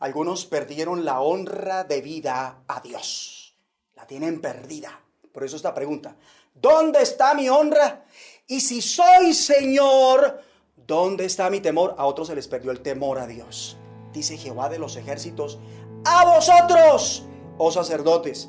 Algunos 0.00 0.44
perdieron 0.46 1.04
la 1.04 1.20
honra 1.20 1.84
de 1.84 2.00
vida 2.00 2.64
a 2.66 2.80
Dios. 2.80 3.54
La 3.94 4.08
tienen 4.08 4.40
perdida. 4.40 5.00
Por 5.30 5.44
eso 5.44 5.54
esta 5.54 5.72
pregunta. 5.72 6.16
¿Dónde 6.52 7.02
está 7.02 7.32
mi 7.32 7.48
honra? 7.48 8.04
Y 8.48 8.60
si 8.60 8.82
soy 8.82 9.32
Señor, 9.34 10.42
¿dónde 10.88 11.26
está 11.26 11.50
mi 11.50 11.60
temor? 11.60 11.94
A 11.98 12.06
otros 12.06 12.28
se 12.28 12.34
les 12.34 12.48
perdió 12.48 12.72
el 12.72 12.80
temor 12.80 13.18
a 13.18 13.26
Dios. 13.26 13.76
Dice 14.12 14.38
Jehová 14.38 14.70
de 14.70 14.78
los 14.78 14.96
ejércitos, 14.96 15.60
a 16.04 16.34
vosotros, 16.34 17.26
oh 17.58 17.70
sacerdotes, 17.70 18.48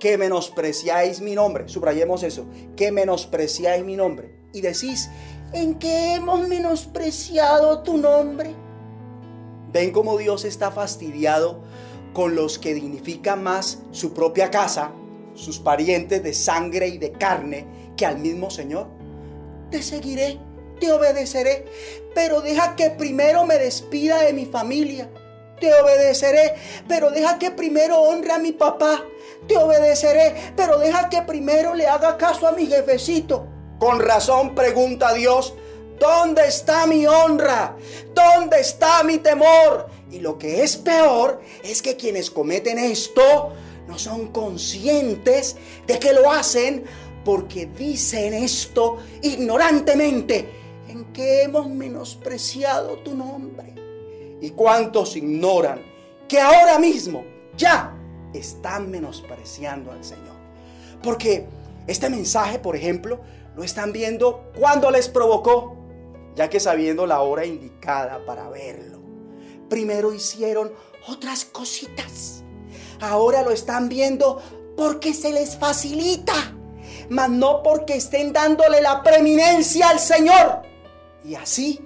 que 0.00 0.18
menospreciáis 0.18 1.20
mi 1.20 1.34
nombre. 1.34 1.68
Subrayemos 1.68 2.24
eso, 2.24 2.44
que 2.76 2.90
menospreciáis 2.90 3.84
mi 3.84 3.96
nombre. 3.96 4.36
Y 4.52 4.60
decís, 4.60 5.08
¿en 5.52 5.76
qué 5.76 6.14
hemos 6.14 6.46
menospreciado 6.48 7.82
tu 7.82 7.96
nombre? 7.96 8.54
Ven 9.72 9.92
cómo 9.92 10.18
Dios 10.18 10.44
está 10.44 10.72
fastidiado 10.72 11.60
con 12.12 12.34
los 12.34 12.58
que 12.58 12.74
dignifican 12.74 13.44
más 13.44 13.82
su 13.92 14.12
propia 14.12 14.50
casa, 14.50 14.90
sus 15.34 15.60
parientes 15.60 16.22
de 16.22 16.34
sangre 16.34 16.88
y 16.88 16.98
de 16.98 17.12
carne, 17.12 17.92
que 17.96 18.06
al 18.06 18.18
mismo 18.18 18.50
Señor. 18.50 18.88
Te 19.70 19.82
seguiré, 19.82 20.40
te 20.78 20.92
obedeceré, 20.92 21.66
pero 22.14 22.40
deja 22.40 22.76
que 22.76 22.90
primero 22.90 23.44
me 23.44 23.58
despida 23.58 24.20
de 24.22 24.32
mi 24.32 24.46
familia. 24.46 25.10
Te 25.60 25.72
obedeceré, 25.72 26.54
pero 26.86 27.10
deja 27.10 27.38
que 27.38 27.50
primero 27.50 28.00
honre 28.00 28.32
a 28.32 28.38
mi 28.38 28.52
papá 28.52 29.02
te 29.46 29.56
obedeceré, 29.56 30.34
pero 30.56 30.78
deja 30.78 31.08
que 31.08 31.22
primero 31.22 31.74
le 31.74 31.86
haga 31.86 32.16
caso 32.16 32.46
a 32.46 32.52
mi 32.52 32.66
jefecito. 32.66 33.46
Con 33.78 34.00
razón 34.00 34.54
pregunta 34.54 35.12
Dios, 35.14 35.54
¿dónde 35.98 36.46
está 36.46 36.86
mi 36.86 37.06
honra? 37.06 37.76
¿Dónde 38.14 38.60
está 38.60 39.02
mi 39.02 39.18
temor? 39.18 39.88
Y 40.10 40.20
lo 40.20 40.38
que 40.38 40.62
es 40.62 40.76
peor 40.76 41.40
es 41.62 41.82
que 41.82 41.96
quienes 41.96 42.30
cometen 42.30 42.78
esto 42.78 43.52
no 43.86 43.98
son 43.98 44.28
conscientes 44.28 45.56
de 45.86 45.98
que 45.98 46.12
lo 46.12 46.30
hacen 46.30 46.84
porque 47.24 47.66
dicen 47.66 48.34
esto 48.34 48.98
ignorantemente, 49.22 50.38
en 50.38 50.65
que 51.16 51.44
hemos 51.44 51.66
menospreciado 51.66 52.98
tu 52.98 53.14
nombre. 53.14 53.74
¿Y 54.42 54.50
cuántos 54.50 55.16
ignoran 55.16 55.80
que 56.28 56.38
ahora 56.38 56.78
mismo 56.78 57.24
ya 57.56 57.96
están 58.34 58.90
menospreciando 58.90 59.92
al 59.92 60.04
Señor. 60.04 60.36
Porque 61.02 61.46
este 61.86 62.10
mensaje, 62.10 62.58
por 62.58 62.76
ejemplo, 62.76 63.20
lo 63.54 63.64
están 63.64 63.94
viendo 63.94 64.52
cuando 64.58 64.90
les 64.90 65.08
provocó, 65.08 65.74
ya 66.34 66.50
que 66.50 66.60
sabiendo 66.60 67.06
la 67.06 67.22
hora 67.22 67.46
indicada 67.46 68.22
para 68.26 68.50
verlo. 68.50 69.00
Primero 69.70 70.12
hicieron 70.12 70.70
otras 71.08 71.46
cositas. 71.46 72.42
Ahora 73.00 73.42
lo 73.42 73.52
están 73.52 73.88
viendo 73.88 74.42
porque 74.76 75.14
se 75.14 75.32
les 75.32 75.56
facilita, 75.56 76.34
mas 77.08 77.30
no 77.30 77.62
porque 77.62 77.94
estén 77.96 78.34
dándole 78.34 78.82
la 78.82 79.02
preeminencia 79.02 79.88
al 79.88 79.98
Señor. 79.98 80.65
Y 81.26 81.34
así 81.34 81.80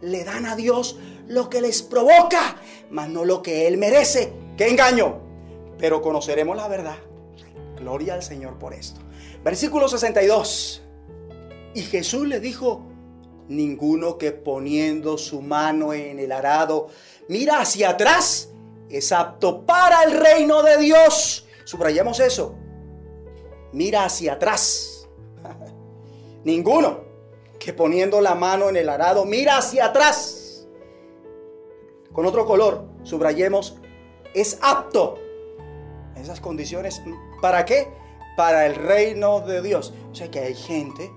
le 0.00 0.24
dan 0.24 0.46
a 0.46 0.56
Dios 0.56 0.98
lo 1.26 1.48
que 1.48 1.60
les 1.60 1.82
provoca, 1.82 2.56
mas 2.90 3.08
no 3.08 3.24
lo 3.24 3.42
que 3.42 3.66
Él 3.66 3.78
merece. 3.78 4.32
¡Qué 4.56 4.68
engaño! 4.68 5.22
pero 5.82 6.00
conoceremos 6.00 6.56
la 6.56 6.68
verdad. 6.68 6.94
Gloria 7.76 8.14
al 8.14 8.22
Señor 8.22 8.56
por 8.56 8.72
esto. 8.72 9.00
Versículo 9.42 9.88
62. 9.88 10.80
Y 11.74 11.82
Jesús 11.82 12.28
le 12.28 12.38
dijo, 12.38 12.86
ninguno 13.48 14.16
que 14.16 14.30
poniendo 14.30 15.18
su 15.18 15.42
mano 15.42 15.92
en 15.92 16.20
el 16.20 16.30
arado 16.30 16.86
mira 17.28 17.60
hacia 17.60 17.90
atrás 17.90 18.50
es 18.88 19.10
apto 19.10 19.66
para 19.66 20.04
el 20.04 20.12
reino 20.20 20.62
de 20.62 20.78
Dios. 20.78 21.48
Subrayemos 21.64 22.20
eso. 22.20 22.54
Mira 23.72 24.04
hacia 24.04 24.34
atrás. 24.34 25.08
ninguno 26.44 27.11
que 27.62 27.72
poniendo 27.72 28.20
la 28.20 28.34
mano 28.34 28.68
en 28.68 28.76
el 28.76 28.88
arado 28.88 29.24
mira 29.24 29.56
hacia 29.56 29.86
atrás. 29.86 30.66
Con 32.12 32.26
otro 32.26 32.44
color, 32.44 32.84
subrayemos, 33.04 33.76
es 34.34 34.58
apto 34.60 35.20
esas 36.16 36.40
condiciones. 36.40 37.00
¿Para 37.40 37.64
qué? 37.64 37.86
Para 38.36 38.66
el 38.66 38.74
reino 38.74 39.40
de 39.42 39.62
Dios. 39.62 39.94
O 40.10 40.14
sea 40.14 40.28
que 40.28 40.40
hay 40.40 40.56
gente 40.56 41.12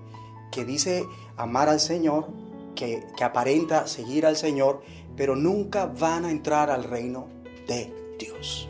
que 0.52 0.64
dice 0.64 1.04
amar 1.36 1.68
al 1.68 1.80
Señor, 1.80 2.28
que, 2.76 3.04
que 3.16 3.24
aparenta 3.24 3.88
seguir 3.88 4.24
al 4.24 4.36
Señor, 4.36 4.82
pero 5.16 5.34
nunca 5.34 5.86
van 5.86 6.24
a 6.26 6.30
entrar 6.30 6.70
al 6.70 6.84
reino 6.84 7.26
de 7.66 7.92
Dios. 8.20 8.68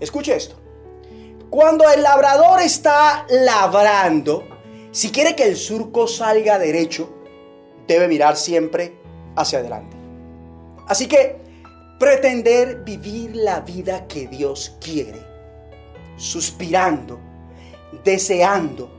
Escuche 0.00 0.34
esto. 0.34 0.56
Cuando 1.48 1.88
el 1.88 2.02
labrador 2.02 2.60
está 2.60 3.24
labrando, 3.28 4.49
si 4.92 5.10
quiere 5.10 5.36
que 5.36 5.44
el 5.44 5.56
surco 5.56 6.06
salga 6.06 6.58
derecho, 6.58 7.08
debe 7.86 8.08
mirar 8.08 8.36
siempre 8.36 8.96
hacia 9.36 9.60
adelante. 9.60 9.96
Así 10.86 11.06
que 11.06 11.36
pretender 11.98 12.82
vivir 12.84 13.36
la 13.36 13.60
vida 13.60 14.06
que 14.06 14.26
Dios 14.26 14.76
quiere, 14.80 15.20
suspirando, 16.16 17.20
deseando, 18.04 18.90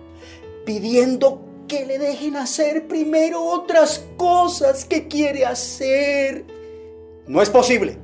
pidiendo 0.65 1.41
que 1.67 1.85
le 1.85 1.97
dejen 1.97 2.35
hacer 2.35 2.87
primero 2.87 3.43
otras 3.43 4.05
cosas 4.17 4.85
que 4.85 5.07
quiere 5.07 5.45
hacer, 5.45 6.45
no 7.27 7.41
es 7.41 7.49
posible. 7.49 7.97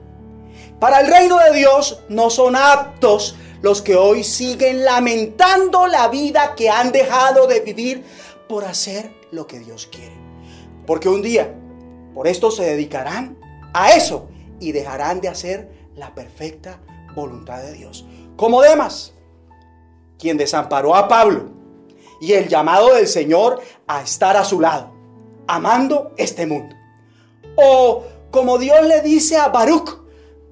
Para 0.79 1.01
el 1.01 1.07
reino 1.07 1.37
de 1.39 1.53
Dios 1.53 2.01
no 2.07 2.29
son 2.29 2.55
aptos 2.55 3.35
los 3.61 3.81
que 3.81 3.95
hoy 3.95 4.23
siguen 4.23 4.85
lamentando 4.85 5.87
la 5.87 6.07
vida 6.07 6.55
que 6.55 6.69
han 6.69 6.91
dejado 6.91 7.47
de 7.47 7.61
vivir 7.61 8.03
por 8.47 8.65
hacer 8.65 9.11
lo 9.31 9.47
que 9.47 9.59
Dios 9.59 9.87
quiere. 9.91 10.15
Porque 10.85 11.09
un 11.09 11.21
día, 11.21 11.53
por 12.13 12.27
esto 12.27 12.51
se 12.51 12.63
dedicarán 12.63 13.37
a 13.73 13.91
eso 13.91 14.29
y 14.59 14.71
dejarán 14.71 15.21
de 15.21 15.27
hacer 15.27 15.69
la 15.95 16.13
perfecta 16.13 16.79
voluntad 17.15 17.61
de 17.61 17.73
Dios. 17.73 18.05
Como 18.35 18.61
Demas, 18.61 19.13
quien 20.17 20.37
desamparó 20.37 20.95
a 20.95 21.07
Pablo 21.07 21.49
y 22.21 22.33
el 22.33 22.47
llamado 22.47 22.93
del 22.93 23.07
Señor 23.07 23.61
a 23.87 24.01
estar 24.01 24.37
a 24.37 24.45
su 24.45 24.59
lado, 24.59 24.91
amando 25.47 26.13
este 26.17 26.45
mundo. 26.45 26.75
O 27.55 28.03
como 28.31 28.57
Dios 28.57 28.85
le 28.85 29.01
dice 29.01 29.37
a 29.37 29.49
Baruch, 29.49 30.01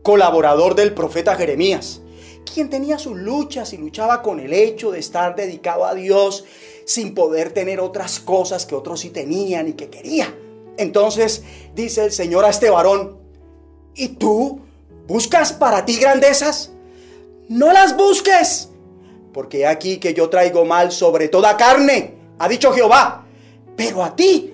colaborador 0.02 0.76
del 0.76 0.94
profeta 0.94 1.36
Jeremías, 1.36 2.02
quien 2.46 2.70
tenía 2.70 2.98
sus 2.98 3.18
luchas 3.18 3.74
y 3.74 3.78
luchaba 3.78 4.22
con 4.22 4.40
el 4.40 4.54
hecho 4.54 4.92
de 4.92 5.00
estar 5.00 5.36
dedicado 5.36 5.86
a 5.86 5.94
Dios 5.94 6.46
sin 6.86 7.14
poder 7.14 7.52
tener 7.52 7.80
otras 7.80 8.20
cosas 8.20 8.66
que 8.66 8.76
otros 8.76 9.02
sí 9.02 9.10
tenían 9.10 9.68
y 9.68 9.74
que 9.74 9.90
quería. 9.90 10.34
Entonces 10.78 11.44
dice 11.74 12.06
el 12.06 12.12
Señor 12.12 12.46
a 12.46 12.50
este 12.50 12.70
varón, 12.70 13.18
¿y 13.96 14.10
tú 14.10 14.62
buscas 15.08 15.52
para 15.52 15.86
ti 15.86 15.98
grandezas? 15.98 16.72
No 17.50 17.72
las 17.74 17.98
busques, 17.98 18.70
porque 19.34 19.66
aquí 19.66 19.98
que 19.98 20.14
yo 20.14 20.30
traigo 20.30 20.66
mal 20.66 20.92
sobre 20.92 21.28
toda 21.28 21.58
carne, 21.58 22.16
ha 22.40 22.48
dicho 22.48 22.72
Jehová, 22.72 23.26
pero 23.76 24.04
a 24.04 24.16
ti 24.16 24.54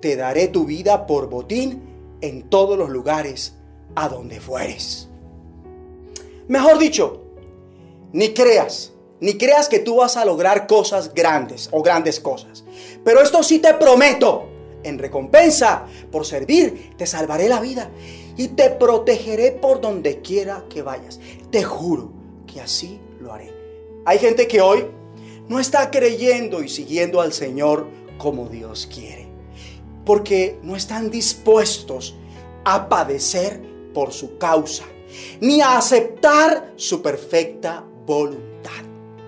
te 0.00 0.16
daré 0.16 0.48
tu 0.48 0.64
vida 0.64 1.06
por 1.06 1.28
botín 1.28 1.82
en 2.20 2.48
todos 2.48 2.78
los 2.78 2.90
lugares 2.90 3.54
a 3.94 4.08
donde 4.08 4.40
fueres. 4.40 5.08
Mejor 6.48 6.78
dicho, 6.78 7.21
ni 8.12 8.34
creas, 8.34 8.92
ni 9.20 9.38
creas 9.38 9.68
que 9.68 9.78
tú 9.78 9.96
vas 9.96 10.16
a 10.16 10.24
lograr 10.24 10.66
cosas 10.66 11.14
grandes 11.14 11.68
o 11.72 11.82
grandes 11.82 12.20
cosas. 12.20 12.64
Pero 13.04 13.20
esto 13.22 13.42
sí 13.42 13.58
te 13.58 13.74
prometo, 13.74 14.48
en 14.82 14.98
recompensa 14.98 15.86
por 16.10 16.26
servir, 16.26 16.94
te 16.96 17.06
salvaré 17.06 17.48
la 17.48 17.60
vida 17.60 17.90
y 18.36 18.48
te 18.48 18.70
protegeré 18.70 19.52
por 19.52 19.80
donde 19.80 20.20
quiera 20.22 20.64
que 20.68 20.82
vayas. 20.82 21.20
Te 21.50 21.62
juro 21.62 22.12
que 22.46 22.60
así 22.60 23.00
lo 23.20 23.32
haré. 23.32 23.52
Hay 24.04 24.18
gente 24.18 24.48
que 24.48 24.60
hoy 24.60 24.86
no 25.48 25.60
está 25.60 25.90
creyendo 25.90 26.62
y 26.62 26.68
siguiendo 26.68 27.20
al 27.20 27.32
Señor 27.32 27.86
como 28.18 28.48
Dios 28.48 28.88
quiere, 28.92 29.28
porque 30.04 30.58
no 30.62 30.76
están 30.76 31.10
dispuestos 31.10 32.16
a 32.64 32.88
padecer 32.88 33.62
por 33.92 34.12
su 34.12 34.38
causa, 34.38 34.84
ni 35.40 35.60
a 35.60 35.76
aceptar 35.76 36.72
su 36.76 37.02
perfecta 37.02 37.84
voluntad. 38.06 38.70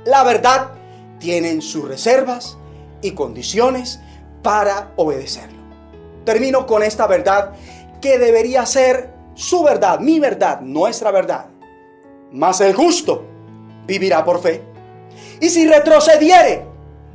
La 0.04 0.22
verdad, 0.24 0.72
tienen 1.18 1.62
sus 1.62 1.88
reservas 1.88 2.58
y 3.00 3.12
condiciones 3.12 4.00
para 4.42 4.92
obedecerlo. 4.96 5.62
Termino 6.24 6.66
con 6.66 6.82
esta 6.82 7.06
verdad 7.06 7.52
que 8.00 8.18
debería 8.18 8.66
ser 8.66 9.14
su 9.34 9.62
verdad, 9.62 10.00
mi 10.00 10.20
verdad, 10.20 10.60
nuestra 10.60 11.10
verdad. 11.10 11.46
Mas 12.32 12.60
el 12.60 12.74
justo 12.74 13.24
vivirá 13.86 14.24
por 14.24 14.40
fe. 14.40 14.62
Y 15.40 15.48
si 15.48 15.66
retrocediere, 15.66 16.64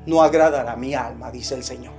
no 0.05 0.21
agradará 0.21 0.75
mi 0.75 0.93
alma, 0.93 1.31
dice 1.31 1.55
el 1.55 1.63
Señor. 1.63 1.93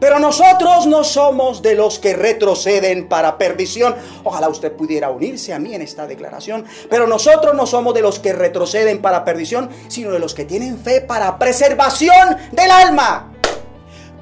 Pero 0.00 0.18
nosotros 0.18 0.86
no 0.86 1.04
somos 1.04 1.62
de 1.62 1.74
los 1.74 1.98
que 1.98 2.14
retroceden 2.14 3.08
para 3.08 3.38
perdición. 3.38 3.94
Ojalá 4.24 4.48
usted 4.48 4.72
pudiera 4.72 5.10
unirse 5.10 5.52
a 5.52 5.58
mí 5.58 5.74
en 5.74 5.82
esta 5.82 6.06
declaración. 6.06 6.64
Pero 6.88 7.06
nosotros 7.06 7.54
no 7.54 7.66
somos 7.66 7.94
de 7.94 8.02
los 8.02 8.18
que 8.18 8.32
retroceden 8.32 9.00
para 9.02 9.24
perdición, 9.24 9.70
sino 9.88 10.10
de 10.10 10.18
los 10.18 10.34
que 10.34 10.44
tienen 10.44 10.78
fe 10.78 11.00
para 11.00 11.38
preservación 11.38 12.36
del 12.52 12.70
alma. 12.70 13.32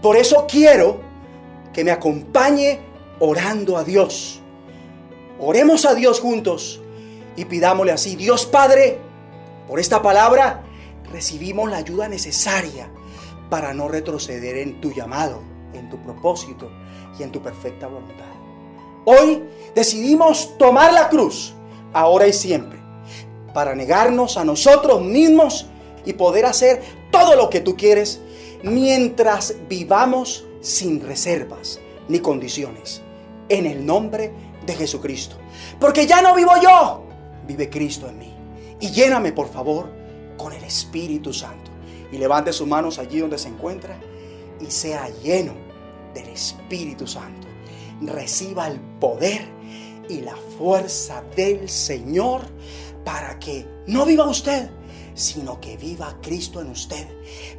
Por 0.01 0.17
eso 0.17 0.47
quiero 0.49 1.01
que 1.73 1.85
me 1.85 1.91
acompañe 1.91 2.81
orando 3.19 3.77
a 3.77 3.85
Dios. 3.85 4.41
Oremos 5.39 5.85
a 5.85 5.95
Dios 5.95 6.21
juntos 6.21 6.81
y 7.37 7.45
pidámosle 7.45 7.93
así, 7.93 8.17
Dios 8.17 8.47
Padre, 8.47 8.99
por 9.69 9.79
esta 9.79 10.01
palabra 10.01 10.63
recibimos 11.13 11.71
la 11.71 11.79
ayuda 11.79 12.09
necesaria 12.09 12.89
para 13.51 13.73
no 13.73 13.89
retroceder 13.89 14.57
en 14.57 14.81
tu 14.81 14.93
llamado, 14.93 15.41
en 15.75 15.89
tu 15.89 15.99
propósito 15.99 16.71
y 17.19 17.23
en 17.23 17.33
tu 17.33 17.41
perfecta 17.43 17.87
voluntad. 17.87 18.25
Hoy 19.05 19.43
decidimos 19.75 20.57
tomar 20.59 20.93
la 20.93 21.09
cruz, 21.09 21.55
ahora 21.93 22.27
y 22.27 22.33
siempre, 22.33 22.79
para 23.55 23.75
negarnos 23.75 24.37
a 24.37 24.45
nosotros 24.45 25.01
mismos 25.01 25.67
y 26.05 26.13
poder 26.13 26.47
hacer 26.47 26.83
todo 27.11 27.37
lo 27.37 27.49
que 27.49 27.61
tú 27.61 27.77
quieres 27.77 28.21
mientras 28.63 29.55
vivamos 29.69 30.45
sin 30.61 31.01
reservas 31.01 31.81
ni 32.09 32.19
condiciones. 32.19 33.03
En 33.49 33.67
el 33.67 33.87
nombre 33.87 34.33
de 34.67 34.75
Jesucristo. 34.75 35.37
Porque 35.79 36.07
ya 36.07 36.21
no 36.21 36.35
vivo 36.35 36.53
yo, 36.61 37.05
vive 37.47 37.71
Cristo 37.71 38.09
en 38.09 38.19
mí. 38.19 38.35
Y 38.81 38.91
lléname, 38.91 39.33
por 39.33 39.49
favor, 39.49 39.89
con 40.37 40.53
el 40.53 40.65
Espíritu 40.65 41.33
Santo 41.33 41.76
y 42.13 42.19
levante 42.19 42.53
sus 42.53 42.67
manos 42.67 42.99
allí 42.99 43.19
donde 43.19 43.39
se 43.39 43.49
encuentra 43.49 43.99
y 44.61 44.71
sea 44.71 45.09
lleno 45.23 45.55
del 46.15 46.29
Espíritu 46.29 47.07
Santo. 47.07 47.47
Reciba 48.03 48.69
el 48.69 48.81
poder 49.01 49.47
y 50.09 50.21
la 50.21 50.37
fuerza 50.59 51.23
del 51.35 51.69
Señor 51.69 52.43
para 53.05 53.39
que 53.39 53.67
no 53.87 54.05
viva 54.05 54.29
usted, 54.29 54.71
sino 55.15 55.61
que 55.61 55.77
viva 55.77 56.19
Cristo 56.21 56.61
en 56.61 56.71
usted. 56.71 57.07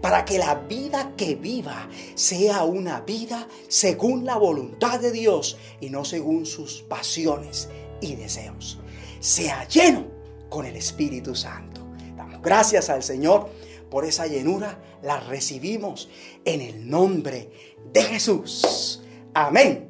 Para 0.02 0.26
que 0.26 0.38
la 0.38 0.56
vida 0.56 1.14
que 1.18 1.36
viva 1.36 1.89
sea 2.16 2.64
una 2.64 3.02
vida 3.02 3.48
según 3.68 4.26
la 4.26 4.38
voluntad 4.38 5.00
de 5.00 5.12
Dios 5.12 5.58
y 5.82 5.89
no 5.89 6.06
según 6.06 6.45
sus 6.45 6.82
pasiones 6.84 7.70
y 8.02 8.16
deseos. 8.16 8.80
Sea 9.20 9.68
lleno 9.68 10.06
con 10.50 10.66
el 10.66 10.76
Espíritu 10.76 11.36
Santo. 11.36 11.82
Damos 12.16 12.41
gracias 12.41 12.89
al 12.89 13.04
Señor 13.04 13.50
por 13.90 14.06
esa 14.06 14.28
llenura 14.28 14.80
la 15.02 15.20
recibimos 15.20 16.10
en 16.46 16.62
el 16.62 16.90
nombre 16.90 17.52
de 17.94 18.02
Jesús. 18.02 19.04
Amén. 19.34 19.90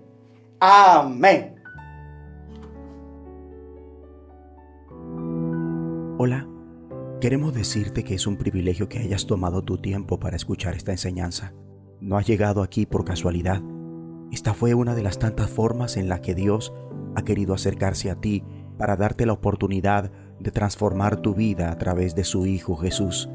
Amén. 0.60 1.56
Hola, 6.20 6.48
queremos 7.22 7.54
decirte 7.54 8.04
que 8.04 8.16
es 8.16 8.26
un 8.26 8.38
privilegio 8.38 8.90
que 8.90 9.00
hayas 9.00 9.28
tomado 9.28 9.64
tu 9.64 9.78
tiempo 9.78 10.20
para 10.20 10.36
escuchar 10.36 10.76
esta 10.76 10.92
enseñanza. 10.92 11.54
No 12.00 12.18
has 12.18 12.26
llegado 12.26 12.64
aquí 12.64 12.86
por 12.86 13.06
casualidad. 13.06 13.62
Esta 14.32 14.54
fue 14.54 14.74
una 14.74 14.96
de 14.96 15.04
las 15.04 15.20
tantas 15.20 15.50
formas 15.50 15.96
en 15.96 16.10
la 16.10 16.22
que 16.22 16.36
Dios 16.36 16.74
ha 17.16 17.24
querido 17.24 17.54
acercarse 17.54 18.12
a 18.12 18.16
ti 18.16 18.44
para 18.78 18.96
darte 18.96 19.26
la 19.26 19.34
oportunidad 19.34 20.12
de 20.40 20.52
transformar 20.52 21.22
tu 21.22 21.34
vida 21.34 21.72
a 21.72 21.78
través 21.78 22.14
de 22.14 22.24
su 22.24 22.46
Hijo 22.46 22.76
Jesús 22.76 23.30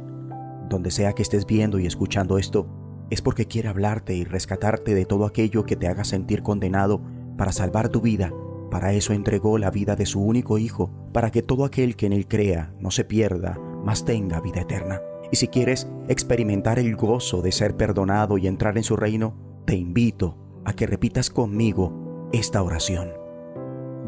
donde 0.68 0.90
sea 0.90 1.12
que 1.12 1.22
estés 1.22 1.46
viendo 1.46 1.78
y 1.78 1.86
escuchando 1.86 2.38
esto, 2.38 2.66
es 3.10 3.20
porque 3.20 3.46
quiere 3.46 3.68
hablarte 3.68 4.14
y 4.14 4.24
rescatarte 4.24 4.94
de 4.94 5.04
todo 5.04 5.26
aquello 5.26 5.64
que 5.64 5.76
te 5.76 5.86
haga 5.86 6.02
sentir 6.02 6.42
condenado 6.42 7.02
para 7.36 7.52
salvar 7.52 7.90
tu 7.90 8.00
vida. 8.00 8.32
Para 8.70 8.94
eso 8.94 9.12
entregó 9.12 9.58
la 9.58 9.70
vida 9.70 9.96
de 9.96 10.06
su 10.06 10.22
único 10.22 10.56
Hijo, 10.56 10.90
para 11.12 11.30
que 11.30 11.42
todo 11.42 11.66
aquel 11.66 11.94
que 11.94 12.06
en 12.06 12.14
él 12.14 12.26
crea 12.26 12.72
no 12.80 12.90
se 12.90 13.04
pierda, 13.04 13.58
mas 13.84 14.06
tenga 14.06 14.40
vida 14.40 14.62
eterna. 14.62 15.02
Y 15.30 15.36
si 15.36 15.48
quieres 15.48 15.88
experimentar 16.08 16.78
el 16.78 16.96
gozo 16.96 17.42
de 17.42 17.52
ser 17.52 17.76
perdonado 17.76 18.38
y 18.38 18.46
entrar 18.46 18.78
en 18.78 18.84
su 18.84 18.96
reino, 18.96 19.34
te 19.66 19.76
invito 19.76 20.38
a 20.64 20.72
que 20.72 20.86
repitas 20.86 21.28
conmigo 21.28 22.28
esta 22.32 22.62
oración. 22.62 23.10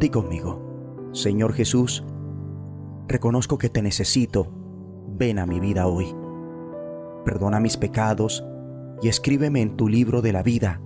Di 0.01 0.09
conmigo, 0.09 1.11
Señor 1.13 1.53
Jesús, 1.53 2.05
reconozco 3.07 3.59
que 3.59 3.69
te 3.69 3.83
necesito, 3.83 4.51
ven 5.09 5.39
a 5.39 5.45
mi 5.45 5.61
vida 5.61 5.87
hoy 5.87 6.24
perdona 7.25 7.61
mis 7.61 7.77
pecados 7.77 8.45
y 9.03 9.09
escríbeme 9.09 9.61
en 9.61 9.77
tu 9.77 9.89
libro 9.89 10.23
de 10.23 10.33
la 10.33 10.43
vida. 10.43 10.81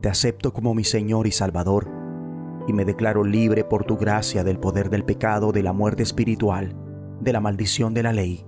Te 0.00 0.08
acepto 0.08 0.52
como 0.52 0.74
mi 0.74 0.84
Señor 0.84 1.26
y 1.26 1.32
Salvador 1.32 1.88
y 2.66 2.72
me 2.72 2.84
declaro 2.84 3.24
libre 3.24 3.64
por 3.64 3.84
tu 3.84 3.96
gracia 3.96 4.44
del 4.44 4.58
poder 4.58 4.90
del 4.90 5.04
pecado, 5.04 5.52
de 5.52 5.62
la 5.62 5.72
muerte 5.72 6.02
espiritual, 6.02 6.76
de 7.20 7.32
la 7.32 7.40
maldición 7.40 7.94
de 7.94 8.02
la 8.02 8.12
ley, 8.12 8.44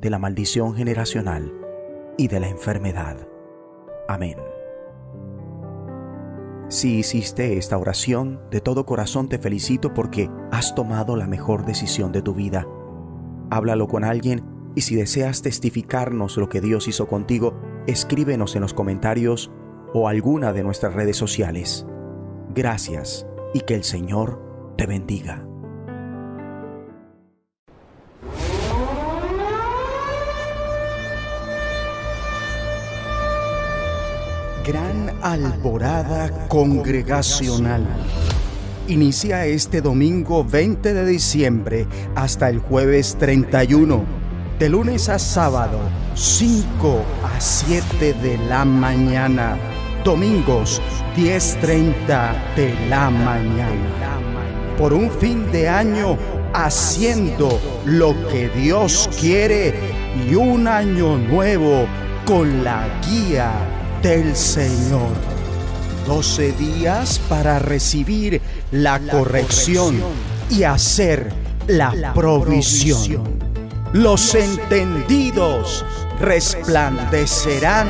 de 0.00 0.10
la 0.10 0.18
maldición 0.18 0.74
generacional 0.74 1.52
y 2.16 2.28
de 2.28 2.40
la 2.40 2.48
enfermedad. 2.48 3.16
Amén. 4.08 4.36
Si 6.68 6.98
hiciste 6.98 7.56
esta 7.58 7.78
oración, 7.78 8.40
de 8.50 8.60
todo 8.60 8.86
corazón 8.86 9.28
te 9.28 9.38
felicito 9.38 9.94
porque 9.94 10.30
has 10.50 10.74
tomado 10.74 11.16
la 11.16 11.26
mejor 11.26 11.64
decisión 11.64 12.10
de 12.10 12.22
tu 12.22 12.34
vida. 12.34 12.66
Háblalo 13.50 13.86
con 13.86 14.04
alguien 14.04 14.42
y 14.74 14.82
si 14.82 14.96
deseas 14.96 15.42
testificarnos 15.42 16.36
lo 16.36 16.48
que 16.48 16.60
Dios 16.60 16.88
hizo 16.88 17.06
contigo, 17.06 17.54
escríbenos 17.86 18.56
en 18.56 18.62
los 18.62 18.74
comentarios 18.74 19.50
o 19.92 20.08
alguna 20.08 20.52
de 20.52 20.64
nuestras 20.64 20.94
redes 20.94 21.16
sociales. 21.16 21.86
Gracias 22.54 23.26
y 23.52 23.60
que 23.60 23.74
el 23.74 23.84
Señor 23.84 24.74
te 24.76 24.86
bendiga. 24.86 25.46
Gran 34.66 35.10
Alborada 35.22 36.48
Congregacional. 36.48 37.86
Inicia 38.88 39.44
este 39.44 39.82
domingo 39.82 40.42
20 40.42 40.94
de 40.94 41.06
diciembre 41.06 41.86
hasta 42.14 42.48
el 42.48 42.60
jueves 42.60 43.16
31, 43.18 44.04
de 44.58 44.68
lunes 44.68 45.08
a 45.08 45.18
sábado, 45.18 45.78
5 46.14 47.02
a 47.24 47.40
7 47.40 48.12
de 48.14 48.38
la 48.48 48.64
mañana 48.64 49.58
domingos 50.04 50.82
10.30 51.16 52.54
de 52.54 52.88
la 52.88 53.08
mañana. 53.08 54.20
Por 54.76 54.92
un 54.92 55.10
fin 55.10 55.50
de 55.50 55.68
año 55.68 56.18
haciendo 56.52 57.58
lo 57.86 58.14
que 58.28 58.50
Dios 58.50 59.08
quiere 59.18 59.74
y 60.28 60.34
un 60.34 60.68
año 60.68 61.16
nuevo 61.16 61.86
con 62.26 62.62
la 62.62 62.86
guía 63.08 63.50
del 64.02 64.36
Señor. 64.36 65.14
12 66.06 66.52
días 66.52 67.18
para 67.30 67.58
recibir 67.58 68.42
la 68.70 69.00
corrección 69.00 69.96
y 70.50 70.64
hacer 70.64 71.32
la 71.66 72.12
provisión. 72.12 73.43
Los 73.94 74.34
entendidos 74.34 75.86
resplandecerán 76.18 77.86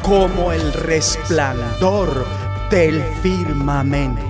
como 0.00 0.52
el 0.52 0.72
resplandor 0.72 2.24
del 2.70 3.02
firmamento. 3.22 4.22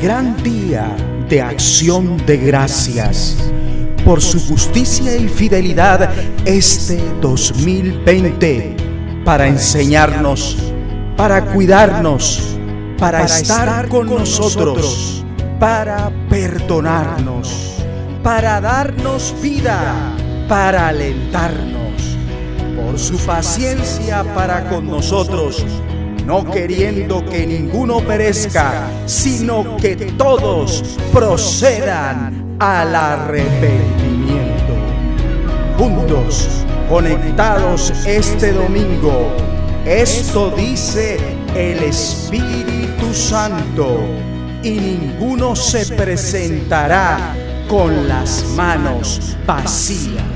Gran 0.00 0.40
día 0.44 0.94
de 1.28 1.42
acción 1.42 2.24
de 2.24 2.36
gracias. 2.36 3.36
Por 4.04 4.22
su 4.22 4.38
justicia 4.38 5.16
y 5.16 5.26
fidelidad 5.26 6.12
este 6.44 7.02
2020 7.20 8.76
para 9.24 9.48
enseñarnos, 9.48 10.56
para 11.16 11.44
cuidarnos, 11.46 12.56
para 12.96 13.24
estar 13.24 13.88
con 13.88 14.06
nosotros, 14.06 15.25
para 15.58 16.10
perdonarnos, 16.28 17.76
para 18.22 18.60
darnos 18.60 19.34
vida 19.40 20.16
para 20.48 20.88
alentarnos, 20.88 22.16
por 22.76 22.98
su 22.98 23.16
paciencia 23.18 24.22
para 24.34 24.68
con 24.68 24.86
nosotros, 24.86 25.64
no 26.24 26.44
queriendo 26.44 27.24
que 27.24 27.46
ninguno 27.46 27.98
perezca, 28.00 28.88
sino 29.06 29.76
que 29.76 29.96
todos 29.96 30.98
procedan 31.12 32.56
al 32.60 32.94
arrepentimiento. 32.94 34.74
Juntos, 35.78 36.48
conectados 36.88 37.92
este 38.06 38.52
domingo, 38.52 39.32
esto 39.84 40.50
dice 40.50 41.18
el 41.54 41.82
Espíritu 41.82 43.12
Santo, 43.12 43.98
y 44.62 44.70
ninguno 44.70 45.54
se 45.56 45.86
presentará 45.94 47.34
con 47.68 48.08
las 48.08 48.44
manos 48.56 49.36
vacías. 49.46 50.35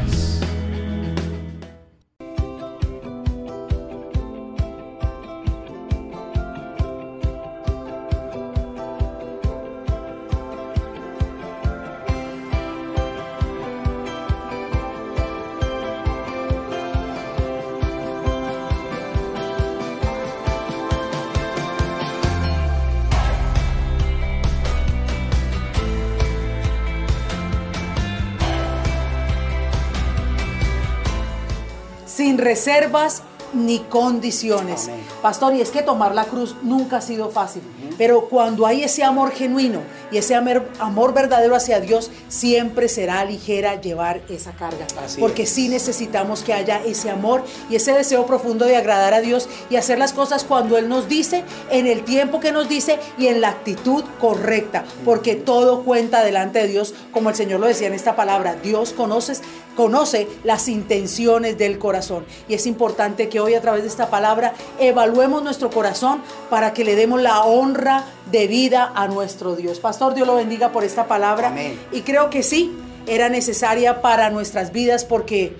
Reservas 32.40 33.22
ni 33.52 33.80
condiciones. 33.80 34.90
Pastor, 35.22 35.54
y 35.54 35.60
es 35.60 35.70
que 35.70 35.82
tomar 35.82 36.14
la 36.14 36.24
cruz 36.24 36.56
nunca 36.62 36.98
ha 36.98 37.00
sido 37.00 37.30
fácil, 37.30 37.62
pero 37.98 38.28
cuando 38.28 38.66
hay 38.66 38.84
ese 38.84 39.02
amor 39.04 39.32
genuino 39.32 39.80
y 40.10 40.18
ese 40.18 40.34
amor, 40.34 41.14
verdadero 41.14 41.54
hacia 41.54 41.80
Dios, 41.80 42.10
siempre 42.28 42.88
será 42.88 43.24
ligera 43.24 43.80
llevar 43.80 44.22
esa 44.28 44.52
carga. 44.52 44.86
porque 45.18 45.46
sí 45.46 45.68
necesitamos 45.68 46.42
que 46.42 46.52
haya 46.52 46.80
ese 46.84 47.10
amor 47.10 47.42
y 47.68 47.76
ese 47.76 47.92
deseo 47.92 48.26
profundo 48.26 48.64
de 48.64 48.76
agradar 48.76 49.14
a 49.14 49.20
Dios 49.20 49.48
y 49.68 49.76
hacer 49.76 49.98
las 49.98 50.12
cosas 50.12 50.44
cuando 50.44 50.78
Él 50.78 50.88
nos 50.88 51.08
dice, 51.08 51.44
en 51.70 51.86
el 51.86 52.04
tiempo 52.04 52.40
que 52.40 52.52
nos 52.52 52.68
dice 52.68 52.98
y 53.18 53.26
en 53.28 53.40
la 53.40 53.48
actitud 53.50 54.04
correcta, 54.20 54.84
porque 55.04 55.34
todo 55.34 55.84
cuenta 55.84 56.24
delante 56.24 56.60
de 56.60 56.68
Dios, 56.68 56.94
como 57.12 57.30
el 57.30 57.36
Señor 57.36 57.60
lo 57.60 57.66
decía 57.66 57.88
en 57.88 57.94
esta 57.94 58.16
palabra, 58.16 58.56
Dios 58.62 58.92
conoce, 58.92 59.34
conoce 59.76 60.28
las 60.44 60.68
intenciones 60.68 61.58
del 61.58 61.78
corazón. 61.78 62.24
Y 62.48 62.54
es 62.54 62.66
importante 62.66 63.28
que 63.28 63.40
hoy 63.40 63.54
a 63.54 63.60
través 63.60 63.82
de 63.82 63.88
esta 63.88 64.10
palabra 64.10 64.54
evaluemos 64.78 65.42
nuestro 65.42 65.70
corazón 65.70 66.22
para 66.48 66.72
que 66.72 66.84
le 66.84 66.96
demos 66.96 67.20
la 67.20 67.42
honra 67.44 68.04
de 68.30 68.46
vida 68.46 68.92
a 68.94 69.08
nuestro 69.08 69.56
Dios. 69.56 69.80
Pastor, 69.80 70.14
Dios 70.14 70.26
lo 70.26 70.36
bendiga 70.36 70.72
por 70.72 70.84
esta 70.84 71.06
palabra. 71.06 71.52
Y 71.92 72.02
creo 72.02 72.30
que 72.30 72.42
sí, 72.42 72.72
era 73.06 73.28
necesaria 73.28 74.02
para 74.02 74.30
nuestras 74.30 74.72
vidas 74.72 75.04
porque 75.04 75.56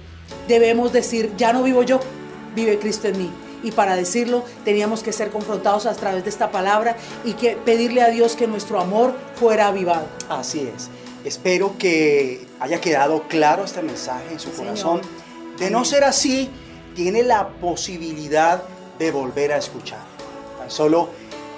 debemos 0.49 0.93
decir, 0.93 1.33
ya 1.37 1.53
no 1.53 1.63
vivo 1.63 1.83
yo, 1.83 2.01
vive 2.55 2.79
Cristo 2.79 3.09
en 3.09 3.19
mí. 3.19 3.31
Y 3.63 3.73
para 3.73 3.95
decirlo 3.95 4.45
teníamos 4.65 5.03
que 5.03 5.13
ser 5.13 5.31
confrontados 5.31 5.87
a 5.87 5.95
través 5.95 6.25
de 6.25 6.31
esta 6.31 6.51
palabra 6.51 6.97
y 7.25 7.35
que 7.35 7.57
pedirle 7.57 8.03
a 8.03 8.09
Dios 8.09 8.35
que 8.35 8.47
nuestro 8.47 8.81
amor 8.81 9.15
fuera 9.35 9.69
avivado. 9.69 10.07
Así 10.29 10.61
es. 10.61 10.89
Espero 11.25 11.77
que 11.79 12.47
haya 12.61 12.81
quedado 12.81 13.25
claro 13.29 13.65
este 13.65 13.83
mensaje 13.83 14.33
en 14.33 14.41
su 14.41 14.51
corazón. 14.53 15.03
De 15.59 15.71
no 15.71 15.85
ser 15.85 16.05
así, 16.05 16.49
tiene 16.95 17.23
la 17.23 17.49
posibilidad 17.49 18.63
de 18.99 19.11
volver 19.11 19.53
a 19.53 19.59
escuchar. 19.59 20.01
Tan 20.59 20.71
solo 20.71 21.11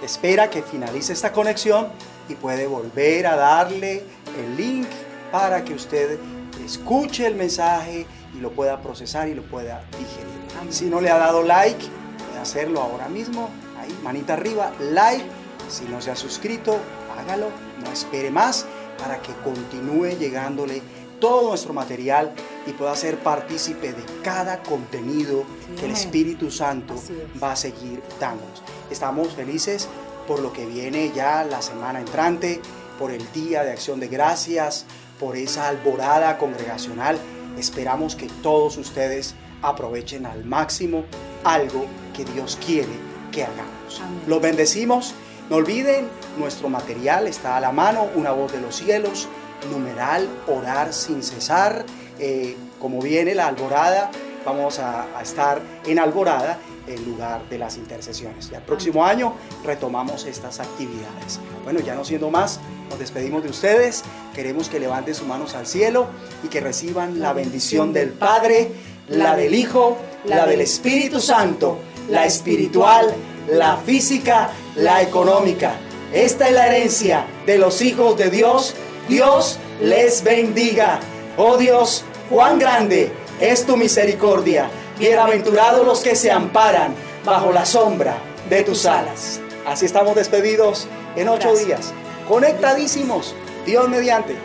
espera 0.03 0.51
que 0.51 0.63
finalice 0.63 1.13
esta 1.13 1.33
conexión 1.33 1.89
y 2.29 2.35
puede 2.35 2.67
volver 2.67 3.27
a 3.27 3.37
darle 3.37 4.05
el 4.39 4.57
link 4.57 4.89
para 5.31 5.65
que 5.65 5.75
usted 5.75 6.19
escuche 6.65 7.27
el 7.27 7.35
mensaje 7.35 8.07
y 8.35 8.41
lo 8.41 8.51
pueda 8.51 8.81
procesar 8.81 9.29
y 9.29 9.35
lo 9.35 9.43
pueda 9.43 9.85
digerir. 9.93 10.33
Si 10.71 10.87
no 10.87 11.01
le 11.01 11.11
ha 11.11 11.19
dado 11.19 11.43
like, 11.43 11.87
puede 12.27 12.41
hacerlo 12.41 12.81
ahora 12.81 13.09
mismo. 13.09 13.49
Ahí, 13.81 13.99
manita 14.03 14.35
arriba, 14.35 14.73
like. 14.79 15.25
Si 15.69 15.85
no 15.85 16.01
se 16.01 16.11
ha 16.11 16.17
suscrito, 16.17 16.79
hágalo. 17.19 17.49
No 17.85 17.91
espere 17.91 18.31
más 18.31 18.67
para 18.99 19.21
que 19.21 19.33
continúe 19.43 20.19
llegándole 20.19 20.83
todo 21.23 21.51
nuestro 21.51 21.73
material 21.73 22.33
y 22.67 22.73
pueda 22.73 22.97
ser 22.97 23.17
partícipe 23.21 23.93
de 23.93 24.03
cada 24.25 24.61
contenido 24.61 25.45
que 25.79 25.87
el 25.87 25.93
Espíritu 25.93 26.51
Santo 26.51 26.97
va 27.41 27.53
a 27.53 27.57
seguir 27.57 28.03
dándonos. 28.19 28.61
Estamos 28.91 29.33
felices 29.33 29.89
por 30.27 30.41
lo 30.41 30.53
que 30.53 30.67
viene 30.67 31.13
ya 31.15 31.45
la 31.45 31.63
semana 31.63 32.01
entrante, 32.01 32.61
por 32.99 33.13
el 33.13 33.23
Día 33.33 33.63
de 33.63 33.71
Acción 33.71 34.01
de 34.01 34.09
Gracias, 34.09 34.85
por 35.21 35.37
esa 35.37 35.69
alborada 35.69 36.39
congregacional. 36.39 37.17
Esperamos 37.57 38.17
que 38.17 38.27
todos 38.43 38.77
ustedes 38.77 39.37
aprovechen 39.63 40.27
al 40.27 40.45
máximo 40.45 41.05
algo 41.45 41.87
que 42.17 42.25
Dios 42.25 42.59
quiere 42.67 42.99
que 43.31 43.45
hagamos. 43.45 44.03
Los 44.27 44.43
bendecimos. 44.43 45.15
No 45.51 45.57
olviden, 45.57 46.09
nuestro 46.39 46.69
material 46.69 47.29
está 47.29 47.57
a 47.57 47.61
la 47.61 47.71
mano, 47.71 48.09
una 48.17 48.33
voz 48.33 48.53
de 48.53 48.61
los 48.61 48.75
cielos 48.75 49.29
numeral 49.71 50.29
orar 50.47 50.93
sin 50.93 51.23
cesar, 51.23 51.85
eh, 52.19 52.57
como 52.79 53.01
viene 53.01 53.35
la 53.35 53.47
alborada, 53.47 54.11
vamos 54.45 54.79
a, 54.79 55.07
estar 55.23 55.61
en 55.87 55.99
Alborada, 55.99 56.59
el 56.87 57.05
lugar 57.05 57.49
de 57.49 57.59
las 57.59 57.77
intercesiones. 57.77 58.51
Ya 58.51 58.59
el 58.59 58.65
próximo 58.65 59.05
año 59.05 59.35
retomamos 59.65 60.25
estas 60.25 60.59
actividades. 60.61 61.39
Bueno, 61.65 61.81
ya 61.81 61.95
no 61.95 62.05
siendo 62.05 62.31
más, 62.31 62.59
nos 62.91 62.99
despedimos 62.99 63.45
de 63.45 63.51
ustedes. 63.51 64.03
Queremos 64.35 64.69
que 64.69 64.81
levanten 64.81 65.15
sus 65.15 65.27
manos 65.27 65.55
al 65.55 65.67
cielo 65.67 66.07
y 66.43 66.49
que 66.49 66.61
reciban 66.61 67.21
la 67.21 67.33
bendición 67.33 67.93
del 67.93 68.11
Padre, 68.11 68.73
la 69.09 69.37
del 69.37 69.55
Hijo, 69.55 69.97
la 70.25 70.47
del 70.47 70.61
Espíritu 70.61 71.21
Santo, 71.21 71.79
la 72.09 72.25
espiritual, 72.27 73.15
la 73.49 73.77
física, 73.77 74.51
la 74.77 75.03
económica. 75.03 75.75
Esta 76.13 76.49
es 76.49 76.55
la 76.55 76.67
herencia 76.67 77.27
de 77.47 77.59
los 77.59 77.81
hijos 77.81 78.17
de 78.19 78.31
Dios. 78.31 78.75
Dios 79.09 79.59
les 79.81 80.23
bendiga. 80.23 81.01
Oh 81.37 81.57
Dios, 81.57 82.05
cuán 82.31 82.59
grande 82.59 83.13
es 83.41 83.67
tu 83.67 83.77
misericordia. 83.77 84.71
Bienaventurados 84.99 85.85
los 85.85 86.01
que 86.01 86.15
se 86.15 86.31
amparan 86.31 86.95
bajo 87.25 87.53
la 87.53 87.65
sombra 87.65 88.17
de 88.49 88.63
tus 88.63 88.87
alas. 88.87 89.41
Así 89.67 89.87
estamos 89.87 90.15
despedidos 90.15 90.87
en 91.17 91.29
ocho 91.29 91.55
días, 91.55 91.93
conectadísimos, 92.29 93.35
Dios 93.65 93.89
mediante. 93.89 94.37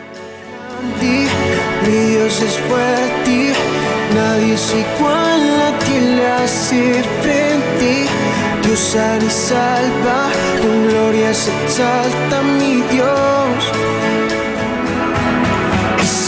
Mi 1.00 1.26
Dios 1.90 2.40
es 2.40 2.56
fuerte, 2.68 3.52
nadie 4.14 4.54
es 4.54 4.74
igual 4.74 5.60
a 5.60 5.78
ti 5.84 6.00
le 6.00 6.26
hace 6.26 7.02
frente. 7.22 8.06
Dios 8.62 8.78
sana 8.78 9.24
y 9.24 9.30
salva, 9.30 10.30
con 10.60 10.88
gloria 10.88 11.34
se 11.34 11.50
exalta 11.64 12.42
mi 12.42 12.82
Dios. 12.82 13.72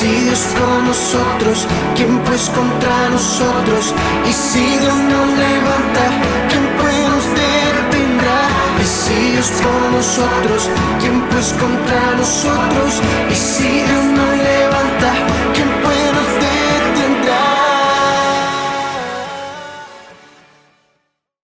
Si 0.00 0.06
Dios 0.06 0.46
con 0.58 0.86
nosotros, 0.86 1.66
¿quién 1.94 2.18
pues 2.20 2.48
contra 2.56 3.10
nosotros? 3.10 3.94
Y 4.26 4.32
si 4.32 4.64
Dios 4.78 4.96
nos 4.96 5.28
levanta, 5.44 6.04
¿quién 6.48 6.64
pues 6.80 6.96
nos 7.10 7.24
detendrá? 7.36 8.40
Y 8.80 8.86
si 8.86 9.32
Dios 9.32 9.50
con 9.60 9.92
nosotros, 9.92 10.70
¿quién 11.00 11.20
pues 11.28 11.52
contra 11.52 12.00
nosotros? 12.16 13.02
Y 13.30 13.34
si 13.34 13.68
Dios 13.68 14.04
nos 14.16 14.32
levanta, 14.38 15.12